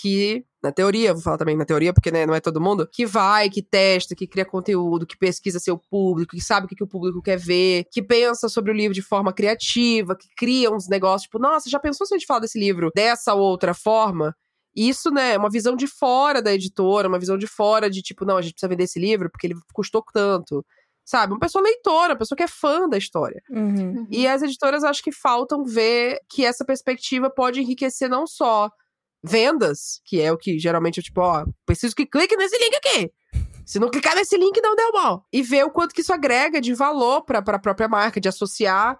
que, 0.00 0.44
na 0.62 0.72
teoria, 0.72 1.12
vou 1.12 1.22
falar 1.22 1.38
também 1.38 1.56
na 1.56 1.64
teoria, 1.64 1.92
porque 1.92 2.10
né, 2.10 2.26
não 2.26 2.34
é 2.34 2.40
todo 2.40 2.60
mundo, 2.60 2.88
que 2.90 3.06
vai, 3.06 3.48
que 3.48 3.62
testa, 3.62 4.14
que 4.14 4.26
cria 4.26 4.44
conteúdo, 4.44 5.06
que 5.06 5.16
pesquisa 5.16 5.60
seu 5.60 5.78
público, 5.78 6.34
que 6.34 6.42
sabe 6.42 6.66
o 6.66 6.68
que, 6.68 6.74
que 6.74 6.82
o 6.82 6.88
público 6.88 7.22
quer 7.22 7.38
ver, 7.38 7.84
que 7.92 8.02
pensa 8.02 8.48
sobre 8.48 8.72
o 8.72 8.74
livro 8.74 8.92
de 8.92 9.02
forma 9.02 9.32
criativa, 9.32 10.16
que 10.16 10.26
cria 10.36 10.70
uns 10.70 10.88
negócios, 10.88 11.22
tipo, 11.22 11.38
nossa, 11.38 11.70
já 11.70 11.78
pensou 11.78 12.06
se 12.06 12.14
a 12.14 12.18
gente 12.18 12.26
falar 12.26 12.40
desse 12.40 12.58
livro 12.58 12.90
dessa 12.94 13.34
ou 13.34 13.42
outra 13.42 13.72
forma? 13.72 14.34
Isso, 14.74 15.10
né, 15.10 15.34
é 15.34 15.38
uma 15.38 15.50
visão 15.50 15.76
de 15.76 15.86
fora 15.86 16.42
da 16.42 16.52
editora, 16.52 17.06
uma 17.06 17.18
visão 17.18 17.38
de 17.38 17.46
fora 17.46 17.88
de 17.88 18.02
tipo, 18.02 18.24
não, 18.24 18.36
a 18.36 18.42
gente 18.42 18.54
precisa 18.54 18.68
vender 18.68 18.84
esse 18.84 18.98
livro 18.98 19.30
porque 19.30 19.46
ele 19.46 19.54
custou 19.72 20.04
tanto. 20.12 20.66
Sabe? 21.04 21.32
Uma 21.32 21.40
pessoa 21.40 21.62
leitora, 21.62 22.12
uma 22.12 22.18
pessoa 22.18 22.36
que 22.36 22.42
é 22.42 22.48
fã 22.48 22.88
da 22.88 22.96
história. 22.96 23.42
Uhum. 23.50 24.06
E 24.10 24.26
as 24.26 24.42
editoras 24.42 24.82
acho 24.82 25.02
que 25.02 25.12
faltam 25.12 25.62
ver 25.62 26.18
que 26.28 26.44
essa 26.44 26.64
perspectiva 26.64 27.28
pode 27.28 27.60
enriquecer 27.60 28.08
não 28.08 28.26
só 28.26 28.70
vendas, 29.22 30.00
que 30.04 30.20
é 30.20 30.32
o 30.32 30.38
que 30.38 30.58
geralmente 30.58 30.98
eu 30.98 31.04
tipo, 31.04 31.20
ó, 31.20 31.44
preciso 31.66 31.94
que 31.94 32.06
clique 32.06 32.36
nesse 32.36 32.58
link 32.58 32.74
aqui. 32.76 33.12
Se 33.64 33.78
não 33.78 33.90
clicar 33.90 34.14
nesse 34.14 34.36
link, 34.36 34.60
não 34.60 34.76
deu 34.76 34.92
mal. 34.92 35.26
E 35.32 35.42
ver 35.42 35.64
o 35.64 35.70
quanto 35.70 35.94
que 35.94 36.02
isso 36.02 36.12
agrega 36.12 36.60
de 36.60 36.74
valor 36.74 37.22
para 37.22 37.38
a 37.38 37.58
própria 37.58 37.88
marca, 37.88 38.20
de 38.20 38.28
associar 38.28 38.98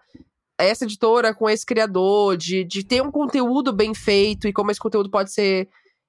essa 0.58 0.84
editora 0.84 1.34
com 1.34 1.50
esse 1.50 1.66
criador, 1.66 2.36
de, 2.36 2.64
de 2.64 2.84
ter 2.84 3.02
um 3.02 3.10
conteúdo 3.10 3.72
bem 3.72 3.94
feito 3.94 4.48
e 4.48 4.52
como 4.52 4.70
esse 4.70 4.80
conteúdo 4.80 5.10
pode 5.10 5.32
ser 5.32 5.68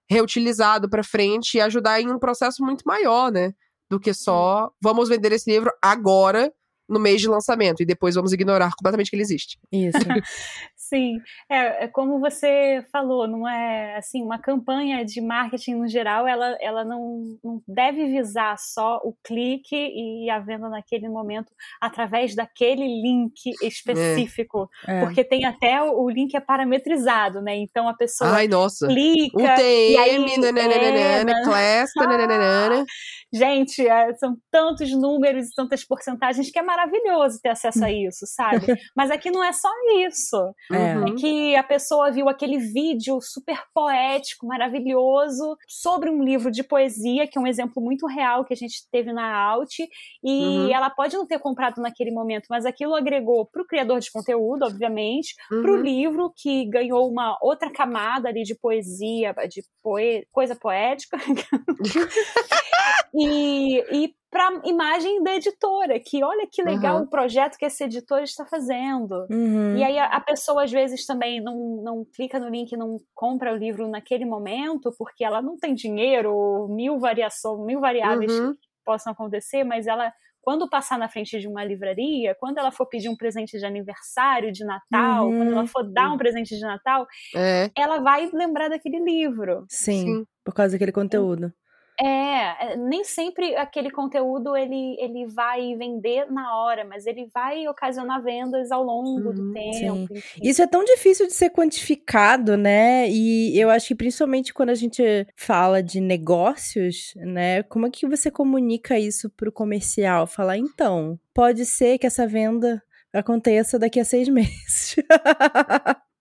reutilizado 0.09 0.89
para 0.89 1.03
frente 1.03 1.57
e 1.57 1.61
ajudar 1.61 1.99
em 1.99 2.11
um 2.11 2.19
processo 2.19 2.63
muito 2.63 2.83
maior, 2.85 3.31
né? 3.31 3.53
Do 3.95 3.99
que 4.01 4.13
só 4.13 4.71
vamos 4.81 5.07
vender 5.07 5.31
esse 5.31 5.49
livro 5.49 5.71
agora 5.81 6.51
no 6.87 6.99
mês 6.99 7.21
de 7.21 7.27
lançamento 7.27 7.81
e 7.81 7.85
depois 7.85 8.15
vamos 8.15 8.33
ignorar 8.33 8.71
completamente 8.71 9.09
que 9.09 9.15
ele 9.15 9.23
existe. 9.23 9.57
Isso. 9.71 9.97
Sim, 10.75 11.17
é, 11.49 11.85
é 11.85 11.87
como 11.87 12.19
você 12.19 12.85
falou, 12.91 13.27
não 13.27 13.47
é 13.49 13.97
assim, 13.97 14.21
uma 14.21 14.37
campanha 14.37 15.03
de 15.03 15.19
marketing 15.19 15.75
no 15.75 15.87
geral, 15.87 16.27
ela, 16.27 16.55
ela 16.61 16.85
não, 16.85 17.37
não 17.43 17.61
deve 17.67 18.05
visar 18.05 18.55
só 18.59 19.01
o 19.03 19.15
clique 19.23 19.75
e 19.75 20.29
a 20.29 20.37
venda 20.37 20.69
naquele 20.69 21.09
momento 21.09 21.51
através 21.81 22.35
daquele 22.35 22.85
link 23.01 23.51
específico, 23.63 24.69
É. 24.87 25.01
porque 25.01 25.23
tem 25.23 25.45
até 25.45 25.81
o, 25.81 26.03
o 26.03 26.09
link 26.09 26.35
é 26.35 26.39
parametrizado, 26.39 27.41
né? 27.41 27.55
Então 27.55 27.87
a 27.87 27.93
pessoa 27.93 28.29
Ai, 28.31 28.47
nossa. 28.47 28.87
clica 28.87 29.37
UTM, 29.37 29.91
e 29.91 29.97
aí, 29.97 30.37
nananana, 30.37 31.31
é, 31.31 31.43
class, 31.43 31.89
nananana. 31.95 32.85
Gente, 33.33 33.85
é, 33.85 34.13
são 34.15 34.37
tantos 34.51 34.91
números 34.91 35.47
e 35.47 35.55
tantas 35.55 35.83
porcentagens 35.83 36.49
que 36.51 36.59
é 36.59 36.61
maravilhoso 36.75 37.39
ter 37.41 37.49
acesso 37.49 37.83
a 37.83 37.91
isso, 37.91 38.25
sabe? 38.27 38.65
Mas 38.95 39.09
aqui 39.09 39.31
não 39.31 39.43
é 39.43 39.51
só 39.53 39.69
isso. 40.05 40.37
É. 40.71 41.09
É 41.09 41.15
que 41.19 41.55
a 41.55 41.63
pessoa 41.63 42.11
viu 42.11 42.27
aquele 42.27 42.57
vídeo 42.57 43.19
super 43.21 43.61
poético, 43.73 44.45
maravilhoso, 44.47 45.57
sobre 45.67 46.09
um 46.09 46.23
livro 46.23 46.51
de 46.51 46.63
poesia, 46.63 47.27
que 47.27 47.37
é 47.37 47.41
um 47.41 47.47
exemplo 47.47 47.81
muito 47.81 48.05
real 48.07 48.43
que 48.45 48.53
a 48.53 48.57
gente 48.57 48.83
teve 48.91 49.11
na 49.13 49.33
Alt, 49.35 49.79
e 50.23 50.45
Uhum. 50.45 50.73
ela 50.73 50.89
pode 50.89 51.15
não 51.15 51.25
ter 51.25 51.39
comprado 51.39 51.81
naquele 51.81 52.11
momento, 52.11 52.45
mas 52.49 52.65
aquilo 52.65 52.95
agregou 52.95 53.45
para 53.45 53.61
o 53.61 53.65
criador 53.65 53.99
de 53.99 54.11
conteúdo, 54.11 54.65
obviamente, 54.65 55.33
para 55.49 55.71
o 55.71 55.75
Uhum. 55.75 55.81
livro, 55.81 56.33
que 56.35 56.65
ganhou 56.69 57.09
uma 57.09 57.37
outra 57.41 57.71
camada 57.71 58.27
ali 58.29 58.43
de 58.43 58.55
poesia, 58.55 59.33
de 59.49 59.61
poe- 59.81 60.25
coisa 60.31 60.55
poética, 60.55 61.17
e, 63.13 63.79
e 64.05 64.13
para 64.35 64.61
imagem 64.65 65.23
da 65.23 65.33
editora, 65.33 65.97
que 65.97 66.21
olha 66.21 66.45
que 66.51 66.61
legal 66.61 66.97
Uhum. 66.97 67.03
o 67.03 67.09
projeto 67.09 67.57
que 67.57 67.65
esse 67.65 67.85
editor 67.85 68.21
está 68.21 68.45
fazendo. 68.45 69.25
Uhum. 69.31 69.77
E 69.77 69.83
aí 69.83 69.97
a, 69.97 70.07
a 70.07 70.19
pessoa 70.19 70.65
às 70.65 70.71
vezes 70.71 71.05
também 71.05 71.39
não, 71.41 71.81
não 71.81 72.05
clica 72.13 72.37
no 72.37 72.49
link, 72.49 72.75
não 72.75 72.97
compra 73.13 73.53
o 73.53 73.55
livro 73.55 73.87
naquele 73.87 74.25
momento, 74.25 74.93
porque 74.97 75.23
ela 75.23 75.41
não 75.41 75.57
tem 75.57 75.73
dinheiro, 75.73 76.67
mil 76.69 76.99
variações, 76.99 77.65
mil 77.65 77.79
variáveis 77.79 78.31
Uhum. 78.33 78.53
que 78.53 78.67
possam 78.85 79.13
acontecer, 79.13 79.63
mas 79.63 79.87
ela 79.87 80.11
quando 80.41 80.69
passar 80.69 80.99
na 80.99 81.07
frente 81.09 81.39
de 81.39 81.47
uma 81.47 81.63
livraria, 81.63 82.35
quando 82.39 82.59
ela 82.59 82.71
for 82.71 82.85
pedir 82.87 83.09
um 83.09 83.15
presente 83.17 83.57
de 83.57 83.65
aniversário, 83.65 84.51
de 84.51 84.63
Natal, 84.63 85.27
Uhum. 85.27 85.37
quando 85.37 85.51
ela 85.53 85.65
for 85.67 85.83
dar 85.91 86.11
um 86.13 86.17
presente 86.17 86.53
de 86.55 86.61
Natal, 86.61 87.07
É. 87.35 87.71
ela 87.75 87.97
vai 87.99 88.29
lembrar 88.31 88.69
daquele 88.69 88.99
livro. 88.99 89.65
Sim, 89.69 90.03
Sim. 90.05 90.25
por 90.43 90.53
causa 90.53 90.73
daquele 90.73 90.91
conteúdo. 90.91 91.51
É, 91.99 92.73
é, 92.73 92.75
nem 92.77 93.03
sempre 93.03 93.55
aquele 93.55 93.89
conteúdo 93.89 94.55
ele, 94.55 94.97
ele 94.99 95.25
vai 95.27 95.75
vender 95.75 96.29
na 96.29 96.57
hora, 96.57 96.83
mas 96.83 97.05
ele 97.05 97.27
vai 97.33 97.67
ocasionar 97.67 98.21
vendas 98.21 98.71
ao 98.71 98.83
longo 98.83 99.31
do 99.33 99.41
Uhum, 99.41 99.53
tempo. 99.53 100.07
enfim. 100.11 100.39
Isso 100.43 100.61
é 100.61 100.67
tão 100.67 100.83
difícil 100.83 101.25
de 101.27 101.33
ser 101.33 101.49
quantificado, 101.51 102.57
né? 102.57 103.09
E 103.09 103.57
eu 103.59 103.69
acho 103.69 103.87
que 103.87 103.95
principalmente 103.95 104.53
quando 104.53 104.69
a 104.71 104.75
gente 104.75 105.01
fala 105.35 105.81
de 105.81 106.01
negócios, 106.01 107.13
né? 107.15 107.63
Como 107.63 107.87
é 107.87 107.89
que 107.89 108.07
você 108.07 108.29
comunica 108.29 108.99
isso 108.99 109.29
pro 109.29 109.51
comercial? 109.51 110.27
Falar, 110.27 110.57
então, 110.57 111.17
pode 111.33 111.65
ser 111.65 111.97
que 111.97 112.05
essa 112.07 112.27
venda 112.27 112.83
aconteça 113.13 113.79
daqui 113.79 113.99
a 113.99 114.05
seis 114.05 114.27
meses. 114.29 114.95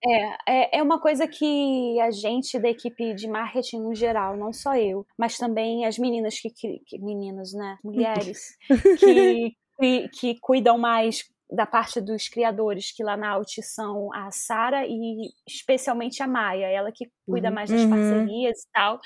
É, 0.07 0.37
é, 0.47 0.79
é 0.79 0.83
uma 0.83 1.01
coisa 1.01 1.27
que 1.27 1.99
a 2.01 2.11
gente 2.11 2.59
da 2.59 2.69
equipe 2.69 3.15
de 3.15 3.27
marketing 3.29 3.79
no 3.81 3.95
geral, 3.95 4.37
não 4.37 4.53
só 4.53 4.77
eu, 4.77 5.07
mas 5.19 5.39
também 5.39 5.87
as 5.87 5.99
meninas 5.99 6.39
que, 6.39 6.51
que, 6.51 6.99
meninas, 6.99 7.53
né, 7.53 7.79
mulheres 7.83 8.57
que, 8.99 9.57
que, 9.81 10.09
que 10.11 10.39
cuidam 10.41 10.77
mais 10.77 11.25
da 11.51 11.67
parte 11.67 12.01
dos 12.01 12.27
criadores, 12.29 12.91
que 12.91 13.05
lá 13.05 13.17
na 13.17 13.31
Alt 13.31 13.61
são 13.63 14.13
a 14.13 14.31
Sara 14.31 14.87
e 14.87 15.29
especialmente 15.47 16.23
a 16.23 16.27
Maia, 16.27 16.67
ela 16.67 16.91
que 16.91 17.07
cuida 17.27 17.49
Uhum. 17.49 17.55
mais 17.55 17.71
das 17.71 17.83
Uhum. 17.83 17.91
parcerias 17.91 18.59
e 18.65 18.69
tal. 18.73 18.99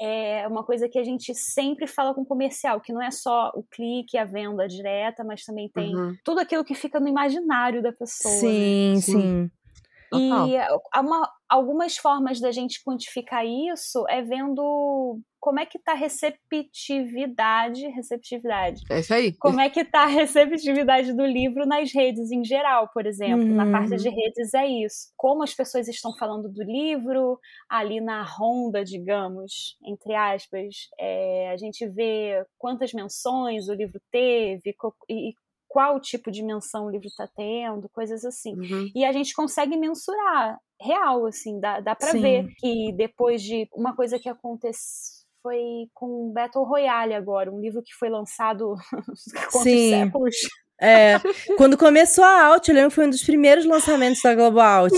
É 0.00 0.46
uma 0.48 0.64
coisa 0.64 0.88
que 0.88 0.98
a 0.98 1.04
gente 1.04 1.34
sempre 1.34 1.86
fala 1.86 2.12
com 2.12 2.22
o 2.22 2.26
comercial, 2.26 2.80
que 2.80 2.92
não 2.92 3.00
é 3.00 3.10
só 3.10 3.50
o 3.54 3.62
clique, 3.62 4.18
a 4.18 4.24
venda 4.24 4.66
direta, 4.68 5.24
mas 5.24 5.44
também 5.44 5.70
tem 5.70 5.94
Uhum. 5.94 6.14
tudo 6.24 6.40
aquilo 6.40 6.64
que 6.64 6.74
fica 6.74 7.00
no 7.00 7.08
imaginário 7.08 7.80
da 7.82 7.92
pessoa. 7.92 8.34
né? 8.34 8.40
sim, 8.40 8.94
Sim. 9.00 9.12
sim. 9.12 9.50
Total. 10.18 10.48
E 10.48 10.56
há 10.56 11.00
uma- 11.00 11.30
algumas 11.48 11.96
formas 11.96 12.40
da 12.40 12.50
gente 12.50 12.82
quantificar 12.84 13.44
isso 13.46 14.04
é 14.08 14.22
vendo 14.22 15.20
como 15.40 15.60
é 15.60 15.66
que 15.66 15.78
tá 15.78 15.92
a 15.92 15.94
receptividade, 15.94 17.86
receptividade. 17.88 18.82
É 18.90 19.00
isso 19.00 19.12
aí. 19.12 19.32
Como 19.36 19.60
é 19.60 19.68
que 19.68 19.84
tá 19.84 20.04
a 20.04 20.06
receptividade 20.06 21.12
do 21.12 21.24
livro 21.24 21.66
nas 21.66 21.92
redes 21.92 22.30
em 22.30 22.44
geral, 22.44 22.88
por 22.92 23.06
exemplo. 23.06 23.44
Na 23.46 23.64
Uhum. 23.64 23.72
parte 23.72 23.96
de 23.96 24.08
redes 24.08 24.54
é 24.54 24.66
isso. 24.66 25.12
Como 25.16 25.42
as 25.42 25.54
pessoas 25.54 25.86
estão 25.88 26.16
falando 26.16 26.48
do 26.48 26.62
livro, 26.62 27.38
ali 27.68 28.00
na 28.00 28.22
ronda, 28.22 28.82
digamos, 28.84 29.76
entre 29.84 30.14
aspas, 30.14 30.88
é, 30.98 31.50
a 31.50 31.56
gente 31.56 31.86
vê 31.88 32.44
quantas 32.58 32.92
menções 32.92 33.68
o 33.68 33.74
livro 33.74 34.00
teve 34.10 34.74
e, 35.08 35.30
e 35.30 35.34
qual 35.74 35.98
tipo 35.98 36.30
de 36.30 36.40
menção 36.40 36.86
o 36.86 36.90
livro 36.90 37.08
está 37.08 37.26
tendo, 37.26 37.88
coisas 37.88 38.24
assim. 38.24 38.54
Uhum. 38.54 38.88
E 38.94 39.04
a 39.04 39.10
gente 39.10 39.34
consegue 39.34 39.76
mensurar, 39.76 40.56
real, 40.80 41.26
assim, 41.26 41.58
dá, 41.58 41.80
dá 41.80 41.96
Sim. 42.00 42.20
ver 42.20 42.46
que 42.58 42.92
depois 42.92 43.42
de 43.42 43.68
uma 43.74 43.92
coisa 43.92 44.16
que 44.16 44.28
aconteceu 44.28 45.24
foi 45.42 45.88
com 45.92 46.32
Battle 46.32 46.64
Royale 46.64 47.12
agora, 47.12 47.52
um 47.52 47.60
livro 47.60 47.82
que 47.82 47.92
foi 47.98 48.08
lançado 48.08 48.74
há 49.36 49.50
quantos 49.50 49.72
séculos? 49.72 50.36
É, 50.80 51.14
quando 51.56 51.78
começou 51.78 52.24
a 52.24 52.46
Alt, 52.46 52.68
eu 52.68 52.74
lembro 52.74 52.90
que 52.90 52.96
foi 52.96 53.06
um 53.06 53.10
dos 53.10 53.22
primeiros 53.22 53.64
lançamentos 53.64 54.20
da 54.22 54.34
Globo 54.34 54.60
Alt. 54.60 54.92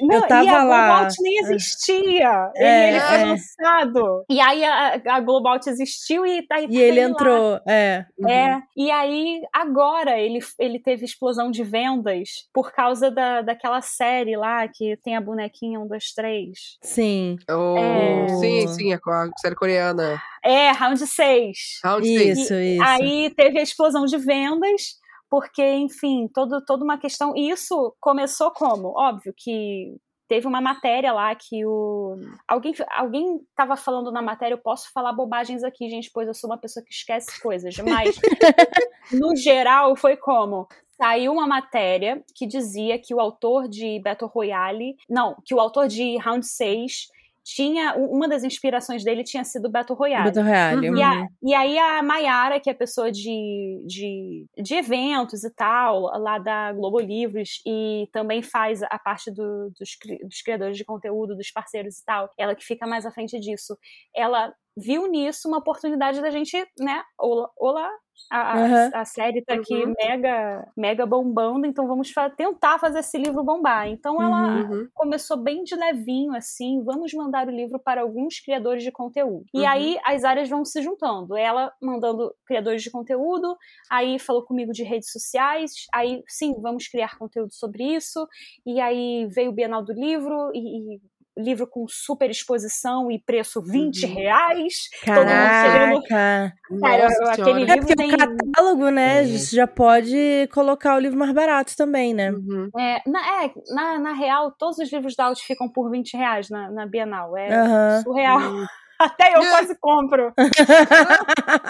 Não, 0.00 0.16
Eu 0.16 0.26
tava 0.26 0.44
e 0.44 0.48
a 0.48 0.64
lá. 0.64 0.86
Globalt 0.88 1.14
nem 1.20 1.38
existia. 1.38 2.50
É, 2.56 2.88
ele, 2.88 2.96
ele 2.96 3.00
foi 3.00 3.16
é. 3.18 3.24
lançado. 3.24 4.24
E 4.28 4.40
aí 4.40 4.64
a, 4.64 5.00
a 5.08 5.20
Globalt 5.20 5.66
existiu 5.66 6.26
e 6.26 6.42
tá 6.46 6.60
E 6.60 6.78
ele 6.78 7.00
lá. 7.02 7.08
entrou, 7.10 7.60
é. 7.68 8.04
Uhum. 8.18 8.28
É, 8.28 8.62
e 8.76 8.90
aí 8.90 9.40
agora 9.52 10.18
ele, 10.18 10.40
ele 10.58 10.78
teve 10.80 11.04
explosão 11.04 11.50
de 11.50 11.62
vendas 11.62 12.28
por 12.52 12.72
causa 12.72 13.10
da, 13.10 13.42
daquela 13.42 13.80
série 13.82 14.36
lá 14.36 14.66
que 14.68 14.96
tem 15.04 15.16
a 15.16 15.20
bonequinha 15.20 15.78
1, 15.80 15.86
2, 15.86 16.04
3. 16.14 16.58
Sim. 16.82 17.36
Oh, 17.50 17.76
É. 17.78 18.28
Sim, 18.40 18.68
sim, 18.68 18.92
é 18.92 18.98
com 18.98 19.10
a 19.10 19.28
série 19.38 19.54
coreana. 19.54 20.20
É, 20.46 20.70
round 20.70 21.04
6. 21.04 21.58
Round 21.84 22.06
seis. 22.06 22.38
Isso, 22.38 22.54
isso. 22.54 22.82
Aí 22.82 23.34
teve 23.34 23.58
a 23.58 23.62
explosão 23.62 24.04
de 24.04 24.16
vendas, 24.16 24.96
porque, 25.28 25.62
enfim, 25.74 26.28
todo, 26.32 26.64
toda 26.64 26.84
uma 26.84 26.98
questão. 26.98 27.36
E 27.36 27.50
isso 27.50 27.94
começou 28.00 28.52
como? 28.52 28.92
Óbvio 28.96 29.34
que 29.36 29.96
teve 30.28 30.46
uma 30.46 30.60
matéria 30.60 31.12
lá 31.12 31.34
que 31.34 31.64
o. 31.66 32.16
Alguém 32.46 32.74
alguém 32.96 33.36
estava 33.50 33.76
falando 33.76 34.12
na 34.12 34.22
matéria, 34.22 34.54
eu 34.54 34.62
posso 34.62 34.90
falar 34.92 35.12
bobagens 35.12 35.64
aqui, 35.64 35.88
gente, 35.88 36.10
pois 36.12 36.28
eu 36.28 36.34
sou 36.34 36.48
uma 36.48 36.58
pessoa 36.58 36.84
que 36.84 36.92
esquece 36.92 37.40
coisas. 37.40 37.76
Mas, 37.78 38.16
no 39.12 39.34
geral, 39.36 39.96
foi 39.96 40.16
como? 40.16 40.68
Saiu 40.96 41.32
uma 41.32 41.46
matéria 41.46 42.24
que 42.34 42.46
dizia 42.46 42.98
que 42.98 43.14
o 43.14 43.20
autor 43.20 43.68
de 43.68 44.00
Battle 44.02 44.30
Royale. 44.30 44.96
Não, 45.08 45.36
que 45.44 45.54
o 45.54 45.60
autor 45.60 45.88
de 45.88 46.16
Round 46.18 46.46
6 46.46 47.08
tinha. 47.46 47.94
Uma 47.94 48.28
das 48.28 48.42
inspirações 48.42 49.04
dele 49.04 49.22
tinha 49.22 49.44
sido 49.44 49.70
Battle 49.70 49.96
Royale. 49.96 50.24
Battle 50.24 50.44
Royale. 50.44 50.90
Uhum. 50.90 50.96
E, 50.96 51.02
a- 51.02 51.26
e 51.44 51.54
aí 51.54 51.78
a 51.78 52.02
Maiara, 52.02 52.58
que 52.58 52.68
é 52.68 52.74
pessoa 52.74 53.12
de, 53.12 53.84
de, 53.86 54.46
de 54.60 54.74
eventos 54.74 55.44
e 55.44 55.50
tal, 55.54 56.00
lá 56.20 56.38
da 56.38 56.72
Globo 56.72 56.98
Livros, 56.98 57.62
e 57.64 58.08
também 58.12 58.42
faz 58.42 58.82
a 58.82 58.98
parte 58.98 59.30
do- 59.30 59.70
dos, 59.78 59.90
dos 60.24 60.42
criadores 60.42 60.76
de 60.76 60.84
conteúdo, 60.84 61.36
dos 61.36 61.50
parceiros 61.52 61.98
e 62.00 62.04
tal, 62.04 62.28
ela 62.36 62.54
que 62.56 62.64
fica 62.64 62.84
mais 62.86 63.06
à 63.06 63.12
frente 63.12 63.38
disso, 63.38 63.78
ela 64.14 64.52
viu 64.76 65.06
nisso 65.06 65.48
uma 65.48 65.58
oportunidade 65.58 66.20
da 66.20 66.30
gente, 66.30 66.56
né, 66.78 67.02
olá, 67.18 67.50
olá 67.58 67.90
a, 68.30 68.54
Uhum. 68.54 68.92
a 68.92 69.04
série 69.04 69.44
tá 69.44 69.54
aqui 69.54 69.84
Uhum. 69.84 69.94
mega, 70.02 70.66
mega 70.76 71.06
bombando, 71.06 71.66
então 71.66 71.86
vamos 71.86 72.10
fa- 72.10 72.30
tentar 72.30 72.78
fazer 72.78 73.00
esse 73.00 73.16
livro 73.18 73.44
bombar. 73.44 73.88
Então 73.88 74.20
ela, 74.22 74.42
Uhum. 74.48 74.90
começou 74.94 75.36
bem 75.36 75.62
de 75.62 75.74
levinho, 75.76 76.34
assim, 76.34 76.82
vamos 76.82 77.12
mandar 77.12 77.46
o 77.46 77.50
livro 77.50 77.78
para 77.78 78.00
alguns 78.00 78.40
criadores 78.40 78.82
de 78.82 78.90
conteúdo. 78.90 79.44
E 79.54 79.64
Uhum. 79.64 79.66
aí 79.66 79.98
as 80.04 80.24
áreas 80.24 80.48
vão 80.48 80.64
se 80.64 80.82
juntando. 80.82 81.36
Ela 81.36 81.72
mandando 81.80 82.34
criadores 82.46 82.82
de 82.82 82.90
conteúdo, 82.90 83.56
aí 83.90 84.18
falou 84.18 84.44
comigo 84.44 84.72
de 84.72 84.82
redes 84.82 85.12
sociais, 85.12 85.72
aí 85.94 86.22
sim, 86.28 86.54
vamos 86.60 86.88
criar 86.88 87.18
conteúdo 87.18 87.52
sobre 87.54 87.84
isso. 87.94 88.26
E 88.64 88.80
aí 88.80 89.26
veio 89.28 89.50
o 89.50 89.54
Bienal 89.54 89.84
do 89.84 89.92
Livro 89.92 90.50
e. 90.54 90.96
e 90.96 91.15
Livro 91.38 91.66
com 91.66 91.86
super 91.88 92.30
exposição 92.30 93.10
e 93.10 93.18
preço 93.18 93.60
20 93.62 94.06
Uhum. 94.06 94.14
reais. 94.14 94.74
Todo 95.04 95.16
mundo 95.16 95.26
querendo. 95.26 96.02
Caraca. 96.04 96.54
Cara, 96.80 97.02
Nossa 97.08 97.32
aquele. 97.32 97.50
É 97.62 97.64
livro 97.64 97.78
porque 97.80 97.94
tem. 97.96 98.14
o 98.14 98.18
catálogo, 98.18 98.90
né, 98.90 99.20
É. 99.22 99.26
já 99.26 99.66
pode 99.66 100.48
colocar 100.52 100.96
o 100.96 100.98
livro 100.98 101.18
mais 101.18 101.32
barato 101.32 101.76
também, 101.76 102.14
né? 102.14 102.30
Uhum. 102.30 102.70
É, 102.78 103.02
na, 103.06 103.44
é, 103.44 103.50
na, 103.74 103.98
na 103.98 104.12
real, 104.12 104.50
todos 104.52 104.78
os 104.78 104.90
livros 104.92 105.14
da 105.14 105.26
Alt 105.26 105.40
ficam 105.42 105.68
por 105.68 105.90
20 105.90 106.16
reais 106.16 106.48
na, 106.48 106.70
na 106.70 106.86
Bienal. 106.86 107.36
É 107.36 107.54
Aham. 107.54 108.02
surreal. 108.02 108.38
Uhum. 108.40 108.66
Até 108.98 109.34
eu 109.36 109.42
É. 109.42 109.50
quase 109.50 109.76
compro. 109.78 110.32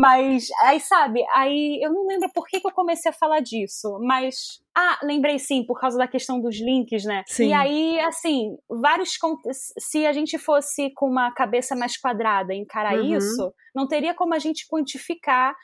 Mas, 0.00 0.48
aí 0.62 0.80
sabe, 0.80 1.22
aí 1.34 1.78
eu 1.82 1.92
não 1.92 2.06
lembro 2.06 2.30
por 2.32 2.46
que, 2.46 2.58
que 2.58 2.66
eu 2.66 2.72
comecei 2.72 3.10
a 3.10 3.14
falar 3.14 3.40
disso, 3.40 3.98
mas. 4.00 4.60
Ah, 4.74 4.98
lembrei 5.02 5.38
sim, 5.38 5.62
por 5.66 5.78
causa 5.78 5.98
da 5.98 6.08
questão 6.08 6.40
dos 6.40 6.58
links, 6.58 7.04
né? 7.04 7.22
Sim. 7.26 7.48
E 7.48 7.52
aí, 7.52 8.00
assim, 8.00 8.56
vários. 8.68 9.18
Se 9.78 10.06
a 10.06 10.12
gente 10.12 10.38
fosse 10.38 10.90
com 10.94 11.06
uma 11.06 11.30
cabeça 11.32 11.76
mais 11.76 11.96
quadrada 11.98 12.54
encarar 12.54 12.94
Uhum. 12.98 13.16
isso, 13.16 13.52
não 13.74 13.86
teria 13.86 14.14
como 14.14 14.32
a 14.32 14.38
gente 14.38 14.66
quantificar 14.66 15.54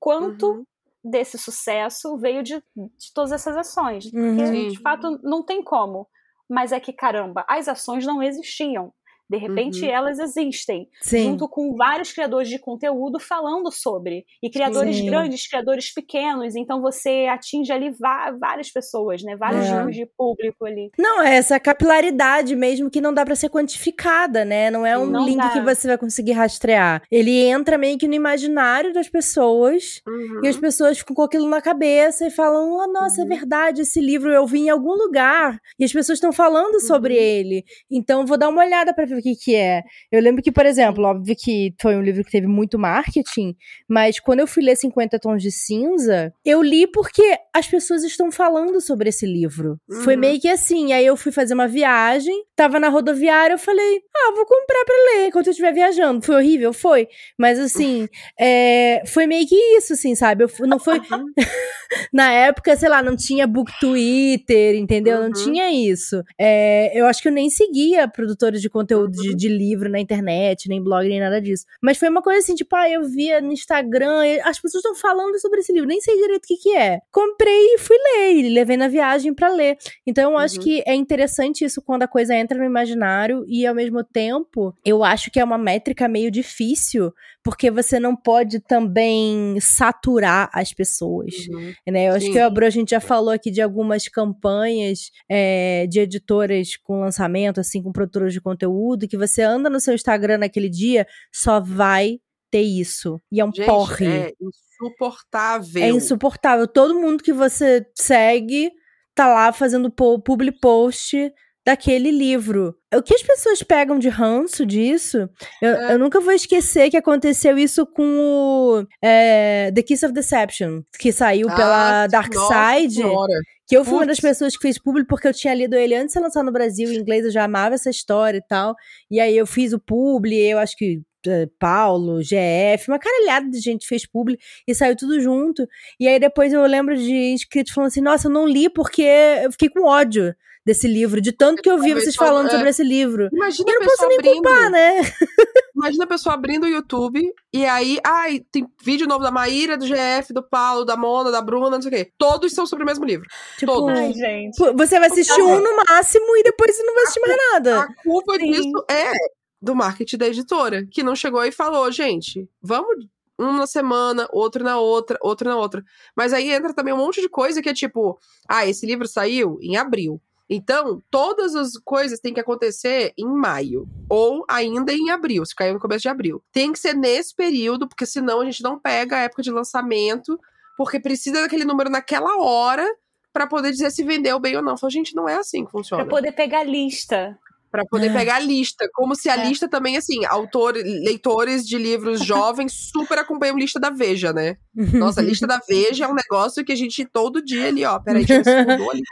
quanto 0.00 0.46
Uhum. 0.52 0.64
desse 1.04 1.38
sucesso 1.38 2.16
veio 2.18 2.42
de, 2.42 2.54
de 2.76 3.12
todas 3.14 3.30
essas 3.32 3.56
ações. 3.56 4.06
Uhum. 4.06 4.36
Porque, 4.36 4.68
de 4.70 4.78
fato, 4.80 5.20
não 5.22 5.44
tem 5.44 5.62
como. 5.62 6.08
Mas 6.50 6.72
é 6.72 6.80
que, 6.80 6.92
caramba, 6.92 7.44
as 7.48 7.68
ações 7.68 8.04
não 8.04 8.22
existiam. 8.22 8.92
De 9.30 9.38
repente, 9.38 9.82
Uhum. 9.84 9.90
elas 9.90 10.18
existem, 10.18 10.88
Sim. 11.00 11.24
junto 11.24 11.48
com 11.48 11.74
vários 11.76 12.12
criadores 12.12 12.48
de 12.48 12.58
conteúdo 12.58 13.18
falando 13.18 13.70
sobre. 13.72 14.24
E 14.42 14.50
criadores 14.50 14.96
Sim. 14.96 15.06
grandes, 15.06 15.48
criadores 15.48 15.92
pequenos. 15.92 16.54
Então, 16.54 16.80
você 16.82 17.26
atinge 17.30 17.72
ali 17.72 17.90
várias 18.38 18.70
pessoas, 18.70 19.22
né? 19.22 19.34
Vários 19.36 19.66
É. 19.66 19.86
de 19.86 20.06
público 20.16 20.66
ali. 20.66 20.90
Não, 20.98 21.22
é 21.22 21.36
essa 21.36 21.58
capilaridade 21.58 22.54
mesmo 22.54 22.90
que 22.90 23.00
não 23.00 23.14
dá 23.14 23.24
pra 23.24 23.34
ser 23.34 23.48
quantificada, 23.48 24.44
né? 24.44 24.70
Não 24.70 24.84
é 24.86 24.96
um 24.98 25.06
Não 25.06 25.24
link 25.24 25.38
dá. 25.38 25.50
que 25.50 25.60
você 25.60 25.86
vai 25.88 25.98
conseguir 25.98 26.32
rastrear. 26.32 27.02
Ele 27.10 27.44
entra 27.44 27.78
meio 27.78 27.98
que 27.98 28.06
no 28.08 28.14
imaginário 28.14 28.92
das 28.92 29.08
pessoas 29.08 30.00
Uhum. 30.06 30.40
e 30.44 30.48
as 30.48 30.56
pessoas 30.56 30.98
ficam 30.98 31.14
com 31.16 31.22
aquilo 31.22 31.48
na 31.48 31.60
cabeça 31.60 32.26
e 32.26 32.30
falam: 32.30 32.70
"Oh, 32.72 32.86
nossa, 32.92 33.20
é 33.20 33.24
Uhum. 33.24 33.28
verdade, 33.28 33.82
esse 33.82 34.00
livro 34.00 34.30
eu 34.30 34.46
vi 34.46 34.60
em 34.60 34.70
algum 34.70 34.92
lugar 34.94 35.58
e 35.78 35.84
as 35.84 35.92
pessoas 35.92 36.16
estão 36.18 36.32
falando 36.32 36.80
sobre 36.80 37.14
Uhum. 37.14 37.20
ele. 37.20 37.64
Então 37.90 38.26
vou 38.26 38.36
dar 38.38 38.48
uma 38.48 38.62
olhada 38.64 38.92
pra 38.94 39.04
ver 39.04 39.13
o 39.18 39.22
que 39.22 39.34
que 39.36 39.54
é". 39.54 39.82
Eu 40.10 40.20
lembro 40.20 40.42
que, 40.42 40.52
por 40.52 40.66
exemplo, 40.66 41.04
óbvio 41.04 41.34
que 41.38 41.74
foi 41.80 41.96
um 41.96 42.02
livro 42.02 42.24
que 42.24 42.30
teve 42.30 42.46
muito 42.46 42.78
marketing, 42.78 43.54
mas 43.88 44.18
quando 44.20 44.40
eu 44.40 44.46
fui 44.46 44.62
ler 44.62 44.76
50 44.76 45.18
tons 45.18 45.42
de 45.42 45.50
cinza, 45.50 46.32
eu 46.44 46.62
li 46.62 46.86
porque 46.86 47.38
as 47.54 47.66
pessoas 47.66 48.02
estão 48.04 48.30
falando 48.32 48.80
sobre 48.80 49.08
esse 49.08 49.26
livro. 49.26 49.78
Foi 50.02 50.14
Uhum. 50.14 50.20
meio 50.20 50.40
que 50.40 50.48
assim. 50.48 50.92
Aí 50.92 51.04
eu 51.06 51.16
fui 51.16 51.32
fazer 51.32 51.54
uma 51.54 51.68
viagem, 51.68 52.34
tava 52.56 52.78
na 52.80 52.88
rodoviária, 52.88 53.54
eu 53.54 53.58
falei, 53.58 54.00
ah, 54.16 54.32
vou 54.34 54.44
comprar 54.46 54.84
pra 54.84 54.94
ler 55.20 55.28
enquanto 55.28 55.46
eu 55.48 55.50
estiver 55.52 55.72
viajando. 55.72 56.24
Foi 56.24 56.36
horrível? 56.36 56.72
Foi. 56.72 57.08
Mas 57.38 57.58
assim, 57.58 58.08
é, 58.38 59.02
foi 59.06 59.26
meio 59.26 59.46
que 59.46 59.56
isso, 59.76 59.92
assim, 59.94 60.14
sabe? 60.14 60.44
Eu 60.44 60.50
não 60.66 60.78
foi. 60.78 61.00
Na 62.12 62.30
época, 62.32 62.76
sei 62.76 62.88
lá, 62.88 63.02
não 63.02 63.14
tinha 63.16 63.46
book 63.46 63.70
Twitter, 63.80 64.74
entendeu? 64.76 65.18
Não 65.20 65.26
Uhum. 65.28 65.32
tinha 65.32 65.70
isso. 65.72 66.22
É, 66.38 66.90
eu 66.98 67.06
acho 67.06 67.22
que 67.22 67.28
eu 67.28 67.32
nem 67.32 67.48
seguia 67.50 68.08
produtores 68.08 68.60
de 68.60 68.68
conteúdo 68.68 69.03
de, 69.08 69.30
Uhum. 69.30 69.36
de 69.36 69.48
livro 69.48 69.88
na 69.90 70.00
internet, 70.00 70.68
nem 70.68 70.82
blog, 70.82 71.08
nem 71.08 71.20
nada 71.20 71.40
disso. 71.40 71.64
Mas 71.82 71.98
foi 71.98 72.08
uma 72.08 72.22
coisa 72.22 72.40
assim, 72.40 72.54
tipo, 72.54 72.74
ah, 72.76 72.88
eu 72.88 73.02
via 73.04 73.40
no 73.40 73.52
Instagram, 73.52 74.20
as 74.44 74.60
pessoas 74.60 74.84
estão 74.84 74.94
falando 74.94 75.38
sobre 75.40 75.60
esse 75.60 75.72
livro, 75.72 75.88
nem 75.88 76.00
sei 76.00 76.16
direito 76.16 76.44
o 76.44 76.46
que 76.46 76.56
que 76.56 76.76
é. 76.76 76.98
Comprei 77.12 77.74
e 77.74 77.78
fui 77.78 77.96
ler, 77.96 78.32
e 78.36 78.48
levei 78.54 78.76
na 78.76 78.88
viagem 78.88 79.32
pra 79.34 79.48
ler. 79.48 79.76
Então 80.06 80.32
eu 80.32 80.38
acho 80.38 80.56
Uhum. 80.56 80.62
que 80.62 80.82
é 80.86 80.94
interessante 80.94 81.64
isso 81.64 81.80
quando 81.82 82.02
a 82.04 82.08
coisa 82.08 82.34
entra 82.34 82.56
no 82.58 82.64
imaginário 82.64 83.44
e 83.46 83.66
ao 83.66 83.74
mesmo 83.74 84.02
tempo, 84.04 84.74
eu 84.84 85.02
acho 85.04 85.30
que 85.30 85.40
é 85.40 85.44
uma 85.44 85.58
métrica 85.58 86.08
meio 86.08 86.30
difícil, 86.30 87.12
porque 87.44 87.70
você 87.70 88.00
não 88.00 88.16
pode 88.16 88.58
também 88.58 89.60
saturar 89.60 90.48
as 90.52 90.72
pessoas 90.72 91.34
Uhum. 91.48 91.72
né? 91.86 92.08
Eu 92.08 92.14
acho 92.14 92.26
Sim. 92.26 92.32
que 92.32 92.38
a 92.38 92.48
Bru, 92.48 92.64
a 92.66 92.70
gente 92.70 92.90
já 92.92 93.00
falou 93.00 93.30
aqui 93.30 93.50
de 93.50 93.60
algumas 93.60 94.08
campanhas 94.08 95.10
é, 95.28 95.86
de 95.86 96.00
editoras 96.00 96.76
com 96.76 97.00
lançamento, 97.00 97.60
assim, 97.60 97.82
com 97.82 97.92
produtoras 97.92 98.32
de 98.32 98.40
conteúdo, 98.40 99.06
que 99.06 99.16
você 99.16 99.42
anda 99.42 99.68
no 99.68 99.78
seu 99.78 99.94
Instagram 99.94 100.38
naquele 100.38 100.70
dia, 100.70 101.06
só 101.32 101.60
vai 101.60 102.18
ter 102.50 102.62
isso. 102.62 103.20
E 103.30 103.40
é 103.40 103.44
um 103.44 103.52
Gente, 103.54 103.66
porre. 103.66 104.06
é 104.06 104.32
insuportável. 104.40 105.82
É 105.82 105.88
insuportável. 105.90 106.66
Todo 106.66 106.94
mundo 106.98 107.22
que 107.22 107.32
você 107.32 107.84
segue 107.94 108.70
tá 109.14 109.28
lá 109.28 109.52
fazendo 109.52 109.90
public 109.90 110.58
post 110.60 111.30
daquele 111.66 112.10
livro. 112.10 112.74
O 112.94 113.02
que 113.02 113.14
as 113.14 113.22
pessoas 113.22 113.62
pegam 113.62 113.98
de 113.98 114.08
ranço 114.08 114.64
disso, 114.66 115.28
eu, 115.62 115.70
É. 115.74 115.92
eu 115.94 115.98
nunca 115.98 116.20
vou 116.20 116.32
esquecer 116.32 116.90
que 116.90 116.96
aconteceu 116.96 117.56
isso 117.58 117.86
com 117.86 118.04
o 118.18 118.86
é, 119.02 119.72
The 119.74 119.82
Kiss 119.82 120.04
of 120.04 120.12
Deception, 120.14 120.82
que 120.98 121.10
saiu 121.10 121.48
pela 121.48 122.04
Ah, 122.04 122.06
Dark 122.06 122.32
Side. 122.32 122.94
senhora. 122.96 123.32
Que 123.66 123.76
eu 123.78 123.84
fui 123.84 123.94
uma 123.94 124.06
das 124.06 124.18
Putz. 124.20 124.28
pessoas 124.28 124.56
que 124.56 124.62
fez 124.62 124.78
público 124.78 125.08
porque 125.08 125.26
eu 125.26 125.32
tinha 125.32 125.54
lido 125.54 125.74
ele 125.74 125.94
antes 125.94 126.08
de 126.08 126.12
ser 126.12 126.20
lançado 126.20 126.44
no 126.44 126.52
Brasil 126.52 126.92
em 126.92 126.96
inglês, 126.96 127.24
eu 127.24 127.30
já 127.30 127.44
amava 127.44 127.74
essa 127.74 127.88
história 127.88 128.36
e 128.38 128.46
tal. 128.46 128.74
E 129.10 129.18
aí 129.18 129.34
eu 129.36 129.46
fiz 129.46 129.72
o 129.72 129.78
publi, 129.80 130.36
eu 130.50 130.58
acho 130.58 130.76
que 130.76 131.00
eh, 131.26 131.48
Paulo, 131.58 132.20
GF, 132.22 132.88
uma 132.90 132.98
caralhada 132.98 133.48
de 133.48 133.58
gente 133.58 133.86
fez 133.88 134.06
publi 134.06 134.38
e 134.68 134.74
saiu 134.74 134.94
tudo 134.94 135.18
junto. 135.18 135.66
E 135.98 136.06
aí 136.06 136.20
depois 136.20 136.52
eu 136.52 136.62
lembro 136.66 136.94
de 136.94 137.32
inscritos 137.32 137.72
falando 137.72 137.88
assim: 137.88 138.02
"Nossa, 138.02 138.28
eu 138.28 138.32
não 138.32 138.46
li 138.46 138.68
porque 138.68 139.02
eu 139.42 139.50
fiquei 139.50 139.70
com 139.70 139.86
ódio 139.88 140.34
desse 140.64 140.88
livro, 140.88 141.20
de 141.20 141.32
tanto 141.32 141.62
que 141.62 141.70
eu 141.70 141.78
vi 141.78 141.92
vocês 141.94 142.16
falando 142.16 142.48
é. 142.48 142.50
sobre 142.50 142.68
esse 142.68 142.82
livro". 142.82 143.28
Imagina 143.32 143.70
eu 143.70 143.76
a 143.76 143.80
não 143.80 143.86
posso 143.86 143.96
pessoa 143.96 144.08
nem 144.08 144.18
abrindo. 144.18 144.34
culpar, 144.34 144.70
né? 144.70 145.00
Imagina 145.76 146.04
a 146.04 146.08
pessoa 146.08 146.34
abrindo 146.34 146.64
o 146.64 146.68
YouTube 146.68 147.20
e 147.52 147.64
aí, 147.66 147.98
ai, 148.04 148.40
tem 148.50 148.66
vídeo 148.82 149.06
novo 149.06 149.22
da 149.22 149.30
Maíra, 149.30 149.76
do 149.76 149.86
GF, 149.86 150.32
do 150.32 150.42
Paulo, 150.42 150.84
da 150.84 150.96
Mona, 150.96 151.30
da 151.30 151.42
Bruna, 151.42 151.70
não 151.70 151.82
sei 151.82 151.90
o 151.90 151.94
quê. 151.94 152.12
Todos 152.16 152.52
são 152.52 152.64
sobre 152.66 152.84
o 152.84 152.86
mesmo 152.86 153.04
livro. 153.04 153.26
Tipo, 153.58 153.72
Todos. 153.72 153.98
Ai, 153.98 154.12
gente. 154.12 154.56
você 154.74 154.98
vai 154.98 155.08
assistir 155.08 155.42
um 155.42 155.60
no 155.60 155.76
máximo 155.88 156.36
e 156.36 156.42
depois 156.42 156.74
você 156.74 156.82
não 156.82 156.94
vai 156.94 157.02
assistir 157.02 157.20
mais 157.20 157.36
nada. 157.52 157.80
A 157.80 157.94
culpa 158.02 158.34
Sim. 158.38 158.50
disso 158.50 158.84
é 158.88 159.12
do 159.60 159.74
marketing 159.74 160.18
da 160.18 160.28
editora, 160.28 160.86
que 160.90 161.02
não 161.02 161.16
chegou 161.16 161.42
e 161.44 161.50
falou, 161.50 161.90
gente, 161.90 162.48
vamos 162.62 163.06
um 163.38 163.52
na 163.52 163.66
semana, 163.66 164.28
outro 164.30 164.62
na 164.62 164.78
outra, 164.78 165.18
outro 165.20 165.48
na 165.48 165.56
outra. 165.56 165.82
Mas 166.14 166.32
aí 166.32 166.52
entra 166.52 166.72
também 166.72 166.94
um 166.94 166.98
monte 166.98 167.20
de 167.20 167.28
coisa 167.28 167.60
que 167.60 167.68
é 167.68 167.74
tipo, 167.74 168.18
ah, 168.48 168.66
esse 168.66 168.86
livro 168.86 169.08
saiu 169.08 169.58
em 169.60 169.76
abril. 169.76 170.20
Então, 170.48 171.02
todas 171.10 171.54
as 171.54 171.72
coisas 171.78 172.20
têm 172.20 172.34
que 172.34 172.40
acontecer 172.40 173.12
em 173.16 173.26
maio. 173.26 173.88
Ou 174.08 174.44
ainda 174.48 174.92
em 174.92 175.10
abril, 175.10 175.44
se 175.44 175.54
caiu 175.54 175.74
no 175.74 175.80
começo 175.80 176.02
de 176.02 176.08
abril. 176.08 176.42
Tem 176.52 176.72
que 176.72 176.78
ser 176.78 176.94
nesse 176.94 177.34
período, 177.34 177.88
porque 177.88 178.04
senão 178.04 178.40
a 178.40 178.44
gente 178.44 178.62
não 178.62 178.78
pega 178.78 179.16
a 179.16 179.20
época 179.20 179.42
de 179.42 179.50
lançamento, 179.50 180.38
porque 180.76 181.00
precisa 181.00 181.40
daquele 181.40 181.64
número 181.64 181.88
naquela 181.88 182.36
hora 182.42 182.86
pra 183.32 183.46
poder 183.46 183.72
dizer 183.72 183.90
se 183.90 184.04
vendeu 184.04 184.38
bem 184.38 184.56
ou 184.56 184.62
não. 184.62 184.76
Fala, 184.76 184.90
gente, 184.90 185.14
não 185.14 185.28
é 185.28 185.36
assim 185.36 185.64
que 185.64 185.70
funciona 185.70 186.04
Pra 186.04 186.10
poder 186.10 186.32
pegar 186.32 186.60
a 186.60 186.64
lista. 186.64 187.38
Pra 187.74 187.84
poder 187.86 188.06
É. 188.06 188.12
pegar 188.12 188.36
a 188.36 188.38
lista. 188.38 188.88
Como 188.94 189.16
se 189.16 189.28
a 189.28 189.34
É. 189.36 189.48
lista 189.48 189.68
também, 189.68 189.96
assim, 189.96 190.24
autor, 190.26 190.74
leitores 190.76 191.66
de 191.66 191.76
livros 191.76 192.20
jovens 192.24 192.72
super 192.92 193.18
acompanham 193.18 193.58
lista 193.58 193.80
da 193.80 193.90
Veja, 193.90 194.32
né? 194.32 194.56
Nossa, 195.12 195.20
a 195.20 195.24
lista 195.24 195.44
da 195.44 195.58
Veja 195.68 196.04
é 196.04 196.08
um 196.08 196.14
negócio 196.14 196.64
que 196.64 196.70
a 196.70 196.76
gente 196.76 197.04
todo 197.04 197.44
dia 197.44 197.66
ali, 197.66 197.84
ó. 197.84 197.98
Peraí, 197.98 198.22
ver 198.24 198.44
se 198.44 198.50
mudou 198.78 198.90
ali. 198.92 199.02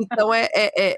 Então 0.00 0.32
é. 0.32 0.48
é, 0.54 0.92
é- 0.92 0.96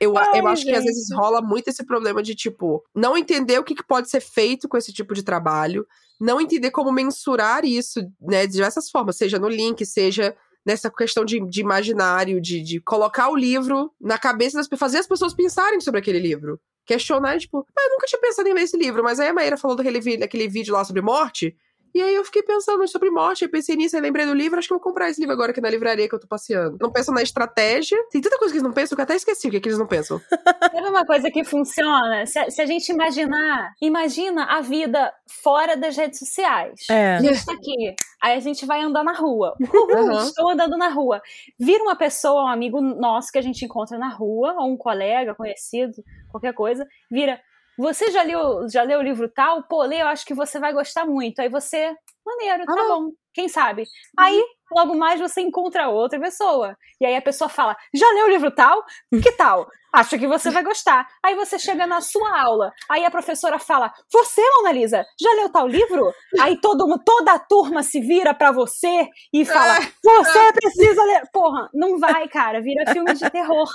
eu, 0.00 0.16
a- 0.16 0.32
eu 0.36 0.46
Ai, 0.46 0.52
acho 0.52 0.64
que 0.64 0.70
às 0.74 0.84
vezes 0.84 1.08
gente. 1.08 1.16
rola 1.18 1.40
muito 1.42 1.68
esse 1.68 1.84
problema 1.84 2.22
de, 2.22 2.34
tipo, 2.34 2.84
não 2.94 3.16
entender 3.16 3.58
o 3.58 3.64
que, 3.64 3.74
que 3.74 3.82
pode 3.82 4.08
ser 4.10 4.20
feito 4.20 4.68
com 4.68 4.76
esse 4.76 4.92
tipo 4.92 5.12
de 5.14 5.22
trabalho, 5.24 5.84
não 6.20 6.40
entender 6.40 6.70
como 6.70 6.92
mensurar 6.92 7.64
isso, 7.64 8.00
né, 8.20 8.46
de 8.46 8.52
diversas 8.52 8.90
formas, 8.90 9.16
seja 9.16 9.38
no 9.38 9.48
link, 9.48 9.84
seja 9.84 10.36
nessa 10.64 10.90
questão 10.90 11.24
de, 11.24 11.40
de 11.48 11.60
imaginário, 11.60 12.40
de, 12.40 12.62
de 12.62 12.80
colocar 12.80 13.30
o 13.30 13.36
livro 13.36 13.92
na 14.00 14.18
cabeça 14.18 14.56
das 14.58 14.68
pessoas, 14.68 14.92
fazer 14.92 14.98
as 14.98 15.06
pessoas 15.06 15.34
pensarem 15.34 15.80
sobre 15.80 16.00
aquele 16.00 16.18
livro. 16.18 16.60
Questionar, 16.86 17.38
tipo, 17.38 17.66
ah, 17.76 17.82
eu 17.82 17.90
nunca 17.90 18.06
tinha 18.06 18.20
pensado 18.20 18.48
em 18.48 18.54
ler 18.54 18.62
esse 18.62 18.76
livro, 18.76 19.02
mas 19.02 19.20
aí 19.20 19.28
a 19.28 19.34
Maíra 19.34 19.56
falou 19.56 19.76
daquele, 19.76 20.16
daquele 20.16 20.48
vídeo 20.48 20.74
lá 20.74 20.84
sobre 20.84 21.02
morte. 21.02 21.56
E 21.94 22.02
aí 22.02 22.14
eu 22.14 22.24
fiquei 22.24 22.42
pensando 22.42 22.86
sobre 22.88 23.10
morte, 23.10 23.42
eu 23.44 23.50
pensei 23.50 23.76
nisso, 23.76 23.96
aí 23.96 24.02
lembrei 24.02 24.26
do 24.26 24.34
livro, 24.34 24.58
acho 24.58 24.68
que 24.68 24.74
eu 24.74 24.78
vou 24.78 24.84
comprar 24.84 25.08
esse 25.10 25.20
livro 25.20 25.32
agora 25.34 25.50
aqui 25.52 25.60
na 25.60 25.70
livraria 25.70 26.08
que 26.08 26.14
eu 26.14 26.20
tô 26.20 26.26
passeando. 26.26 26.76
Não 26.80 26.90
pensam 26.92 27.14
na 27.14 27.22
estratégia. 27.22 27.98
Tem 28.10 28.20
tanta 28.20 28.38
coisa 28.38 28.52
que 28.52 28.58
eles 28.58 28.62
não 28.66 28.72
pensam 28.72 28.94
que 28.96 29.00
eu 29.00 29.04
até 29.04 29.14
esqueci 29.16 29.48
o 29.48 29.50
que, 29.50 29.60
que 29.60 29.68
eles 29.68 29.78
não 29.78 29.86
pensam. 29.86 30.20
Sabe 30.72 30.88
uma 30.88 31.04
coisa 31.06 31.30
que 31.30 31.44
funciona? 31.44 32.26
Se, 32.26 32.38
a- 32.38 32.50
se 32.50 32.60
a 32.60 32.66
gente 32.66 32.90
imaginar, 32.90 33.72
imagina 33.80 34.44
a 34.44 34.60
vida 34.60 35.12
fora 35.42 35.76
das 35.76 35.96
redes 35.96 36.18
sociais. 36.18 36.80
É. 36.90 37.18
Tá 37.44 37.52
aqui, 37.52 37.94
aí 38.22 38.36
a 38.36 38.40
gente 38.40 38.66
vai 38.66 38.80
andar 38.82 39.02
na 39.04 39.12
rua. 39.12 39.54
Uhul, 39.60 39.96
Aham. 40.12 40.26
Estou 40.26 40.50
andando 40.50 40.76
na 40.76 40.88
rua. 40.88 41.20
Vira 41.58 41.82
uma 41.82 41.96
pessoa, 41.96 42.44
um 42.44 42.48
amigo 42.48 42.80
nosso 42.80 43.32
que 43.32 43.38
a 43.38 43.42
gente 43.42 43.64
encontra 43.64 43.96
na 43.98 44.08
rua, 44.08 44.54
ou 44.58 44.70
um 44.72 44.76
colega, 44.76 45.34
conhecido, 45.34 45.92
qualquer 46.30 46.52
coisa, 46.52 46.86
vira. 47.10 47.40
Você 47.78 48.10
já 48.10 48.22
leu, 48.24 48.68
já 48.68 48.82
leu 48.82 48.98
o 48.98 49.02
livro 49.02 49.28
tal? 49.28 49.62
Pô, 49.64 49.84
lê, 49.84 50.02
eu 50.02 50.08
acho 50.08 50.26
que 50.26 50.34
você 50.34 50.58
vai 50.58 50.72
gostar 50.72 51.06
muito. 51.06 51.40
Aí 51.40 51.48
você, 51.48 51.94
maneiro, 52.26 52.64
tá 52.66 52.72
Ah, 52.82 52.88
bom, 52.88 53.12
quem 53.32 53.48
sabe? 53.48 53.84
Aí, 54.18 54.44
logo 54.70 54.94
mais, 54.94 55.20
você 55.20 55.40
encontra 55.40 55.88
outra 55.88 56.18
pessoa. 56.18 56.76
E 57.00 57.06
aí 57.06 57.16
a 57.16 57.22
pessoa 57.22 57.48
fala: 57.48 57.76
Já 57.94 58.08
leu 58.12 58.26
o 58.26 58.30
livro 58.30 58.50
tal? 58.50 58.84
Que 59.22 59.32
tal? 59.32 59.68
Acho 59.92 60.18
que 60.18 60.26
você 60.26 60.50
vai 60.50 60.62
gostar. 60.62 61.08
Aí 61.22 61.34
você 61.34 61.58
chega 61.58 61.86
na 61.86 62.00
sua 62.02 62.38
aula, 62.40 62.72
aí 62.88 63.04
a 63.04 63.10
professora 63.10 63.58
fala: 63.58 63.92
Você, 64.12 64.42
Mona 64.56 64.72
Lisa, 64.72 65.04
já 65.18 65.32
leu 65.32 65.48
tal 65.48 65.66
livro? 65.66 66.12
Aí 66.40 66.60
todo 66.60 66.86
mundo, 66.86 67.02
toda 67.04 67.32
a 67.32 67.38
turma 67.38 67.82
se 67.82 68.00
vira 68.00 68.34
pra 68.34 68.52
você 68.52 69.08
e 69.32 69.44
fala: 69.44 69.78
Você 70.04 70.52
precisa 70.52 71.02
ler. 71.04 71.22
Porra, 71.32 71.70
não 71.72 71.98
vai, 71.98 72.28
cara, 72.28 72.60
vira 72.60 72.92
filme 72.92 73.14
de 73.14 73.30
terror. 73.30 73.68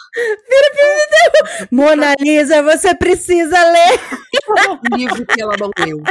Mona 1.72 2.14
Lisa, 2.20 2.62
você 2.62 2.96
precisa 2.96 3.58
ler. 3.72 4.00
livro 4.96 5.26
que 5.26 5.42
ela 5.42 5.56
não 5.60 5.72
leu. 5.80 6.02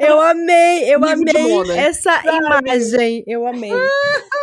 Eu 0.00 0.20
amei, 0.20 0.84
eu 0.92 1.00
Livro 1.00 1.24
de 1.24 1.36
amei 1.36 1.78
essa 1.78 2.22
imagem. 2.24 3.22
Eu 3.26 3.46
amei. 3.46 3.72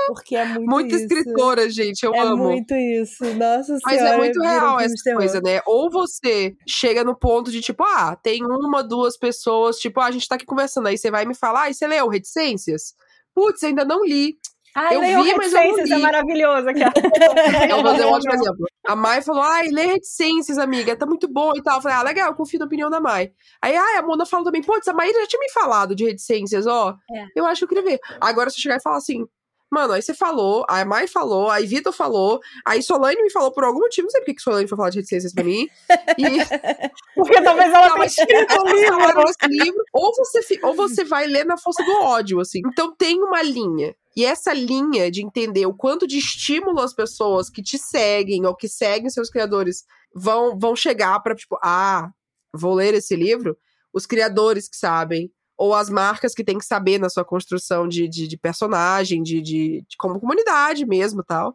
Porque 0.07 0.35
é 0.35 0.45
muito 0.45 0.69
Muita 0.69 0.95
isso. 0.95 1.05
escritora, 1.05 1.69
gente, 1.69 2.03
eu 2.03 2.13
É 2.13 2.19
amo. 2.19 2.43
muito 2.43 2.73
isso. 2.75 3.23
Nossa 3.35 3.77
Mas 3.83 3.95
senhora. 3.97 4.15
é 4.15 4.17
muito 4.17 4.39
real 4.41 4.79
essa 4.79 4.93
terror. 5.03 5.19
coisa, 5.19 5.41
né? 5.41 5.61
Ou 5.65 5.89
você 5.89 6.55
chega 6.67 7.03
no 7.03 7.15
ponto 7.17 7.51
de, 7.51 7.61
tipo, 7.61 7.83
ah, 7.83 8.15
tem 8.15 8.43
uma, 8.43 8.83
duas 8.83 9.17
pessoas, 9.17 9.77
tipo, 9.77 9.99
ah, 9.99 10.05
a 10.05 10.11
gente 10.11 10.27
tá 10.27 10.35
aqui 10.35 10.45
conversando, 10.45 10.87
aí 10.87 10.97
você 10.97 11.09
vai 11.09 11.25
me 11.25 11.35
falar, 11.35 11.63
ah, 11.63 11.69
e 11.69 11.73
você 11.73 11.87
leu 11.87 12.07
Reticências? 12.07 12.93
Putz, 13.33 13.63
ainda 13.63 13.83
não 13.83 14.03
li. 14.05 14.37
Ai, 14.77 14.93
eu 14.97 15.01
vi, 15.23 15.33
mas 15.37 15.53
eu 15.53 15.57
não 15.59 15.65
Reticências, 15.67 15.91
é 15.91 15.95
li. 15.95 16.01
maravilhoso 16.01 16.67
aqui. 16.67 16.81
Eu 17.71 17.81
vou 17.81 17.97
dar 17.97 18.07
um 18.07 18.11
ótimo 18.11 18.33
exemplo. 18.33 18.65
A 18.85 18.93
Mai 18.93 19.21
falou, 19.21 19.41
ai, 19.41 19.67
lê 19.69 19.85
reticências, 19.85 20.57
amiga, 20.57 20.95
tá 20.97 21.05
muito 21.05 21.29
bom 21.29 21.53
e 21.55 21.63
tal. 21.63 21.77
Eu 21.77 21.81
falei, 21.81 21.97
ah, 21.97 22.03
legal, 22.03 22.27
eu 22.29 22.35
confio 22.35 22.59
na 22.59 22.65
opinião 22.65 22.89
da 22.89 22.99
Mai. 22.99 23.31
Aí, 23.61 23.73
ai, 23.75 23.95
a 23.97 24.01
Mona 24.01 24.25
falou 24.25 24.43
também, 24.45 24.61
putz, 24.61 24.85
a 24.89 24.93
Maíra 24.93 25.17
já 25.21 25.27
tinha 25.27 25.39
me 25.39 25.49
falado 25.51 25.95
de 25.95 26.03
reticências, 26.05 26.67
ó. 26.67 26.93
É. 27.09 27.25
Eu 27.37 27.45
acho 27.45 27.59
que 27.59 27.63
eu 27.63 27.69
queria 27.69 27.83
ver. 27.91 27.99
Agora, 28.19 28.49
se 28.49 28.57
eu 28.57 28.61
chegar 28.63 28.75
e 28.75 28.81
falar 28.81 28.97
assim, 28.97 29.25
mano, 29.71 29.93
aí 29.93 30.01
você 30.01 30.13
falou, 30.13 30.65
a 30.69 30.85
Mai 30.85 31.07
falou, 31.07 31.49
aí 31.49 31.65
Vitor 31.65 31.91
falou, 31.91 32.39
aí 32.65 32.81
Solane 32.81 33.21
me 33.21 33.31
falou 33.31 33.51
por 33.51 33.63
algum 33.63 33.79
motivo, 33.79 34.05
não 34.05 34.11
sei 34.11 34.21
porque 34.21 34.35
que 34.35 34.41
Solane 34.41 34.67
foi 34.67 34.77
falar 34.77 34.89
de 34.89 34.97
reticências 34.99 35.33
pra 35.33 35.43
mim. 35.43 35.67
E 36.17 36.25
Porque 37.15 37.41
talvez 37.41 37.73
ela 37.73 37.91
tenha 37.93 38.05
escrito 38.05 38.65
livro, 38.65 39.23
esse 39.29 39.47
livro, 39.47 39.83
ou 39.93 40.11
você, 40.15 40.59
ou 40.63 40.75
você 40.75 41.03
vai 41.03 41.27
ler 41.27 41.45
na 41.45 41.57
força 41.57 41.83
do 41.83 41.91
ódio, 42.03 42.39
assim. 42.39 42.61
Então 42.65 42.95
tem 42.95 43.21
uma 43.21 43.41
linha. 43.41 43.95
E 44.15 44.23
essa 44.23 44.53
linha 44.53 45.11
de 45.11 45.21
entender 45.21 45.65
o 45.65 45.73
quanto 45.73 46.07
de 46.07 46.17
estímulo 46.17 46.79
as 46.79 46.93
pessoas 46.93 47.49
que 47.49 47.61
te 47.61 47.77
seguem 47.77 48.45
ou 48.45 48.55
que 48.55 48.67
seguem 48.67 49.09
seus 49.09 49.29
criadores 49.29 49.83
vão, 50.13 50.57
vão 50.57 50.75
chegar 50.75 51.19
pra, 51.19 51.35
tipo, 51.35 51.57
ah, 51.61 52.09
vou 52.53 52.73
ler 52.73 52.93
esse 52.93 53.15
livro, 53.15 53.57
os 53.93 54.05
criadores 54.05 54.69
que 54.69 54.77
sabem, 54.77 55.29
ou 55.57 55.73
as 55.73 55.89
marcas 55.89 56.33
que 56.33 56.43
têm 56.43 56.57
que 56.57 56.65
saber 56.65 56.99
na 56.99 57.09
sua 57.09 57.23
construção 57.25 57.87
de, 57.87 58.07
de, 58.07 58.27
de 58.27 58.37
personagem, 58.37 59.23
de, 59.23 59.41
de, 59.41 59.83
de 59.87 59.97
como 59.97 60.19
comunidade 60.19 60.85
mesmo 60.85 61.23
tal. 61.23 61.53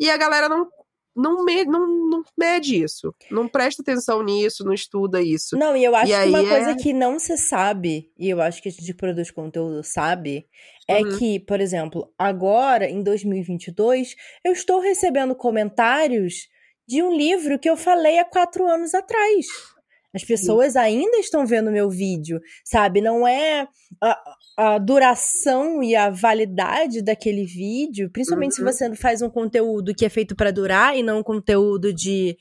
E 0.00 0.08
a 0.10 0.16
galera 0.16 0.48
não, 0.48 0.68
não, 1.14 1.44
me, 1.44 1.64
não, 1.64 1.86
não 2.08 2.22
mede 2.38 2.82
isso, 2.82 3.14
não 3.30 3.46
presta 3.46 3.82
atenção 3.82 4.22
nisso, 4.22 4.64
não 4.64 4.72
estuda 4.72 5.20
isso. 5.20 5.56
Não, 5.56 5.76
e 5.76 5.84
eu 5.84 5.94
acho 5.94 6.10
E 6.12 6.22
que 6.22 6.28
uma 6.28 6.38
aí 6.40 6.48
coisa 6.48 6.70
é- 6.70 6.74
que 6.74 6.92
não 6.92 7.18
se 7.18 7.36
sabe, 7.36 8.10
e 8.18 8.28
eu 8.30 8.40
acho 8.40 8.62
que 8.62 8.68
a 8.68 8.72
gente 8.72 8.94
produz 8.94 9.30
conteúdo 9.30 9.82
sabe, 9.84 10.46
é 10.88 11.02
Uhum. 11.02 11.18
que, 11.18 11.38
por 11.40 11.60
exemplo, 11.60 12.10
agora, 12.18 12.88
em 12.88 13.02
2022, 13.02 14.16
eu 14.44 14.52
estou 14.52 14.80
recebendo 14.80 15.34
comentários 15.34 16.48
de 16.88 17.02
um 17.02 17.14
livro 17.14 17.58
que 17.58 17.68
eu 17.70 17.76
falei 17.76 18.18
há 18.18 18.24
quatro 18.24 18.66
anos 18.66 18.92
atrás. 18.94 19.46
As 20.14 20.22
pessoas 20.24 20.76
ainda 20.76 21.16
estão 21.18 21.46
vendo 21.46 21.70
meu 21.70 21.88
vídeo, 21.88 22.40
sabe? 22.64 23.00
Não 23.00 23.26
é 23.26 23.66
a, 24.00 24.22
a 24.56 24.78
duração 24.78 25.82
e 25.82 25.96
a 25.96 26.10
validade 26.10 27.02
daquele 27.02 27.44
vídeo, 27.44 28.10
principalmente 28.10 28.60
Uhum. 28.60 28.68
se 28.68 28.78
você 28.78 28.94
faz 28.94 29.22
um 29.22 29.30
conteúdo 29.30 29.94
que 29.94 30.04
é 30.04 30.08
feito 30.08 30.36
para 30.36 30.50
durar 30.50 30.96
e 30.96 31.02
não 31.02 31.20
um 31.20 31.22
conteúdo 31.22 31.92
de 31.92 32.36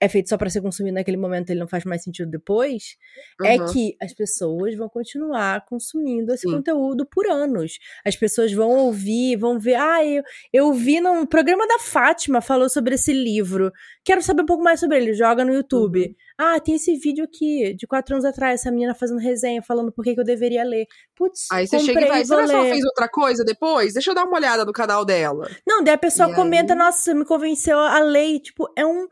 é 0.00 0.08
feito 0.08 0.28
só 0.28 0.36
para 0.38 0.48
ser 0.48 0.60
consumido 0.60 0.94
naquele 0.94 1.16
momento, 1.16 1.50
ele 1.50 1.60
não 1.60 1.66
faz 1.68 1.84
mais 1.84 2.02
sentido 2.02 2.30
depois, 2.30 2.96
é 3.44 3.58
Uhum. 3.58 3.72
que 3.72 3.96
as 4.00 4.12
pessoas 4.14 4.76
vão 4.76 4.88
continuar 4.88 5.64
consumindo 5.66 6.32
esse 6.32 6.42
Sim. 6.48 6.52
conteúdo 6.56 7.04
por 7.04 7.26
anos. 7.28 7.78
As 8.04 8.14
pessoas 8.16 8.52
vão 8.52 8.70
ouvir, 8.70 9.36
vão 9.36 9.58
ver, 9.58 9.74
ah, 9.74 10.04
eu, 10.04 10.22
eu 10.52 10.72
vi 10.72 11.00
no 11.00 11.26
programa 11.26 11.66
da 11.66 11.78
Fátima, 11.78 12.40
falou 12.40 12.68
sobre 12.68 12.94
esse 12.94 13.12
livro, 13.12 13.72
quero 14.04 14.22
saber 14.22 14.42
um 14.42 14.46
pouco 14.46 14.62
mais 14.62 14.78
sobre 14.80 14.96
ele, 14.98 15.12
joga 15.14 15.44
no 15.44 15.52
YouTube. 15.52 16.00
Uhum. 16.06 16.14
Ah, 16.40 16.60
tem 16.60 16.76
esse 16.76 16.94
vídeo 16.96 17.24
aqui, 17.24 17.74
de 17.74 17.86
quatro 17.86 18.14
anos 18.14 18.24
atrás, 18.24 18.60
essa 18.60 18.70
menina 18.70 18.94
fazendo 18.94 19.18
resenha, 19.18 19.60
falando 19.62 19.90
por 19.90 20.04
que 20.04 20.14
que 20.14 20.20
eu 20.20 20.24
deveria 20.24 20.62
ler. 20.62 20.86
Putz, 21.16 21.48
Aí 21.50 21.66
você 21.66 21.80
chega 21.80 22.00
e 22.02 22.06
vai, 22.08 22.24
será 22.24 22.46
que 22.46 22.52
ela 22.52 22.64
fez 22.64 22.84
outra 22.84 23.08
coisa 23.08 23.44
depois? 23.44 23.94
Deixa 23.94 24.10
eu 24.10 24.14
dar 24.14 24.24
uma 24.24 24.36
olhada 24.36 24.64
no 24.64 24.72
canal 24.72 25.04
dela. 25.04 25.50
Não, 25.66 25.82
daí 25.82 25.94
a 25.94 25.98
pessoa 25.98 26.30
E 26.30 26.34
comenta, 26.34 26.74
aí? 26.74 26.78
nossa, 26.78 27.12
me 27.12 27.24
convenceu 27.24 27.76
a 27.78 27.98
ler. 27.98 28.38
Tipo, 28.38 28.70
é 28.76 28.86
um 28.86 29.08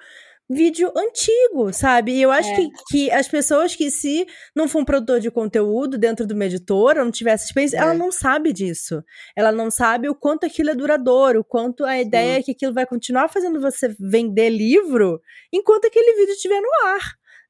vídeo 0.48 0.92
antigo, 0.96 1.72
sabe? 1.72 2.12
E 2.12 2.22
eu 2.22 2.30
acho 2.30 2.50
É. 2.50 2.54
que, 2.56 2.68
que 2.90 3.10
as 3.10 3.26
pessoas 3.28 3.74
que, 3.74 3.90
se 3.90 4.26
não 4.54 4.68
for 4.68 4.80
um 4.80 4.84
produtor 4.84 5.18
de 5.20 5.30
conteúdo 5.30 5.98
dentro 5.98 6.26
de 6.26 6.34
uma 6.34 6.44
editora, 6.46 7.04
não 7.04 7.10
tivesse 7.10 7.46
experiência, 7.46 7.76
É. 7.78 7.80
ela 7.80 7.94
não 7.94 8.12
sabe 8.12 8.52
disso. 8.52 9.02
Ela 9.34 9.50
não 9.50 9.70
sabe 9.70 10.08
o 10.08 10.14
quanto 10.14 10.46
aquilo 10.46 10.70
é 10.70 10.74
duradouro, 10.74 11.40
o 11.40 11.44
quanto 11.44 11.84
a 11.84 12.00
ideia 12.00 12.38
é 12.38 12.42
que 12.42 12.52
aquilo 12.52 12.72
vai 12.72 12.86
continuar 12.86 13.28
fazendo 13.28 13.60
você 13.60 13.94
vender 13.98 14.50
livro 14.50 15.20
enquanto 15.52 15.86
aquele 15.86 16.16
vídeo 16.16 16.32
estiver 16.32 16.60
no 16.60 16.68
ar, 16.86 17.00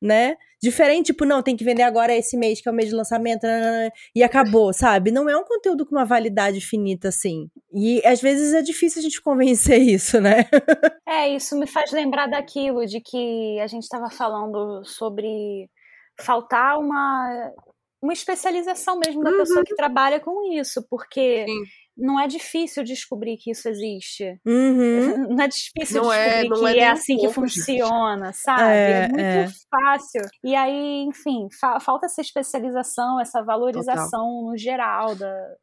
né? 0.00 0.36
Diferente, 0.66 1.06
tipo, 1.06 1.24
não, 1.24 1.42
tem 1.44 1.56
que 1.56 1.62
vender 1.62 1.84
agora 1.84 2.12
esse 2.12 2.36
mês, 2.36 2.60
que 2.60 2.68
é 2.68 2.72
o 2.72 2.74
mês 2.74 2.88
de 2.88 2.94
lançamento, 2.96 3.44
nananana, 3.44 3.92
e 4.12 4.24
acabou, 4.24 4.72
sabe? 4.72 5.12
Não 5.12 5.30
é 5.30 5.36
um 5.36 5.44
conteúdo 5.44 5.86
com 5.86 5.94
uma 5.94 6.04
validade 6.04 6.60
finita 6.60 7.06
assim. 7.08 7.48
E 7.72 8.04
às 8.04 8.20
vezes 8.20 8.52
é 8.52 8.62
difícil 8.62 8.98
a 8.98 9.02
gente 9.02 9.22
convencer 9.22 9.78
isso, 9.80 10.20
né? 10.20 10.44
É, 11.06 11.28
isso 11.28 11.56
me 11.56 11.68
faz 11.68 11.92
lembrar 11.92 12.26
daquilo 12.26 12.84
de 12.84 13.00
que 13.00 13.60
a 13.60 13.68
gente 13.68 13.84
estava 13.84 14.10
falando 14.10 14.84
sobre 14.84 15.70
faltar 16.20 16.80
uma, 16.80 17.52
uma 18.02 18.12
especialização 18.12 18.98
mesmo 18.98 19.22
da 19.22 19.30
Uhum. 19.30 19.38
pessoa 19.38 19.64
que 19.64 19.74
trabalha 19.76 20.18
com 20.18 20.52
isso, 20.52 20.84
porque 20.90 21.44
Sim. 21.46 21.62
Não 21.96 22.20
é 22.20 22.26
difícil 22.28 22.84
descobrir 22.84 23.36
que 23.38 23.50
isso 23.50 23.68
existe. 23.68 24.38
Uhum. 24.44 25.28
Não 25.36 25.44
é 25.44 25.48
difícil 25.48 26.02
Não 26.02 26.12
é- 26.12 26.40
descobrir 26.42 26.60
não 26.60 26.68
é 26.68 26.72
que 26.74 26.80
é, 26.80 26.88
um 26.88 26.92
assim 26.92 27.16
que 27.16 27.22
pouco, 27.24 27.46
gente. 27.48 27.58
funciona, 27.58 28.32
sabe? 28.34 28.62
É, 28.62 28.90
É, 29.04 29.08
muito 29.08 29.20
é. 29.20 29.46
fácil. 29.70 30.22
E 30.44 30.54
aí, 30.54 31.02
enfim, 31.08 31.48
fa- 31.58 31.80
falta 31.80 32.06
essa 32.06 32.20
especialização, 32.20 33.20
essa 33.20 33.42
valorização 33.42 34.42
no 34.50 34.56
geral 34.56 35.14
da, 35.14 35.54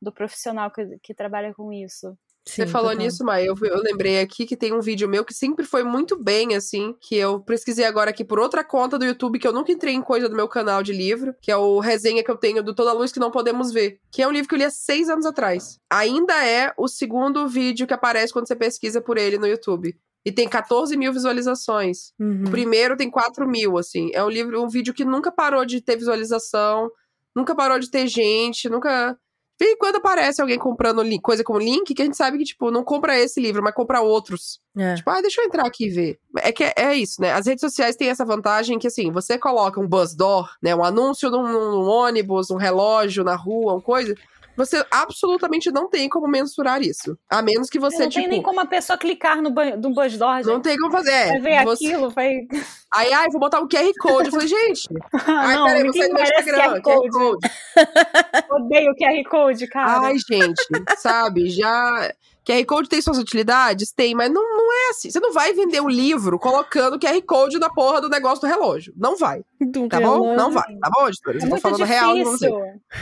do 0.00 0.12
profissional 0.12 0.70
que, 0.70 0.98
que 1.02 1.14
trabalha 1.14 1.52
com 1.54 1.72
isso. 1.72 2.16
Você 2.48 2.66
Sim, 2.66 2.72
falou 2.72 2.90
total. 2.90 3.04
nisso, 3.04 3.24
Maia. 3.24 3.44
Eu, 3.44 3.54
eu 3.62 3.82
lembrei 3.82 4.20
aqui 4.20 4.46
que 4.46 4.56
tem 4.56 4.72
um 4.72 4.80
vídeo 4.80 5.08
meu 5.08 5.24
que 5.24 5.34
sempre 5.34 5.66
foi 5.66 5.84
muito 5.84 6.16
bem, 6.16 6.54
assim, 6.54 6.94
que 7.00 7.14
eu 7.14 7.40
pesquisei 7.40 7.84
agora 7.84 8.10
aqui 8.10 8.24
por 8.24 8.38
outra 8.38 8.64
conta 8.64 8.98
do 8.98 9.04
YouTube, 9.04 9.38
que 9.38 9.46
eu 9.46 9.52
nunca 9.52 9.70
entrei 9.70 9.94
em 9.94 10.02
coisa 10.02 10.28
do 10.28 10.36
meu 10.36 10.48
canal 10.48 10.82
de 10.82 10.92
livro, 10.92 11.34
que 11.42 11.50
é 11.50 11.56
o 11.56 11.78
resenha 11.78 12.24
que 12.24 12.30
eu 12.30 12.36
tenho 12.36 12.62
do 12.62 12.74
Toda 12.74 12.92
Luz 12.92 13.12
que 13.12 13.20
Não 13.20 13.30
Podemos 13.30 13.70
Ver, 13.70 14.00
que 14.10 14.22
é 14.22 14.26
um 14.26 14.32
livro 14.32 14.48
que 14.48 14.54
eu 14.54 14.58
li 14.58 14.64
há 14.64 14.70
seis 14.70 15.08
anos 15.08 15.26
atrás. 15.26 15.78
Ainda 15.90 16.44
é 16.44 16.72
o 16.78 16.88
segundo 16.88 17.46
vídeo 17.46 17.86
que 17.86 17.94
aparece 17.94 18.32
quando 18.32 18.48
você 18.48 18.56
pesquisa 18.56 19.00
por 19.00 19.18
ele 19.18 19.38
no 19.38 19.46
YouTube. 19.46 19.94
E 20.24 20.32
tem 20.32 20.48
14 20.48 20.96
mil 20.96 21.12
visualizações. 21.12 22.12
Uhum. 22.18 22.44
O 22.46 22.50
primeiro 22.50 22.96
tem 22.96 23.10
4 23.10 23.48
mil, 23.48 23.78
assim. 23.78 24.10
É 24.12 24.22
um 24.22 24.28
livro, 24.28 24.62
um 24.62 24.68
vídeo 24.68 24.92
que 24.92 25.04
nunca 25.04 25.30
parou 25.30 25.64
de 25.64 25.80
ter 25.80 25.96
visualização, 25.96 26.90
nunca 27.34 27.54
parou 27.54 27.78
de 27.78 27.90
ter 27.90 28.06
gente, 28.06 28.68
nunca. 28.68 29.16
Em 29.60 29.76
quando 29.76 29.96
aparece 29.96 30.40
alguém 30.40 30.58
comprando 30.58 31.02
coisa 31.20 31.42
com 31.42 31.58
link, 31.58 31.92
que 31.92 32.02
a 32.02 32.04
gente 32.04 32.16
sabe 32.16 32.38
que, 32.38 32.44
tipo, 32.44 32.70
não 32.70 32.84
compra 32.84 33.18
esse 33.18 33.40
livro, 33.40 33.62
mas 33.62 33.74
compra 33.74 34.00
outros. 34.00 34.60
É. 34.76 34.94
Tipo, 34.94 35.10
ah, 35.10 35.20
deixa 35.20 35.40
eu 35.40 35.46
entrar 35.46 35.66
aqui 35.66 35.86
e 35.86 35.90
ver. 35.90 36.18
É 36.38 36.52
que 36.52 36.62
é, 36.62 36.72
é 36.76 36.94
isso, 36.94 37.20
né? 37.20 37.32
As 37.32 37.46
redes 37.46 37.60
sociais 37.60 37.96
têm 37.96 38.08
essa 38.08 38.24
vantagem 38.24 38.78
que, 38.78 38.86
assim, 38.86 39.10
você 39.10 39.36
coloca 39.36 39.80
um 39.80 39.88
buzz 39.88 40.14
door, 40.14 40.48
né? 40.62 40.76
Um 40.76 40.84
anúncio 40.84 41.28
num, 41.28 41.42
num 41.42 41.88
ônibus, 41.88 42.50
um 42.50 42.56
relógio 42.56 43.24
na 43.24 43.34
rua, 43.34 43.74
uma 43.74 43.82
coisa. 43.82 44.14
Você 44.58 44.84
absolutamente 44.90 45.70
não 45.70 45.88
tem 45.88 46.08
como 46.08 46.26
mensurar 46.26 46.82
isso. 46.82 47.16
A 47.30 47.40
menos 47.40 47.70
que 47.70 47.78
você, 47.78 48.02
não 48.02 48.08
tipo. 48.08 48.22
tem 48.22 48.28
nem 48.28 48.42
como 48.42 48.60
a 48.60 48.66
pessoa 48.66 48.98
clicar 48.98 49.40
no, 49.40 49.50
no 49.50 49.94
Buzzdoor, 49.94 50.44
Não 50.44 50.60
tem 50.60 50.76
como 50.76 50.90
fazer. 50.90 51.12
É, 51.12 51.26
Vai 51.28 51.40
ver 51.40 51.64
você- 51.64 51.86
aquilo, 51.86 52.10
vai. 52.10 52.34
Aí, 52.92 53.12
ai, 53.12 53.26
vou 53.30 53.38
botar 53.38 53.60
um 53.60 53.68
QR 53.68 53.92
Code. 54.00 54.26
Eu 54.28 54.32
falei, 54.32 54.48
gente, 54.48 54.88
ai, 55.26 55.54
não, 55.54 55.66
peraí, 55.66 55.84
vou 55.84 55.92
sair 55.92 56.02
ninguém 56.02 56.08
do 56.08 56.14
meu 56.14 56.22
merece 56.24 56.50
Instagram. 56.50 56.80
QR 56.80 56.82
Code. 56.82 57.48
Odeio 58.50 58.94
QR 58.96 59.30
Code, 59.30 59.66
cara. 59.68 60.06
Ai, 60.06 60.16
gente, 60.28 60.62
sabe? 60.98 61.48
Já. 61.50 62.12
QR 62.48 62.64
Code 62.64 62.88
tem 62.88 63.02
suas 63.02 63.18
utilidades? 63.18 63.92
Tem, 63.92 64.14
mas 64.14 64.32
não, 64.32 64.42
não 64.42 64.72
é 64.72 64.90
assim. 64.90 65.10
Você 65.10 65.20
não 65.20 65.34
vai 65.34 65.52
vender 65.52 65.82
um 65.82 65.88
livro 65.88 66.38
colocando 66.38 66.98
QR 66.98 67.20
Code 67.20 67.58
na 67.58 67.68
porra 67.68 68.00
do 68.00 68.08
negócio 68.08 68.40
do 68.40 68.46
relógio. 68.46 68.94
Não 68.96 69.18
vai, 69.18 69.42
tá 69.90 70.00
bom? 70.00 70.34
Não 70.34 70.50
vai, 70.50 70.74
tá 70.78 70.88
bom, 70.90 71.06
editora? 71.08 71.38
é 71.38 71.44
Eu 71.44 71.50
tô 71.50 71.56
falando 71.58 71.84
real 71.84 72.14
com 72.14 72.24
você. 72.24 72.50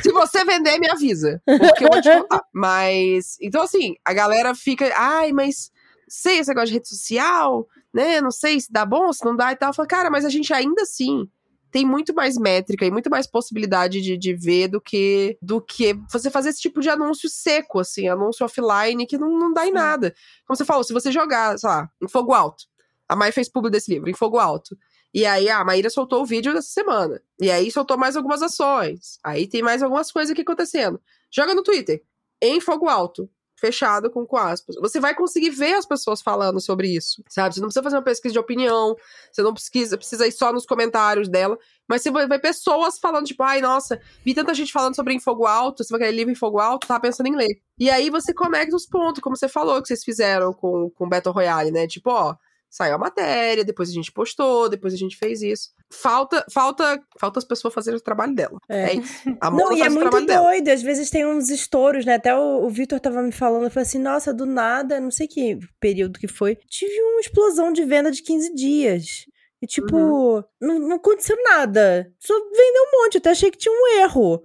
Se 0.03 0.11
você 0.11 0.45
vender, 0.45 0.81
me 0.81 0.91
avisa. 0.91 1.41
Porque 1.47 1.85
eu 1.85 1.89
vou 1.89 2.03
te 2.03 2.11
contar. 2.11 2.43
Mas. 2.53 3.37
Então, 3.41 3.63
assim, 3.63 3.95
a 4.05 4.13
galera 4.13 4.53
fica. 4.53 4.93
Ai, 4.97 5.33
mas. 5.33 5.71
Sei 6.09 6.39
esse 6.39 6.49
negócio 6.49 6.69
de 6.69 6.75
rede 6.75 6.89
social, 6.89 7.67
né? 7.93 8.21
Não 8.21 8.31
sei 8.31 8.61
se 8.61 8.71
dá 8.71 8.87
bom, 8.87 9.13
se 9.13 9.25
não 9.25 9.35
dá 9.35 9.53
e 9.53 9.57
tal. 9.57 9.73
Fala, 9.73 9.89
cara, 9.89 10.11
mas 10.11 10.25
a 10.25 10.29
gente 10.29 10.53
ainda 10.53 10.83
assim 10.83 11.29
tem 11.77 11.85
muito 11.85 12.14
mais 12.14 12.39
métrica 12.39 12.87
e 12.87 12.91
muito 12.91 13.11
mais 13.11 13.27
possibilidade 13.27 14.01
de, 14.01 14.16
de 14.16 14.33
ver 14.33 14.66
do 14.66 14.81
que 14.81 15.37
do 15.43 15.61
que 15.61 15.93
você 16.11 16.31
fazer 16.31 16.49
esse 16.49 16.62
tipo 16.62 16.81
de 16.81 16.89
anúncio 16.89 17.29
seco, 17.29 17.81
assim, 17.81 18.09
anúncio 18.09 18.47
offline 18.47 19.07
que 19.07 19.18
não, 19.18 19.39
não 19.39 19.53
dá 19.53 19.66
em 19.66 19.72
nada. 19.72 20.14
Como 20.47 20.57
você 20.57 20.64
falou, 20.64 20.83
se 20.83 20.95
você 20.95 21.12
jogar, 21.12 21.59
sei 21.59 21.68
lá, 21.68 21.91
em 22.03 22.09
fogo 22.09 22.33
alto. 22.33 22.64
A 23.07 23.14
Mai 23.14 23.31
fez 23.31 23.51
público 23.51 23.72
desse 23.72 23.93
livro, 23.93 24.09
em 24.09 24.14
fogo 24.14 24.39
alto. 24.39 24.74
E 25.12 25.27
aí 25.27 25.51
a 25.51 25.62
Maíra 25.62 25.91
soltou 25.91 26.22
o 26.22 26.24
vídeo 26.24 26.55
dessa 26.55 26.70
semana. 26.70 27.20
E 27.39 27.51
aí 27.51 27.70
soltou 27.70 27.99
mais 27.99 28.16
algumas 28.16 28.41
ações. 28.41 29.18
Aí 29.22 29.47
tem 29.47 29.61
mais 29.61 29.83
algumas 29.83 30.11
coisas 30.11 30.33
aqui 30.33 30.41
acontecendo. 30.41 30.99
Joga 31.31 31.55
no 31.55 31.62
Twitter, 31.62 32.03
em 32.41 32.59
fogo 32.59 32.89
alto. 32.89 33.29
Fechado 33.59 34.11
com, 34.11 34.27
aspas. 34.37 34.77
Você 34.77 35.01
vai 35.01 35.15
conseguir 35.15 35.51
ver 35.51 35.75
as 35.75 35.87
pessoas 35.87 36.21
falando 36.21 36.61
sobre 36.61 36.89
isso, 36.95 37.23
sabe? 37.29 37.55
Você 37.55 37.61
não 37.61 37.69
precisa 37.69 37.83
fazer 37.83 37.97
uma 37.97 38.03
pesquisa 38.03 38.33
de 38.33 38.39
opinião, 38.39 38.95
você 39.33 39.43
não 39.43 39.55
precisa, 39.55 39.97
precisa 39.97 40.27
ir 40.27 40.33
só 40.33 40.53
nos 40.53 40.67
comentários 40.67 41.29
dela, 41.29 41.59
mas 41.89 42.03
você 42.03 42.11
vai 42.11 42.29
ver 42.29 42.39
pessoas 42.39 42.99
falando, 42.99 43.27
tipo, 43.27 43.43
ai, 43.43 43.61
nossa, 43.63 44.01
vi 44.25 44.35
tanta 44.35 44.53
gente 44.53 44.73
falando 44.73 44.95
sobre 44.95 45.15
em 45.15 45.21
fogo 45.21 45.47
alto, 45.47 45.83
você 45.83 45.91
vai 45.91 46.01
querer 46.01 46.17
livro 46.17 46.33
em 46.33 46.37
fogo 46.37 46.59
alto, 46.59 46.87
tava 46.87 47.01
pensando 47.01 47.29
em 47.29 47.37
ler. 47.37 47.61
E 47.79 47.89
aí 47.89 48.11
você 48.11 48.35
conecta 48.35 48.77
os 48.77 48.87
pontos, 48.87 49.23
como 49.23 49.37
você 49.37 49.49
falou 49.49 49.81
que 49.81 49.89
vocês 49.89 50.05
fizeram 50.05 50.53
com, 50.53 50.91
com 50.91 51.09
Battle 51.09 51.35
Royale, 51.35 51.71
né? 51.71 51.87
Tipo, 51.87 52.11
ó, 52.11 52.37
saiu 52.77 52.95
a 52.95 52.99
matéria, 52.99 53.64
depois 53.64 53.89
a 53.89 53.93
gente 53.93 54.12
postou, 54.12 54.68
depois 54.68 54.93
a 54.93 54.99
gente 54.99 55.16
fez 55.16 55.41
isso. 55.41 55.70
falta, 55.91 56.45
falta, 56.53 57.01
falta 57.18 57.39
as 57.39 57.45
pessoas 57.45 57.72
fazerem 57.72 57.99
o 57.99 58.03
trabalho 58.03 58.35
dela. 58.35 58.59
É, 58.68 58.91
é 58.91 58.95
isso. 58.97 59.37
A 59.41 59.49
Não, 59.51 59.72
e 59.72 59.81
é 59.81 59.89
muito 59.89 60.20
doido. 60.27 60.68
Às 60.68 60.83
vezes 60.83 61.09
tem 61.09 61.24
uns 61.24 61.49
estouros, 61.49 62.05
né? 62.05 62.16
Até 62.16 62.37
o, 62.37 62.66
o 62.66 62.68
Vitor 62.68 63.01
tava 63.01 63.22
me 63.22 63.33
falando, 63.33 63.64
eu 63.64 63.70
falei 63.70 63.87
assim, 63.87 63.99
nossa, 63.99 64.35
do 64.35 64.45
nada, 64.45 65.01
não 65.01 65.11
sei 65.11 65.27
que 65.27 65.59
período 65.81 66.18
que 66.18 66.29
foi, 66.29 66.57
tive 66.68 67.01
uma 67.01 67.20
explosão 67.20 67.72
de 67.72 67.83
venda 67.85 68.11
de 68.11 68.22
15 68.22 68.55
dias. 68.55 69.24
E, 69.62 69.66
tipo, 69.66 69.97
uhum. 69.97 70.43
não, 70.61 70.79
não 70.79 70.97
aconteceu 70.97 71.37
nada. 71.43 72.12
Só 72.18 72.35
vendeu 72.35 72.83
um 72.83 73.03
monte. 73.03 73.16
Até 73.16 73.31
achei 73.31 73.51
que 73.51 73.57
tinha 73.57 73.72
um 73.74 74.03
erro. 74.03 74.43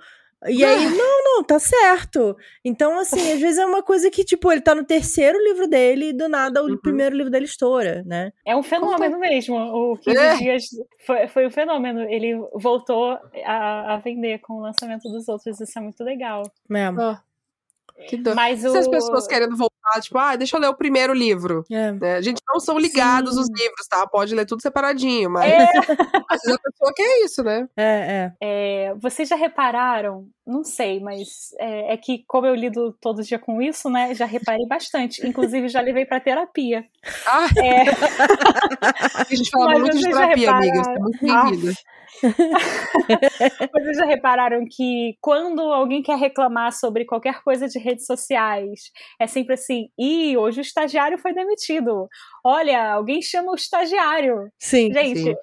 E 0.48 0.64
aí, 0.64 0.86
não, 0.98 1.24
não, 1.24 1.44
tá 1.44 1.60
certo. 1.60 2.36
Então, 2.64 3.00
assim, 3.00 3.32
às 3.32 3.40
vezes 3.40 3.58
é 3.58 3.66
uma 3.66 3.84
coisa 3.84 4.10
que, 4.10 4.24
tipo, 4.24 4.52
ele 4.52 4.62
tá 4.62 4.74
no 4.74 4.84
terceiro 4.84 5.38
livro 5.44 5.68
dele 5.68 6.10
e 6.10 6.14
do 6.14 6.28
nada 6.28 6.64
o 6.64 6.68
uhum. 6.68 6.78
primeiro 6.78 7.16
livro 7.16 7.32
dele 7.32 7.46
estoura, 7.46 8.04
né? 8.06 8.32
É 8.46 8.56
um 8.56 8.64
fenômeno 8.64 9.20
mesmo. 9.20 9.56
O 9.56 9.98
15 9.98 10.18
é. 10.18 10.36
dias 10.38 10.64
foi, 11.06 11.28
foi 11.28 11.48
um 11.48 11.52
fenômeno. 11.52 12.02
Ele 12.02 12.36
voltou 12.54 13.18
a, 13.46 13.94
a 13.94 13.98
vender 13.98 14.40
com 14.40 14.54
o 14.54 14.62
lançamento 14.62 15.10
dos 15.10 15.28
outros. 15.28 15.60
Isso 15.60 15.78
é 15.78 15.82
muito 15.82 16.04
legal. 16.04 16.44
Mesmo. 16.70 17.00
Oh. 17.02 17.31
Que 18.08 18.18
do... 18.18 18.36
Mas 18.36 18.62
Se 18.62 18.68
o... 18.68 18.78
as 18.78 18.88
pessoas 18.88 19.28
querendo 19.28 19.56
voltar, 19.56 20.02
tipo, 20.02 20.18
ah, 20.18 20.36
deixa 20.36 20.58
eu 20.58 20.62
ler 20.62 20.68
o 20.68 20.76
primeiro 20.76 21.14
livro. 21.14 21.64
É. 21.72 21.92
Né? 21.92 22.16
A 22.16 22.22
gente 22.22 22.42
não 22.48 22.60
são 22.60 22.78
ligados 22.78 23.36
Sim. 23.36 23.42
os 23.42 23.50
livros, 23.50 23.88
tá? 23.90 24.06
Pode 24.08 24.34
ler 24.36 24.46
tudo 24.46 24.62
separadinho, 24.62 25.30
mas 25.30 25.52
é. 25.52 25.64
às 26.30 26.42
vezes 26.42 26.58
a 26.58 26.72
pessoa 26.72 26.94
quer 26.96 27.26
isso, 27.26 27.44
né? 27.44 27.68
É, 27.76 27.84
é. 27.84 28.34
é 28.42 28.94
vocês 28.96 29.28
já 29.28 29.36
repararam? 29.36 30.28
Não 30.46 30.64
sei, 30.64 31.00
mas 31.00 31.54
é, 31.60 31.94
é, 31.94 31.98
que 31.98 32.24
como 32.28 32.48
eu 32.48 32.56
lido 32.56 32.94
todo 33.00 33.22
dia 33.22 33.38
com 33.38 33.62
isso, 33.62 33.90
né? 33.90 34.16
Já 34.16 34.26
reparei 34.26 34.66
bastante. 34.68 35.26
Inclusive, 35.26 35.70
já 35.70 35.82
levei 35.82 36.06
pra 36.06 36.20
terapia. 36.20 36.84
Ah! 37.28 37.48
É... 37.58 37.84
a 39.22 39.24
gente 39.36 39.50
fala 39.52 39.78
muito 39.80 39.98
de 39.98 40.04
terapia, 40.04 40.52
amiga. 40.52 40.84
Você 40.84 40.92
é 40.92 41.00
muito 41.00 41.20
bem-vinda. 41.22 41.74
Vocês 43.72 43.98
já 43.98 44.06
repararam 44.06 44.66
que 44.70 45.16
quando 45.22 45.62
alguém 45.62 46.02
quer 46.02 46.18
reclamar 46.18 46.72
sobre 46.74 47.06
qualquer 47.06 47.42
coisa 47.44 47.68
de 47.68 47.80
redes 47.80 48.06
sociais, 48.06 48.92
é 49.20 49.28
sempre 49.28 49.54
assim: 49.54 49.90
ih, 49.98 50.36
hoje 50.38 50.60
o 50.60 50.62
estagiário 50.62 51.18
foi 51.18 51.34
demitido. 51.34 52.08
Olha, 52.44 52.94
alguém 52.94 53.22
chama 53.22 53.52
o 53.52 53.56
estagiário. 53.56 54.52
Sim. 54.60 54.92
Gente, 54.92 55.22
sim. 55.22 55.36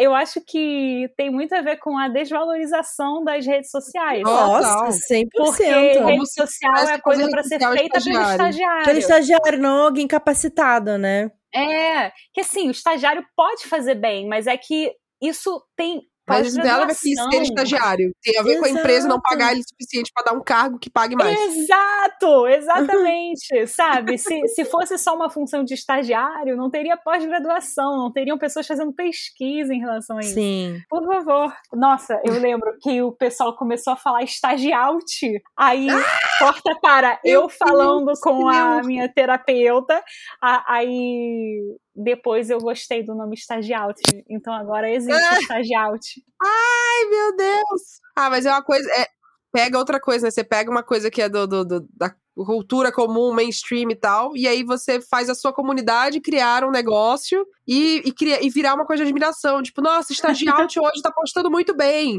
Eu 0.00 0.14
acho 0.14 0.40
que 0.40 1.10
tem 1.16 1.30
muito 1.30 1.54
a 1.54 1.60
ver 1.60 1.76
com 1.76 1.98
a 1.98 2.08
desvalorização 2.08 3.22
das 3.22 3.44
redes 3.44 3.70
sociais. 3.70 4.22
Nossa, 4.22 5.14
100%. 5.14 5.28
Porque 5.30 5.64
rede 5.64 6.32
social 6.32 6.88
é 6.88 6.98
coisa 6.98 7.28
para 7.28 7.42
ser 7.42 7.58
feita 7.58 8.00
pelo 8.00 8.22
estagiário. 8.22 8.84
Pelo 8.84 8.98
estagiário, 8.98 9.58
não 9.58 9.84
alguém 9.84 10.08
capacitado, 10.08 10.96
né? 10.96 11.30
É, 11.54 12.10
que 12.32 12.40
assim, 12.40 12.68
o 12.68 12.70
estagiário 12.70 13.24
pode 13.36 13.66
fazer 13.66 13.96
bem, 13.96 14.26
mas 14.26 14.46
é 14.46 14.56
que 14.56 14.92
isso 15.20 15.62
tem 15.76 16.02
mas 16.30 16.54
dela 16.54 16.86
vai 16.86 16.94
ser 16.94 17.10
estagiário. 17.42 18.12
Tem 18.22 18.38
a 18.38 18.42
ver 18.42 18.52
Exato. 18.52 18.60
com 18.60 18.66
a 18.66 18.80
empresa 18.80 19.08
não 19.08 19.20
pagar 19.20 19.52
ele 19.52 19.60
o 19.60 19.68
suficiente 19.68 20.10
para 20.14 20.24
dar 20.24 20.38
um 20.38 20.42
cargo 20.42 20.78
que 20.78 20.90
pague 20.90 21.16
mais. 21.16 21.38
Exato, 21.38 22.46
exatamente. 22.46 23.66
sabe? 23.68 24.18
Se, 24.18 24.48
se 24.48 24.64
fosse 24.64 24.96
só 24.98 25.14
uma 25.14 25.30
função 25.30 25.64
de 25.64 25.74
estagiário, 25.74 26.56
não 26.56 26.70
teria 26.70 26.96
pós-graduação, 26.96 27.96
não 27.96 28.12
teriam 28.12 28.38
pessoas 28.38 28.66
fazendo 28.66 28.92
pesquisa 28.92 29.74
em 29.74 29.80
relação 29.80 30.16
a 30.16 30.20
isso. 30.20 30.34
Sim. 30.34 30.78
Por 30.88 31.04
favor. 31.04 31.52
Nossa, 31.72 32.20
eu 32.24 32.38
lembro 32.38 32.76
que 32.80 33.02
o 33.02 33.12
pessoal 33.12 33.56
começou 33.56 33.92
a 33.92 33.96
falar 33.96 34.22
estagiaute. 34.22 35.40
Aí 35.56 35.88
ah! 35.90 36.04
corta 36.38 36.78
para 36.80 37.20
eu 37.24 37.48
falando 37.48 38.12
com 38.22 38.48
a 38.48 38.82
minha 38.82 39.08
terapeuta. 39.08 40.02
Aí 40.40 41.60
depois 41.94 42.50
eu 42.50 42.58
gostei 42.58 43.04
do 43.04 43.14
nome 43.14 43.34
estagiaute. 43.34 44.02
Então 44.28 44.52
agora 44.52 44.90
existe 44.90 45.22
ah. 45.22 45.38
estagiaute. 45.38 46.22
Ai, 46.42 47.10
meu 47.10 47.36
Deus! 47.36 48.00
Ah, 48.16 48.30
mas 48.30 48.46
é 48.46 48.50
uma 48.50 48.62
coisa. 48.62 48.88
É, 48.92 49.06
pega 49.52 49.78
outra 49.78 50.00
coisa, 50.00 50.26
né? 50.26 50.30
Você 50.30 50.44
pega 50.44 50.70
uma 50.70 50.82
coisa 50.82 51.10
que 51.10 51.22
é 51.22 51.28
do, 51.28 51.46
do, 51.46 51.64
do 51.64 51.88
da 51.92 52.14
cultura 52.34 52.92
comum, 52.92 53.32
mainstream 53.32 53.90
e 53.90 53.94
tal, 53.94 54.36
e 54.36 54.46
aí 54.46 54.62
você 54.62 55.00
faz 55.00 55.28
a 55.28 55.34
sua 55.34 55.52
comunidade 55.52 56.20
criar 56.20 56.64
um 56.64 56.70
negócio 56.70 57.46
e, 57.66 58.02
e, 58.04 58.12
criar, 58.12 58.42
e 58.42 58.50
virar 58.50 58.74
uma 58.74 58.84
coisa 58.84 59.04
de 59.04 59.10
admiração. 59.10 59.62
Tipo, 59.62 59.80
nossa, 59.80 60.12
estagiante 60.12 60.80
hoje 60.80 61.02
tá 61.02 61.12
postando 61.12 61.50
muito 61.50 61.76
bem, 61.76 62.18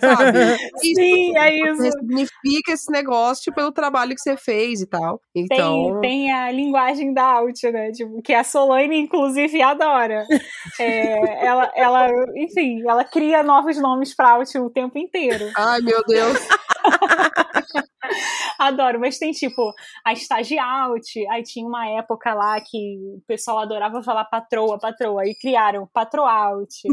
sabe? 0.00 0.38
Sim, 0.78 1.36
é 1.38 1.54
isso. 1.54 1.90
Significa 1.92 2.72
esse 2.72 2.90
negócio 2.90 3.52
pelo 3.54 3.72
trabalho 3.72 4.14
que 4.14 4.20
você 4.20 4.36
fez 4.36 4.82
e 4.82 4.86
tal. 4.86 5.20
Então... 5.34 6.00
Tem, 6.00 6.26
tem 6.26 6.32
a 6.32 6.50
linguagem 6.50 7.14
da 7.14 7.24
Alt, 7.24 7.62
né? 7.64 7.92
Tipo, 7.92 8.20
que 8.20 8.34
a 8.34 8.44
Solane, 8.44 8.98
inclusive, 8.98 9.62
adora. 9.62 10.26
É, 10.78 11.46
ela, 11.46 11.70
ela, 11.74 12.08
enfim, 12.36 12.82
ela 12.88 13.04
cria 13.04 13.42
novos 13.42 13.76
nomes 13.76 14.14
pra 14.14 14.30
Alt 14.30 14.54
o 14.56 14.70
tempo 14.70 14.98
inteiro. 14.98 15.50
Ai, 15.56 15.80
meu 15.80 16.02
Deus. 16.06 16.38
Adoro, 18.58 19.00
mas 19.00 19.18
tem 19.18 19.32
tipo 19.32 19.72
a 20.04 20.12
estagiaute, 20.12 21.26
aí 21.30 21.42
tinha 21.42 21.66
uma 21.66 21.88
época 21.88 22.34
lá 22.34 22.60
que 22.60 22.98
o 23.16 23.22
pessoal 23.26 23.60
adorava 23.60 24.02
falar 24.02 24.24
patroa, 24.24 24.78
patroa, 24.78 25.22
aí 25.22 25.34
criaram 25.34 25.88
patroaute. 25.92 26.88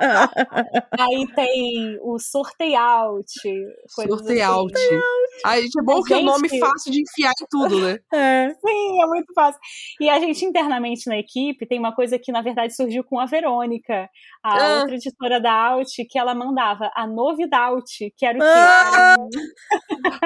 é. 0.00 0.94
aí 1.02 1.26
tem 1.34 1.98
o 2.02 2.18
sorteiout. 2.18 3.26
Sorteiout. 3.88 4.72
Assim. 4.74 5.00
Ai, 5.44 5.62
gente, 5.62 5.80
é 5.80 5.82
bom 5.82 6.02
que 6.02 6.14
é 6.14 6.18
um 6.18 6.24
nome 6.24 6.48
fácil 6.60 6.92
de 6.92 7.02
enfiar 7.02 7.32
em 7.40 7.46
tudo, 7.50 7.80
né? 7.80 7.98
É. 8.14 8.48
Sim, 8.50 9.02
é 9.02 9.06
muito 9.06 9.32
fácil. 9.34 9.60
E 10.00 10.08
a 10.08 10.20
gente 10.20 10.44
internamente 10.44 11.08
na 11.08 11.18
equipe 11.18 11.66
tem 11.66 11.78
uma 11.78 11.92
coisa 11.94 12.18
que 12.18 12.30
na 12.30 12.42
verdade 12.42 12.74
surgiu 12.74 13.02
com 13.02 13.18
a 13.18 13.26
Verônica, 13.26 14.08
a 14.42 14.56
ah. 14.56 14.80
outra 14.80 14.94
editora 14.94 15.40
da 15.40 15.52
Out, 15.52 16.04
que 16.04 16.18
ela 16.18 16.34
mandava 16.34 16.92
a 16.94 17.06
novidade, 17.06 17.83
que 18.16 18.26
era 18.26 18.38
o 18.38 18.42
ah. 18.42 19.16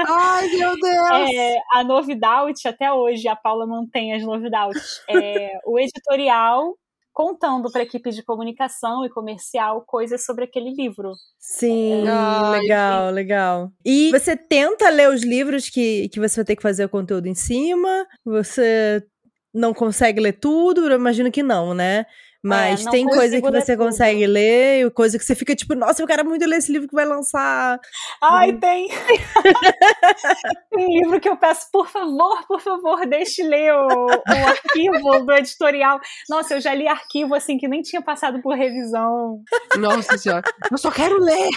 Ai, 0.06 0.48
meu 0.48 0.72
Deus! 0.78 1.30
É, 1.34 1.56
a 1.74 1.84
novidade, 1.84 2.66
até 2.66 2.92
hoje, 2.92 3.28
a 3.28 3.36
Paula 3.36 3.66
mantém 3.66 4.14
as 4.14 4.22
novidades. 4.22 5.02
É, 5.08 5.58
o 5.64 5.78
editorial 5.78 6.74
contando 7.18 7.68
para 7.72 7.80
a 7.80 7.84
equipe 7.84 8.10
de 8.12 8.22
comunicação 8.22 9.04
e 9.04 9.10
comercial 9.10 9.82
coisas 9.84 10.24
sobre 10.24 10.44
aquele 10.44 10.70
livro. 10.70 11.14
Sim, 11.36 12.04
é, 12.06 12.60
legal, 12.60 13.10
legal. 13.10 13.72
E 13.84 14.12
você 14.12 14.36
tenta 14.36 14.88
ler 14.88 15.08
os 15.08 15.24
livros 15.24 15.68
que, 15.68 16.08
que 16.10 16.20
você 16.20 16.36
vai 16.36 16.44
ter 16.44 16.54
que 16.54 16.62
fazer 16.62 16.84
o 16.84 16.88
conteúdo 16.88 17.26
em 17.26 17.34
cima? 17.34 18.06
Você 18.24 19.04
não 19.52 19.74
consegue 19.74 20.20
ler 20.20 20.34
tudo? 20.34 20.88
Eu 20.88 20.96
imagino 20.96 21.28
que 21.32 21.42
não, 21.42 21.74
né? 21.74 22.06
Mas 22.42 22.86
é, 22.86 22.90
tem 22.90 23.04
coisa 23.04 23.40
que 23.40 23.50
você 23.50 23.76
consegue 23.76 24.26
ler, 24.26 24.90
coisa 24.92 25.18
que 25.18 25.24
você 25.24 25.34
fica 25.34 25.56
tipo, 25.56 25.74
nossa, 25.74 26.00
eu 26.00 26.06
quero 26.06 26.24
muito 26.24 26.46
ler 26.46 26.58
esse 26.58 26.70
livro 26.70 26.88
que 26.88 26.94
vai 26.94 27.04
lançar. 27.04 27.80
Ai, 28.22 28.52
hum. 28.52 28.60
tem. 28.60 28.88
tem 30.70 31.00
livro 31.00 31.20
que 31.20 31.28
eu 31.28 31.36
peço, 31.36 31.66
por 31.72 31.88
favor, 31.88 32.46
por 32.46 32.60
favor, 32.60 33.04
deixe 33.06 33.42
ler 33.42 33.74
o, 33.74 34.06
o 34.06 34.48
arquivo 34.48 35.24
do 35.24 35.32
editorial. 35.32 36.00
Nossa, 36.28 36.54
eu 36.54 36.60
já 36.60 36.72
li 36.72 36.86
arquivo 36.86 37.34
assim 37.34 37.58
que 37.58 37.66
nem 37.66 37.82
tinha 37.82 38.00
passado 38.00 38.40
por 38.40 38.54
revisão. 38.54 39.42
Nossa 39.76 40.16
senhora, 40.16 40.44
eu 40.70 40.78
só 40.78 40.92
quero 40.92 41.20
ler. 41.20 41.48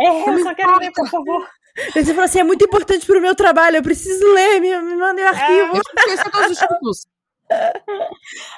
É, 0.00 0.30
eu 0.30 0.42
só 0.42 0.54
quero 0.54 0.78
ler, 0.78 0.90
por 0.92 1.08
favor. 1.08 1.46
Você 1.92 2.06
falou 2.06 2.24
assim: 2.24 2.40
é 2.40 2.44
muito 2.44 2.64
importante 2.64 3.06
pro 3.06 3.20
meu 3.20 3.34
trabalho, 3.34 3.76
eu 3.76 3.82
preciso 3.82 4.26
ler, 4.32 4.60
me, 4.60 4.76
me 4.80 4.96
mandem 4.96 5.24
o 5.24 5.28
arquivo. 5.28 5.76
É, 5.76 5.78
eu 5.78 6.30
todos 6.30 6.50
os 6.50 6.58
títulos. 6.58 7.06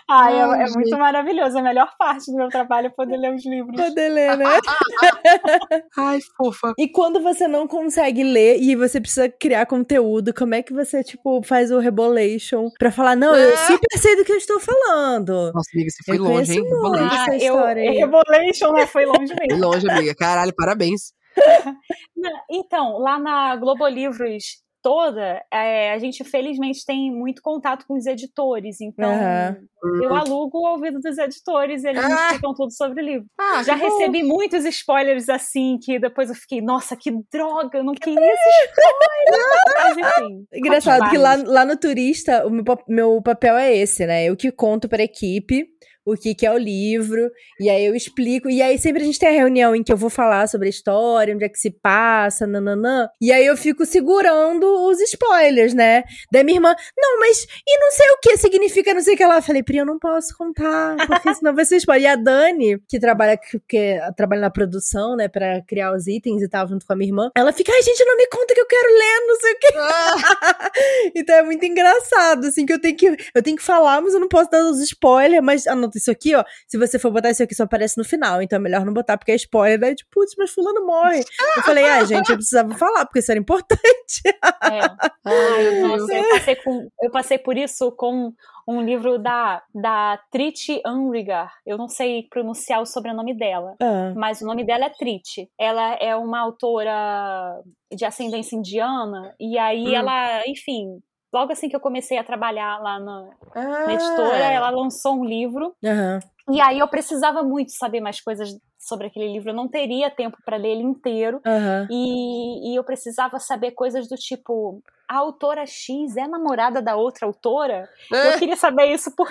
Ai, 0.09 0.34
é, 0.34 0.64
é, 0.64 0.70
muito 0.70 0.99
maravilhoso. 0.99 1.59
A 1.59 1.62
melhor 1.62 1.90
parte 1.99 2.30
do 2.30 2.36
meu 2.36 2.49
trabalho 2.49 2.88
é 2.88 2.90
poder 2.90 3.16
ler 3.16 3.34
os 3.34 3.45
livros. 3.47 3.80
Poder 3.80 4.09
ler, 4.09 4.36
né? 4.36 4.45
Ai, 5.99 6.18
fofa. 6.36 6.74
E 6.78 6.88
quando 6.88 7.20
você 7.20 7.49
não 7.49 7.66
consegue 7.66 8.22
ler 8.22 8.59
e 8.61 8.76
você 8.76 9.01
precisa 9.01 9.28
criar 9.28 9.66
conteúdo, 9.66 10.34
como 10.34 10.55
é 10.55 10.62
que 10.62 10.72
você, 10.72 11.03
tipo, 11.03 11.43
faz 11.43 11.70
o 11.70 11.78
rebolation 11.78 12.68
pra 12.78 12.93
falar, 12.93 13.16
não, 13.16 13.34
eu 13.34 13.57
super 13.57 13.99
sei 13.99 14.16
do 14.16 14.24
que 14.24 14.32
eu 14.32 14.36
estou 14.36 14.61
falando. 14.61 15.53
Nossa, 15.53 15.70
amiga, 15.74 15.90
você 15.90 16.05
foi 16.05 16.18
eu 16.18 16.22
longe, 16.22 16.53
hein? 16.53 16.62
Rebolation. 16.62 17.16
Ah, 17.30 17.38
eu, 17.38 17.57
rebolation, 18.01 18.72
né? 18.72 18.86
Foi 18.86 19.07
longe 19.07 19.34
mesmo. 19.34 19.51
Foi 19.51 19.59
longe, 19.59 19.90
amiga. 19.90 20.14
Caralho, 20.14 20.53
parabéns. 20.55 21.12
então, 22.51 22.99
lá 22.99 23.18
na 23.18 23.57
Globo 23.57 23.86
Livros 23.88 24.62
toda, 24.83 25.43
é, 25.51 25.93
a 25.93 25.99
gente 25.99 26.24
felizmente 26.24 26.85
tem 26.85 27.11
muito 27.11 27.41
contato 27.41 27.87
com 27.87 27.95
os 27.95 28.05
editores, 28.07 28.80
então 28.80 29.11
uhum. 29.11 30.03
eu 30.03 30.14
alugo 30.14 30.59
o 30.59 30.72
ouvido 30.72 30.99
dos 30.99 31.16
editores 31.16 31.85
e 31.85 31.89
eles 31.89 32.05
ah. 32.05 32.09
me 32.09 32.14
explicam 32.14 32.55
tudo 32.55 32.72
sobre 32.72 33.01
o 33.01 33.05
livro. 33.05 33.26
Ah, 33.39 33.62
Já 33.62 33.74
recebi 33.74 34.22
bom. 34.22 34.28
muitos 34.28 34.64
spoilers 34.64 35.28
assim, 35.28 35.78
que 35.80 35.99
depois 35.99 36.28
eu 36.28 36.35
fiquei, 36.35 36.61
nossa, 36.61 36.97
que 36.97 37.11
droga, 37.33 37.78
eu 37.78 37.85
não 37.85 37.95
queria 37.95 38.18
esse 38.20 38.49
spoiler. 38.80 39.62
Mas 39.74 39.99
enfim. 39.99 40.47
Engraçado 40.53 41.11
que 41.11 41.18
lá, 41.18 41.37
lá 41.37 41.64
no 41.64 41.76
Turista, 41.76 42.47
o 42.47 42.51
meu, 42.51 42.64
meu 42.89 43.22
papel 43.22 43.57
é 43.57 43.74
esse, 43.74 44.05
né? 44.05 44.24
Eu 44.24 44.37
que 44.37 44.51
conto 44.51 44.89
pra 44.89 45.03
equipe 45.03 45.66
o 46.05 46.14
que, 46.16 46.34
que 46.34 46.46
é 46.46 46.53
o 46.53 46.59
livro, 46.59 47.30
e 47.61 47.70
aí 47.70 47.84
eu 47.84 47.94
explico, 47.94 48.48
e 48.48 48.61
aí 48.61 48.78
sempre 48.78 49.03
a 49.03 49.05
gente 49.05 49.18
tem 49.18 49.28
a 49.28 49.32
reunião 49.32 49.74
em 49.74 49.82
que 49.82 49.92
eu 49.92 49.96
vou 49.96 50.11
falar 50.11 50.48
sobre 50.48 50.66
a 50.66 50.70
história, 50.70 51.34
onde 51.34 51.44
é 51.44 51.48
que 51.48 51.59
se 51.59 51.70
passa, 51.70 52.46
nananã, 52.46 53.09
e 53.20 53.32
aí 53.32 53.46
eu 53.46 53.57
fico 53.57 53.86
segurando 53.86 54.64
os 54.86 55.00
spoilers, 55.00 55.74
né? 55.74 56.03
Daí 56.30 56.44
minha 56.44 56.57
irmã, 56.57 56.74
não, 56.96 57.18
mas 57.20 57.46
e 57.66 57.78
não 57.78 57.90
sei 57.92 58.11
o 58.11 58.18
que 58.18 58.36
significa, 58.36 58.94
não 58.94 59.00
sei 59.00 59.14
o 59.14 59.16
que 59.16 59.24
lá. 59.24 59.36
Eu 59.36 59.42
falei, 59.42 59.62
Pri, 59.62 59.78
eu 59.78 59.86
não 59.86 59.98
posso 59.98 60.36
contar, 60.36 60.96
porque 61.07 61.34
senão 61.34 61.55
vai 61.55 61.64
ser 61.64 61.76
spoiler. 61.76 62.03
E 62.03 62.07
a 62.07 62.16
Dani, 62.16 62.78
que 62.88 62.98
trabalha, 62.98 63.38
que 63.68 64.00
trabalha 64.16 64.42
na 64.42 64.50
produção, 64.50 65.16
né, 65.16 65.28
pra 65.28 65.62
criar 65.62 65.92
os 65.94 66.07
itens 66.07 66.42
e 66.42 66.48
tal, 66.48 66.66
junto 66.68 66.86
com 66.86 66.92
a 66.92 66.96
minha 66.96 67.09
irmã, 67.09 67.30
ela 67.36 67.53
fica, 67.53 67.72
ai, 67.72 67.82
gente, 67.82 68.05
não 68.05 68.16
me 68.16 68.26
conta 68.26 68.55
que 68.55 68.61
eu 68.61 68.66
quero 68.66 68.88
ler, 68.88 69.26
não 69.26 69.36
sei 69.36 69.53
o 69.53 69.59
que. 69.59 71.12
então 71.18 71.36
é 71.36 71.42
muito 71.42 71.64
engraçado, 71.64 72.46
assim, 72.46 72.66
que 72.66 72.72
eu 72.72 72.80
tenho 72.80 72.96
que, 72.96 73.16
eu 73.34 73.42
tenho 73.42 73.57
que 73.57 73.62
falar, 73.62 74.00
mas 74.00 74.14
eu 74.14 74.20
não 74.20 74.28
posso 74.28 74.50
dar 74.50 74.64
os 74.64 74.80
spoilers, 74.80 75.42
mas 75.42 75.66
anota 75.93 75.99
isso 75.99 76.11
aqui, 76.11 76.34
ó, 76.34 76.45
se 76.66 76.78
você 76.78 76.99
for 76.99 77.11
botar 77.11 77.30
isso 77.30 77.43
aqui 77.43 77.55
só 77.55 77.64
aparece 77.64 77.99
no 77.99 78.05
final, 78.05 78.40
então 78.43 78.57
é 78.57 78.61
melhor 78.61 78.84
não 78.84 78.93
botar 78.93 79.16
porque 79.18 79.32
é 79.32 79.36
spoiler, 79.36 79.78
daí 79.78 79.95
tipo, 79.95 80.11
putz, 80.12 80.34
mas 80.36 80.51
fulano 80.51 80.86
morre. 80.86 81.20
Eu 81.57 81.62
falei, 81.62 81.84
ah, 81.84 82.05
gente, 82.05 82.30
eu 82.30 82.36
precisava 82.36 82.74
falar, 82.74 83.05
porque 83.07 83.18
isso 83.18 83.30
era 83.30 83.40
importante. 83.40 84.22
é. 84.26 84.80
Ai, 85.24 85.80
nossa, 85.80 86.14
eu 86.14 86.28
passei, 86.30 86.57
com, 86.57 86.88
eu 87.03 87.11
passei 87.11 87.38
por 87.38 87.57
isso 87.57 87.93
com 87.93 88.32
um 88.66 88.80
livro 88.80 89.18
da, 89.18 89.62
da 89.74 90.18
Triti 90.30 90.80
Unrigar. 90.86 91.53
Eu 91.66 91.76
não 91.76 91.88
sei 91.88 92.26
pronunciar 92.30 92.80
o 92.80 92.86
sobrenome 92.86 93.36
dela, 93.36 93.74
Ah. 93.80 94.12
mas 94.16 94.40
o 94.40 94.47
nome 94.47 94.64
dela 94.64 94.86
é 94.86 94.90
Triti. 94.90 95.49
Ela 95.59 95.95
é 95.95 96.14
uma 96.16 96.40
autora 96.40 97.61
de 97.93 98.05
ascendência 98.05 98.57
indiana, 98.57 99.34
e 99.38 99.59
aí 99.59 99.88
Hum. 99.88 99.95
ela, 99.95 100.43
enfim, 100.47 101.01
logo 101.33 101.53
assim 101.53 101.68
que 101.68 101.76
eu 101.76 101.80
comecei 101.80 102.18
a 102.18 102.24
trabalhar 102.24 102.78
lá 102.83 102.99
na, 103.01 103.22
na 103.55 103.87
Ah, 103.87 103.93
editora, 103.93 104.37
ela 104.39 104.70
lançou 104.70 105.20
um 105.20 105.24
livro, 105.24 105.74
Aham. 105.85 106.20
e 106.51 106.61
aí 106.61 106.78
eu 106.78 106.89
precisava 106.89 107.43
muito 107.43 107.72
saber 107.72 108.01
mais 108.01 108.20
coisas 108.20 108.49
sobre 108.78 109.07
aquele 109.07 109.33
livro. 109.33 109.51
Eu 109.51 109.55
não 109.55 109.68
teria 109.68 110.11
tempo 110.11 110.37
para 110.45 110.57
ler 110.57 110.70
ele 110.72 110.83
inteiro. 110.83 111.41
Aham. 111.47 111.87
E, 111.91 112.72
e 112.72 112.76
eu 112.76 112.85
precisava 112.85 113.39
saber 113.39 113.70
coisas 113.72 114.09
do 114.09 114.16
tipo: 114.16 114.83
a 115.09 115.18
autora 115.18 115.64
X 115.64 116.16
é 116.16 116.26
namorada 116.26 116.83
da 116.83 116.97
outra 116.97 117.26
autora? 117.26 117.89
É, 118.12 118.35
Eu 118.35 118.39
queria 118.39 118.57
saber 118.57 118.87
isso 118.87 119.14
por, 119.14 119.28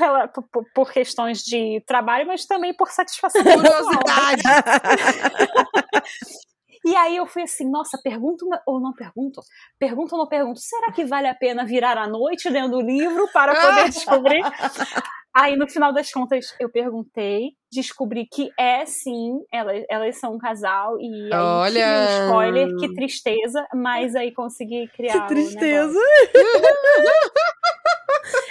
por- 0.51 0.65
por- 0.73 0.91
questões 0.93 1.43
de 1.43 1.81
trabalho, 1.85 2.27
mas 2.27 2.45
também 2.45 2.73
por 2.73 2.89
satisfação 2.91 3.43
pessoal. 3.43 3.59
curiosidade. 3.59 4.43
E 6.85 6.95
aí 6.95 7.17
eu 7.17 7.27
fui 7.27 7.43
assim, 7.43 7.69
nossa, 7.69 7.99
pergunto 8.03 8.45
ou 8.65 8.79
não 8.79 8.93
pergunto? 8.93 9.41
Pergunto 9.79 10.15
ou 10.15 10.21
não 10.21 10.27
pergunto? 10.27 10.59
Será 10.59 10.91
que 10.91 11.05
vale 11.05 11.27
a 11.27 11.35
pena 11.35 11.65
virar 11.65 11.97
à 11.97 12.07
noite 12.07 12.49
lendo 12.49 12.77
o 12.77 12.81
livro 12.81 13.27
para 13.31 13.53
poder 13.53 13.89
descobrir? 13.91 14.41
Aí 15.33 15.55
no 15.55 15.69
final 15.69 15.93
das 15.93 16.11
contas 16.11 16.53
eu 16.59 16.69
perguntei, 16.69 17.51
descobri 17.71 18.25
que 18.25 18.49
é 18.59 18.85
sim, 18.85 19.39
elas, 19.51 19.83
elas 19.89 20.19
são 20.19 20.35
um 20.35 20.37
casal 20.37 20.97
e 20.99 21.33
aí 21.33 21.39
Olha! 21.39 21.71
tive 21.71 21.85
um 21.85 22.25
spoiler, 22.25 22.75
que 22.77 22.93
tristeza, 22.93 23.65
mas 23.73 24.13
aí 24.13 24.33
consegui 24.33 24.89
criar. 24.89 25.21
Que 25.21 25.27
tristeza. 25.29 25.99
negócio. 26.35 27.31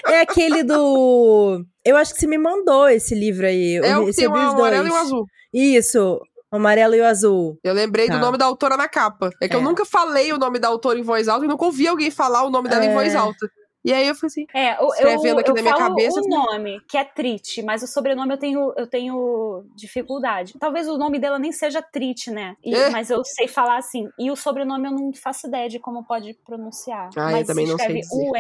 é 0.09 0.21
aquele 0.23 0.63
do. 0.63 1.63
Eu 1.85 1.97
acho 1.99 2.15
que 2.15 2.21
você 2.21 2.27
me 2.27 2.39
mandou 2.39 2.89
esse 2.89 3.15
livro 3.15 3.47
aí. 3.47 3.77
É 3.77 3.99
o 3.99 4.07
que 4.07 4.17
tem 4.17 4.27
o 4.27 4.35
amarelo 4.35 4.89
e 4.89 4.91
o 4.91 4.95
azul. 4.95 5.27
Isso, 5.53 6.21
o 6.53 6.57
amarelo 6.57 6.95
e 6.95 7.01
o 7.01 7.05
azul. 7.07 7.59
Eu 7.63 7.73
lembrei 7.75 8.07
Tá. 8.09 8.15
do 8.15 8.21
nome 8.21 8.37
da 8.39 8.45
autora 8.47 8.77
na 8.77 8.89
capa. 8.89 9.31
É 9.41 9.49
que 9.49 9.55
eu 9.57 9.61
É. 9.61 9.63
nunca 9.63 9.85
falei 9.85 10.33
o 10.33 10.39
nome 10.39 10.59
da 10.59 10.69
autora 10.69 10.99
em 10.99 11.03
voz 11.03 11.29
alta 11.29 11.45
e 11.45 11.49
nunca 11.49 11.65
ouvi 11.65 11.87
alguém 11.87 12.11
falar 12.11 12.43
o 12.45 12.51
nome 12.51 12.69
dela 12.69 12.85
em 12.85 12.91
É. 12.91 12.95
voz 12.95 13.15
alta. 13.15 13.49
E 13.83 13.95
aí 13.95 14.07
eu 14.09 14.15
falei 14.15 14.27
assim, 14.27 14.47
É, 14.55 14.75
eu, 14.75 14.83
eu, 14.83 14.89
Escrevendo 14.91 15.39
aqui 15.41 15.51
eu 15.51 15.55
na 15.55 15.63
minha 15.63 15.75
falo 15.75 15.89
cabeça, 15.89 16.17
o 16.17 16.21
assim. 16.21 16.29
nome, 16.29 16.81
que 16.87 16.99
é 16.99 17.05
Trit, 17.05 17.63
mas 17.63 17.83
o 17.83 17.87
sobrenome 17.87 18.31
eu 18.35 18.37
tenho, 18.39 18.75
eu 18.77 18.87
tenho 18.87 19.65
dificuldade. 19.75 20.53
Talvez 20.61 20.87
o 20.87 20.99
nome 20.99 21.19
dela 21.19 21.39
nem 21.39 21.51
seja 21.51 21.81
Trit, 21.81 22.31
né? 22.31 22.57
E- 22.63 22.75
É. 22.75 22.91
Mas 22.91 23.09
eu 23.09 23.25
sei 23.25 23.49
falar 23.49 23.79
assim. 23.79 24.07
E 24.19 24.31
o 24.31 24.37
sobrenome 24.37 24.87
eu 24.87 24.93
não 24.93 25.11
faço 25.15 25.47
ideia 25.47 25.67
de 25.67 25.79
como 25.79 26.05
pode 26.05 26.35
pronunciar. 26.45 27.09
Ah, 27.17 27.31
eu 27.31 27.37
mas 27.39 27.47
também 27.47 27.65
se 27.65 27.73
não 27.73 27.79
sei 27.79 27.87
escreve 27.87 28.01
dizer. 28.03 28.31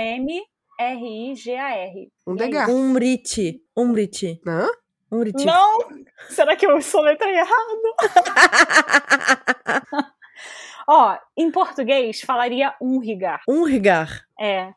U-M-R-I-G-A-R. 0.78 2.08
um 2.26 2.32
E 2.34 2.34
é 2.34 2.38
degar. 2.46 2.68
isso. 2.68 2.76
Umrit. 2.78 3.62
Umrit. 3.76 4.40
Hã? 4.46 4.66
Umrit. 5.10 5.44
Não! 5.44 5.78
Será 6.28 6.54
que 6.54 6.66
eu 6.66 6.80
soletrei 6.80 7.34
errado? 7.36 7.80
Ó, 10.88 11.16
em 11.36 11.50
português 11.50 12.20
falaria 12.20 12.74
Unrigar. 12.80 13.42
Umrigar. 13.48 14.24
É. 14.38 14.72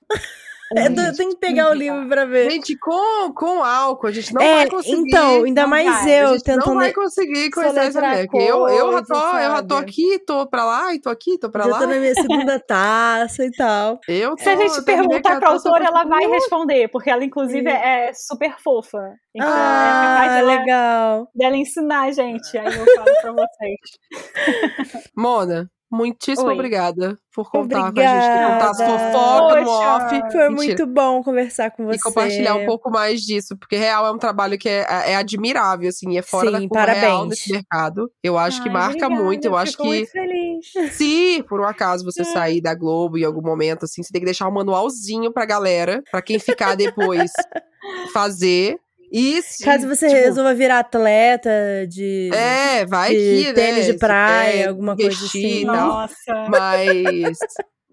É, 0.76 0.88
eu 0.88 1.16
tenho 1.16 1.30
que 1.32 1.38
pegar 1.38 1.70
o 1.70 1.74
livro 1.74 2.08
pra 2.08 2.26
ver. 2.26 2.50
Gente, 2.52 2.78
com, 2.78 3.34
com 3.34 3.64
álcool, 3.64 4.08
a 4.08 4.12
gente 4.12 4.34
não 4.34 4.42
é, 4.42 4.56
vai 4.56 4.70
conseguir. 4.70 5.02
então, 5.08 5.44
ainda 5.44 5.68
mais 5.68 5.86
vai. 5.88 6.24
eu 6.24 6.28
gente 6.34 6.44
tentando. 6.44 6.68
não 6.68 6.76
vai 6.76 6.94
conseguir 6.94 7.50
conhecer 7.52 7.80
essa 7.80 8.02
mulher. 8.02 8.28
Eu, 8.34 8.68
eu, 8.68 8.92
já 8.94 9.04
tô, 9.04 9.16
eu 9.38 9.52
já 9.52 9.64
tô 9.64 9.76
aqui, 9.76 10.20
tô 10.26 10.48
pra 10.48 10.66
lá, 10.66 10.94
e 10.94 11.00
tô 11.02 11.10
aqui, 11.10 11.38
tô 11.38 11.50
pra 11.50 11.64
Já 11.66 11.72
lá. 11.72 11.80
tô 11.80 11.88
na 11.88 11.96
minha 11.96 12.14
segunda 12.16 12.60
taça 12.66 13.46
e 13.46 13.52
tal. 13.52 14.00
Eu 14.08 14.38
Se 14.38 14.50
a 14.50 14.56
tô- 14.56 14.62
gente 14.62 14.78
eu 14.78 14.84
perguntar 14.86 15.22
pra 15.22 15.40
14, 15.42 15.68
autora, 15.68 15.86
eu 15.86 15.92
tô- 15.92 15.98
ela 15.98 16.06
vai 16.06 16.26
responder, 16.28 16.88
porque 16.90 17.10
ela, 17.10 17.24
inclusive, 17.24 17.70
é 17.70 18.12
super 18.14 18.56
fofa. 18.60 19.00
Então, 19.36 19.48
é 19.48 19.52
ah, 19.52 20.28
dela, 20.30 20.48
legal. 20.60 21.28
dela 21.34 21.58
ensinar 21.58 22.02
a 22.04 22.12
gente. 22.12 22.58
Aí 22.58 22.66
eu 22.66 22.86
falo 22.86 23.06
pra 23.22 23.32
vocês. 23.32 25.10
Mona, 25.16 25.70
muitíssimo 25.94 26.48
Oi. 26.48 26.54
obrigada 26.54 27.18
por 27.34 27.50
contar 27.50 27.92
com 27.92 28.00
a 28.00 28.04
gente, 28.04 28.52
contar 28.52 28.70
as 28.70 28.80
Obrigada. 28.80 29.12
fofocas 29.12 29.64
no 29.64 29.70
off. 29.72 30.10
Foi 30.10 30.20
Mentira. 30.20 30.52
muito 30.52 30.86
bom 30.88 31.24
conversar 31.24 31.72
com 31.72 31.86
você. 31.86 31.98
E 31.98 32.02
compartilhar 32.02 32.56
um 32.56 32.66
pouco 32.66 32.92
mais 32.92 33.22
disso, 33.22 33.58
porque 33.58 33.76
real 33.76 34.06
é 34.06 34.12
um 34.12 34.18
trabalho 34.18 34.58
que 34.58 34.70
é, 34.70 34.86
é 35.12 35.16
admirável, 35.16 35.90
assim, 35.90 36.18
é 36.18 36.22
fora 36.22 36.48
Sim, 36.48 36.52
da 36.52 36.60
curva 36.68 36.86
real 36.86 37.02
parabéns. 37.02 37.30
desse 37.30 37.52
mercado. 37.52 38.12
Eu 38.22 38.38
acho 38.38 38.62
que 38.62 38.70
Ai, 38.70 38.74
marca 38.74 39.06
obrigada, 39.06 39.24
muito, 39.24 39.46
eu 39.46 39.56
acho 39.56 39.78
que 39.78 39.84
muito 39.84 40.12
feliz. 40.12 40.72
se 40.92 41.44
por 41.48 41.60
um 41.62 41.66
acaso 41.66 42.04
você 42.06 42.24
sair 42.24 42.62
da 42.62 42.76
Globo 42.76 43.18
em 43.18 43.24
algum 43.24 43.42
momento, 43.42 43.86
assim, 43.86 44.04
você 44.04 44.12
tem 44.12 44.22
que 44.22 44.26
deixar 44.26 44.48
um 44.48 44.52
manualzinho 44.54 45.32
pra 45.32 45.46
galera, 45.46 46.04
pra 46.12 46.22
quem 46.22 46.38
ficar 46.40 46.76
depois 46.76 47.32
fazer. 48.14 48.78
E 49.14 49.44
se, 49.44 49.64
Caso 49.64 49.88
você 49.88 50.08
tipo, 50.08 50.20
resolva 50.20 50.56
virar 50.56 50.80
atleta 50.80 51.52
de. 51.88 52.32
É, 52.34 52.84
vai 52.84 53.12
de 53.12 53.18
que, 53.18 53.44
né? 53.46 53.54
tênis 53.54 53.86
de 53.86 53.92
se 53.92 54.00
praia, 54.00 54.52
quer 54.64 54.68
alguma 54.70 54.96
coisa 54.96 55.26
assim. 55.26 55.64
Nossa. 55.66 56.48
Mas. 56.50 57.38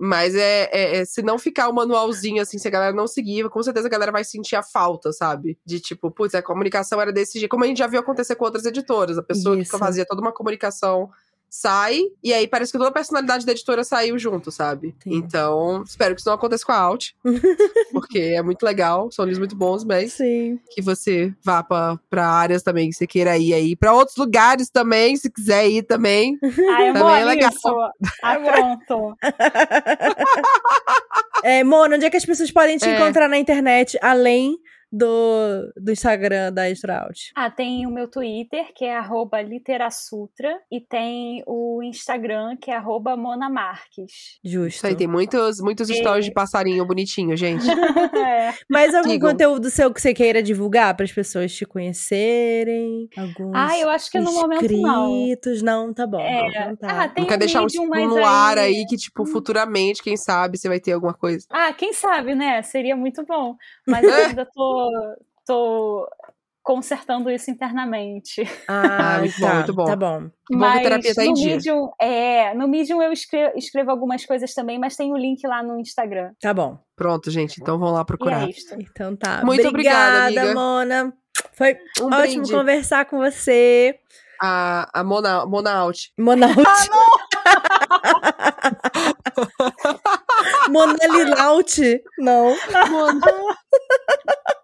Mas 0.03 0.35
é, 0.35 0.71
é- 0.73 0.97
é- 0.97 1.05
se 1.05 1.21
não 1.21 1.39
ficar 1.39 1.69
o 1.69 1.75
manualzinho, 1.75 2.41
assim, 2.41 2.57
se 2.57 2.67
a 2.67 2.71
galera 2.71 2.95
não 2.95 3.07
seguir, 3.07 3.47
com 3.51 3.63
certeza 3.63 3.87
a 3.87 3.91
galera 3.91 4.11
vai 4.11 4.25
sentir 4.25 4.57
a 4.57 4.63
falta, 4.63 5.13
sabe? 5.13 5.59
De 5.63 5.79
tipo, 5.79 6.11
putz, 6.11 6.35
a 6.35 6.41
comunicação 6.41 6.99
era 6.99 7.13
desse 7.13 7.39
jeito. 7.39 7.51
Como 7.51 7.65
a 7.65 7.67
gente 7.67 7.77
já 7.77 7.87
viu 7.87 8.01
acontecer 8.01 8.35
com 8.35 8.47
outras 8.47 8.65
editoras. 8.65 9.19
A 9.19 9.23
pessoa 9.23 9.61
Isso. 9.61 9.71
que 9.71 9.79
fazia 9.79 10.07
toda 10.07 10.23
uma 10.23 10.33
comunicação 10.33 11.11
sai, 11.51 12.01
e 12.23 12.33
aí 12.33 12.47
parece 12.47 12.71
que 12.71 12.79
toda 12.79 12.91
a 12.91 12.93
personalidade 12.93 13.45
da 13.45 13.51
editora 13.51 13.83
saiu 13.83 14.17
junto, 14.19 14.53
sabe? 14.53 14.95
Sim. 15.03 15.17
Então, 15.17 15.83
espero 15.85 16.15
que 16.15 16.21
isso 16.21 16.29
não 16.29 16.37
aconteça 16.37 16.65
com 16.65 16.71
a 16.71 16.77
Alt. 16.79 17.11
porque 17.93 18.21
é 18.21 18.41
muito 18.41 18.63
legal, 18.63 19.11
são 19.11 19.25
livros 19.25 19.41
muito 19.41 19.57
bons, 19.57 19.83
mas 19.85 20.13
Sim. 20.13 20.61
que 20.71 20.81
você 20.81 21.35
vá 21.45 21.63
pra, 21.63 21.99
pra 22.09 22.27
áreas 22.29 22.63
também 22.63 22.89
que 22.89 22.95
você 22.95 23.07
queira 23.07 23.37
ir 23.37 23.53
aí. 23.53 23.75
Pra 23.75 23.93
outros 23.93 24.17
lugares 24.17 24.71
também, 24.71 25.17
se 25.17 25.29
quiser 25.29 25.69
ir 25.69 25.83
também. 25.83 26.39
Ai, 26.71 26.93
Também 26.93 27.21
é 27.21 27.25
legal. 27.25 27.51
nisso. 27.51 27.69
Ah, 28.23 28.37
pronto. 28.39 29.17
É, 31.43 31.65
Mona, 31.65 31.97
onde 31.97 32.05
é 32.05 32.11
que 32.11 32.17
as 32.17 32.25
pessoas 32.25 32.51
podem 32.51 32.77
te 32.77 32.89
É. 32.89 32.95
encontrar 32.95 33.29
na 33.29 33.39
internet, 33.39 33.99
além 34.03 34.57
do, 34.93 35.73
do 35.77 35.93
Instagram 35.93 36.53
da 36.53 36.69
Extraut? 36.71 37.31
Ah, 37.37 37.51
tem 37.51 37.87
o 37.87 37.91
meu 37.91 38.09
Twitter, 38.09 38.73
que 38.75 38.85
é 38.85 38.97
arroba 38.97 39.41
literasutra, 39.43 40.61
e 40.71 40.81
tem 40.81 41.43
o 41.47 41.83
Instagram, 41.83 42.57
que 42.57 42.71
é 42.71 42.77
arroba 42.77 43.17
monamarques. 43.17 44.39
Justo. 44.45 44.69
Isso 44.77 44.87
aí, 44.87 44.95
tem 44.97 45.07
muitos, 45.07 45.61
muitos 45.61 45.89
É. 45.91 45.95
stories 45.95 46.25
de 46.25 46.33
passarinho 46.33 46.85
bonitinho, 46.87 47.37
gente. 47.37 47.65
é. 48.17 48.55
Mais 48.69 48.95
algum 48.95 49.11
Sigam. 49.11 49.31
conteúdo 49.31 49.71
seu 49.71 49.93
que 49.93 50.01
você 50.01 50.13
queira 50.15 50.43
divulgar 50.43 50.95
para 50.97 51.05
as 51.05 51.13
pessoas 51.13 51.53
te 51.55 51.65
conhecerem? 51.65 53.09
Alguns 53.17 53.53
Ah, 53.55 53.79
eu 53.79 53.89
acho 53.91 54.11
que 54.11 54.19
no 54.19 54.33
momento 54.33 54.71
não. 54.77 55.09
inscritos? 55.17 55.63
não. 55.63 55.93
tá 55.95 56.07
bom. 56.07 56.21
É. 56.21 56.49
Então 56.49 56.77
tá. 56.77 57.03
Ah, 57.05 57.09
tem 57.09 57.23
Não 57.23 57.29
quer 57.29 57.37
um 57.37 57.39
deixar 57.39 57.61
um 57.61 57.65
Medium, 57.65 57.83
tipo 57.91 57.97
no 58.09 58.25
ar 58.25 58.59
aí- 58.59 58.77
aí 58.77 58.87
que, 58.87 58.97
tipo, 58.97 59.25
futuramente, 59.27 60.03
quem 60.03 60.17
sabe, 60.17 60.57
você 60.59 60.69
vai 60.69 60.81
ter 60.81 60.93
alguma 60.93 61.15
coisa. 61.15 61.47
Ah, 61.51 61.73
quem 61.73 61.93
sabe, 61.93 62.35
né? 62.35 62.63
Seria 62.63 62.97
muito 62.97 63.25
bom. 63.25 63.57
Mas 63.87 64.03
eu 64.05 64.15
ainda 64.15 64.47
tô, 64.47 64.80
tô 65.47 66.09
consertando 66.63 67.31
isso 67.31 67.51
internamente. 67.51 68.43
Ah, 68.69 69.17
Ah, 69.17 69.19
muito 69.21 69.41
bom, 69.41 69.47
tá, 69.49 69.55
muito 69.55 69.75
bom. 69.75 69.85
Tá 69.87 69.97
bom. 69.97 70.21
Bom 70.21 70.31
Mas 70.59 70.83
terapia 70.83 71.15
tá 71.15 71.25
no 71.25 71.35
dia. 71.35 71.55
Medium, 71.57 71.91
é, 72.01 72.55
no 72.55 72.69
Medium 72.69 73.03
eu 73.03 73.13
escrevo, 73.13 73.53
escrevo 73.57 73.91
algumas 73.91 74.25
coisas 74.27 74.53
também, 74.55 74.79
mas 74.79 74.95
tem 74.95 75.13
o 75.13 75.17
link 75.17 75.45
lá 75.47 75.63
no 75.63 75.79
Instagram. 75.81 76.33
Tá 76.41 76.53
bom. 76.55 76.79
Pronto, 76.95 77.31
gente, 77.31 77.61
então 77.61 77.79
vão 77.79 77.93
lá 77.93 78.05
procurar. 78.05 78.47
é. 78.49 78.53
Então 78.79 79.17
tá. 79.17 79.43
Muito 79.45 79.67
obrigada, 79.67 80.27
amiga. 80.27 80.55
Mona. 80.55 81.13
Foi 81.55 81.77
Um 82.01 82.07
ótimo 82.07 82.43
brinde. 82.43 82.53
conversar 82.53 83.05
com 83.07 83.19
você. 83.19 83.99
A, 84.43 85.01
a 85.01 85.05
Mona, 85.05 85.45
Mona 85.47 85.73
Alt. 85.73 86.09
Monaut. 86.19 86.55
Monalilaut. 90.69 92.03
Não. 92.19 92.57
Mona, 92.91 93.21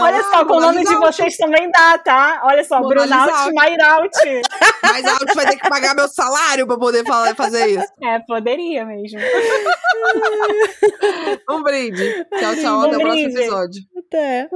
Olha 0.00 0.22
só, 0.24 0.44
com 0.44 0.54
o 0.54 0.60
nome 0.60 0.84
de 0.84 0.94
vocês 0.96 1.36
também 1.36 1.70
dá, 1.70 1.96
tá? 1.98 2.42
Olha 2.44 2.64
só, 2.64 2.80
Brunaut, 2.80 3.54
Mairaut. 3.54 4.10
Mas 4.82 5.04
a 5.04 5.12
Alt 5.12 5.34
vai 5.34 5.46
ter 5.46 5.56
que 5.56 5.68
pagar 5.68 5.94
meu 5.94 6.08
salário 6.08 6.66
pra 6.66 6.78
poder 6.78 7.04
falar, 7.04 7.34
fazer 7.34 7.66
isso. 7.66 7.86
É, 8.02 8.18
poderia 8.20 8.84
mesmo. 8.84 9.18
um 11.50 11.62
brinde. 11.62 12.26
Tchau, 12.38 12.56
tchau. 12.56 12.78
Um 12.78 12.82
até 12.82 12.96
brinde. 12.96 12.96
o 12.96 13.00
próximo 13.00 13.38
episódio. 13.38 13.82
Até. 14.06 14.48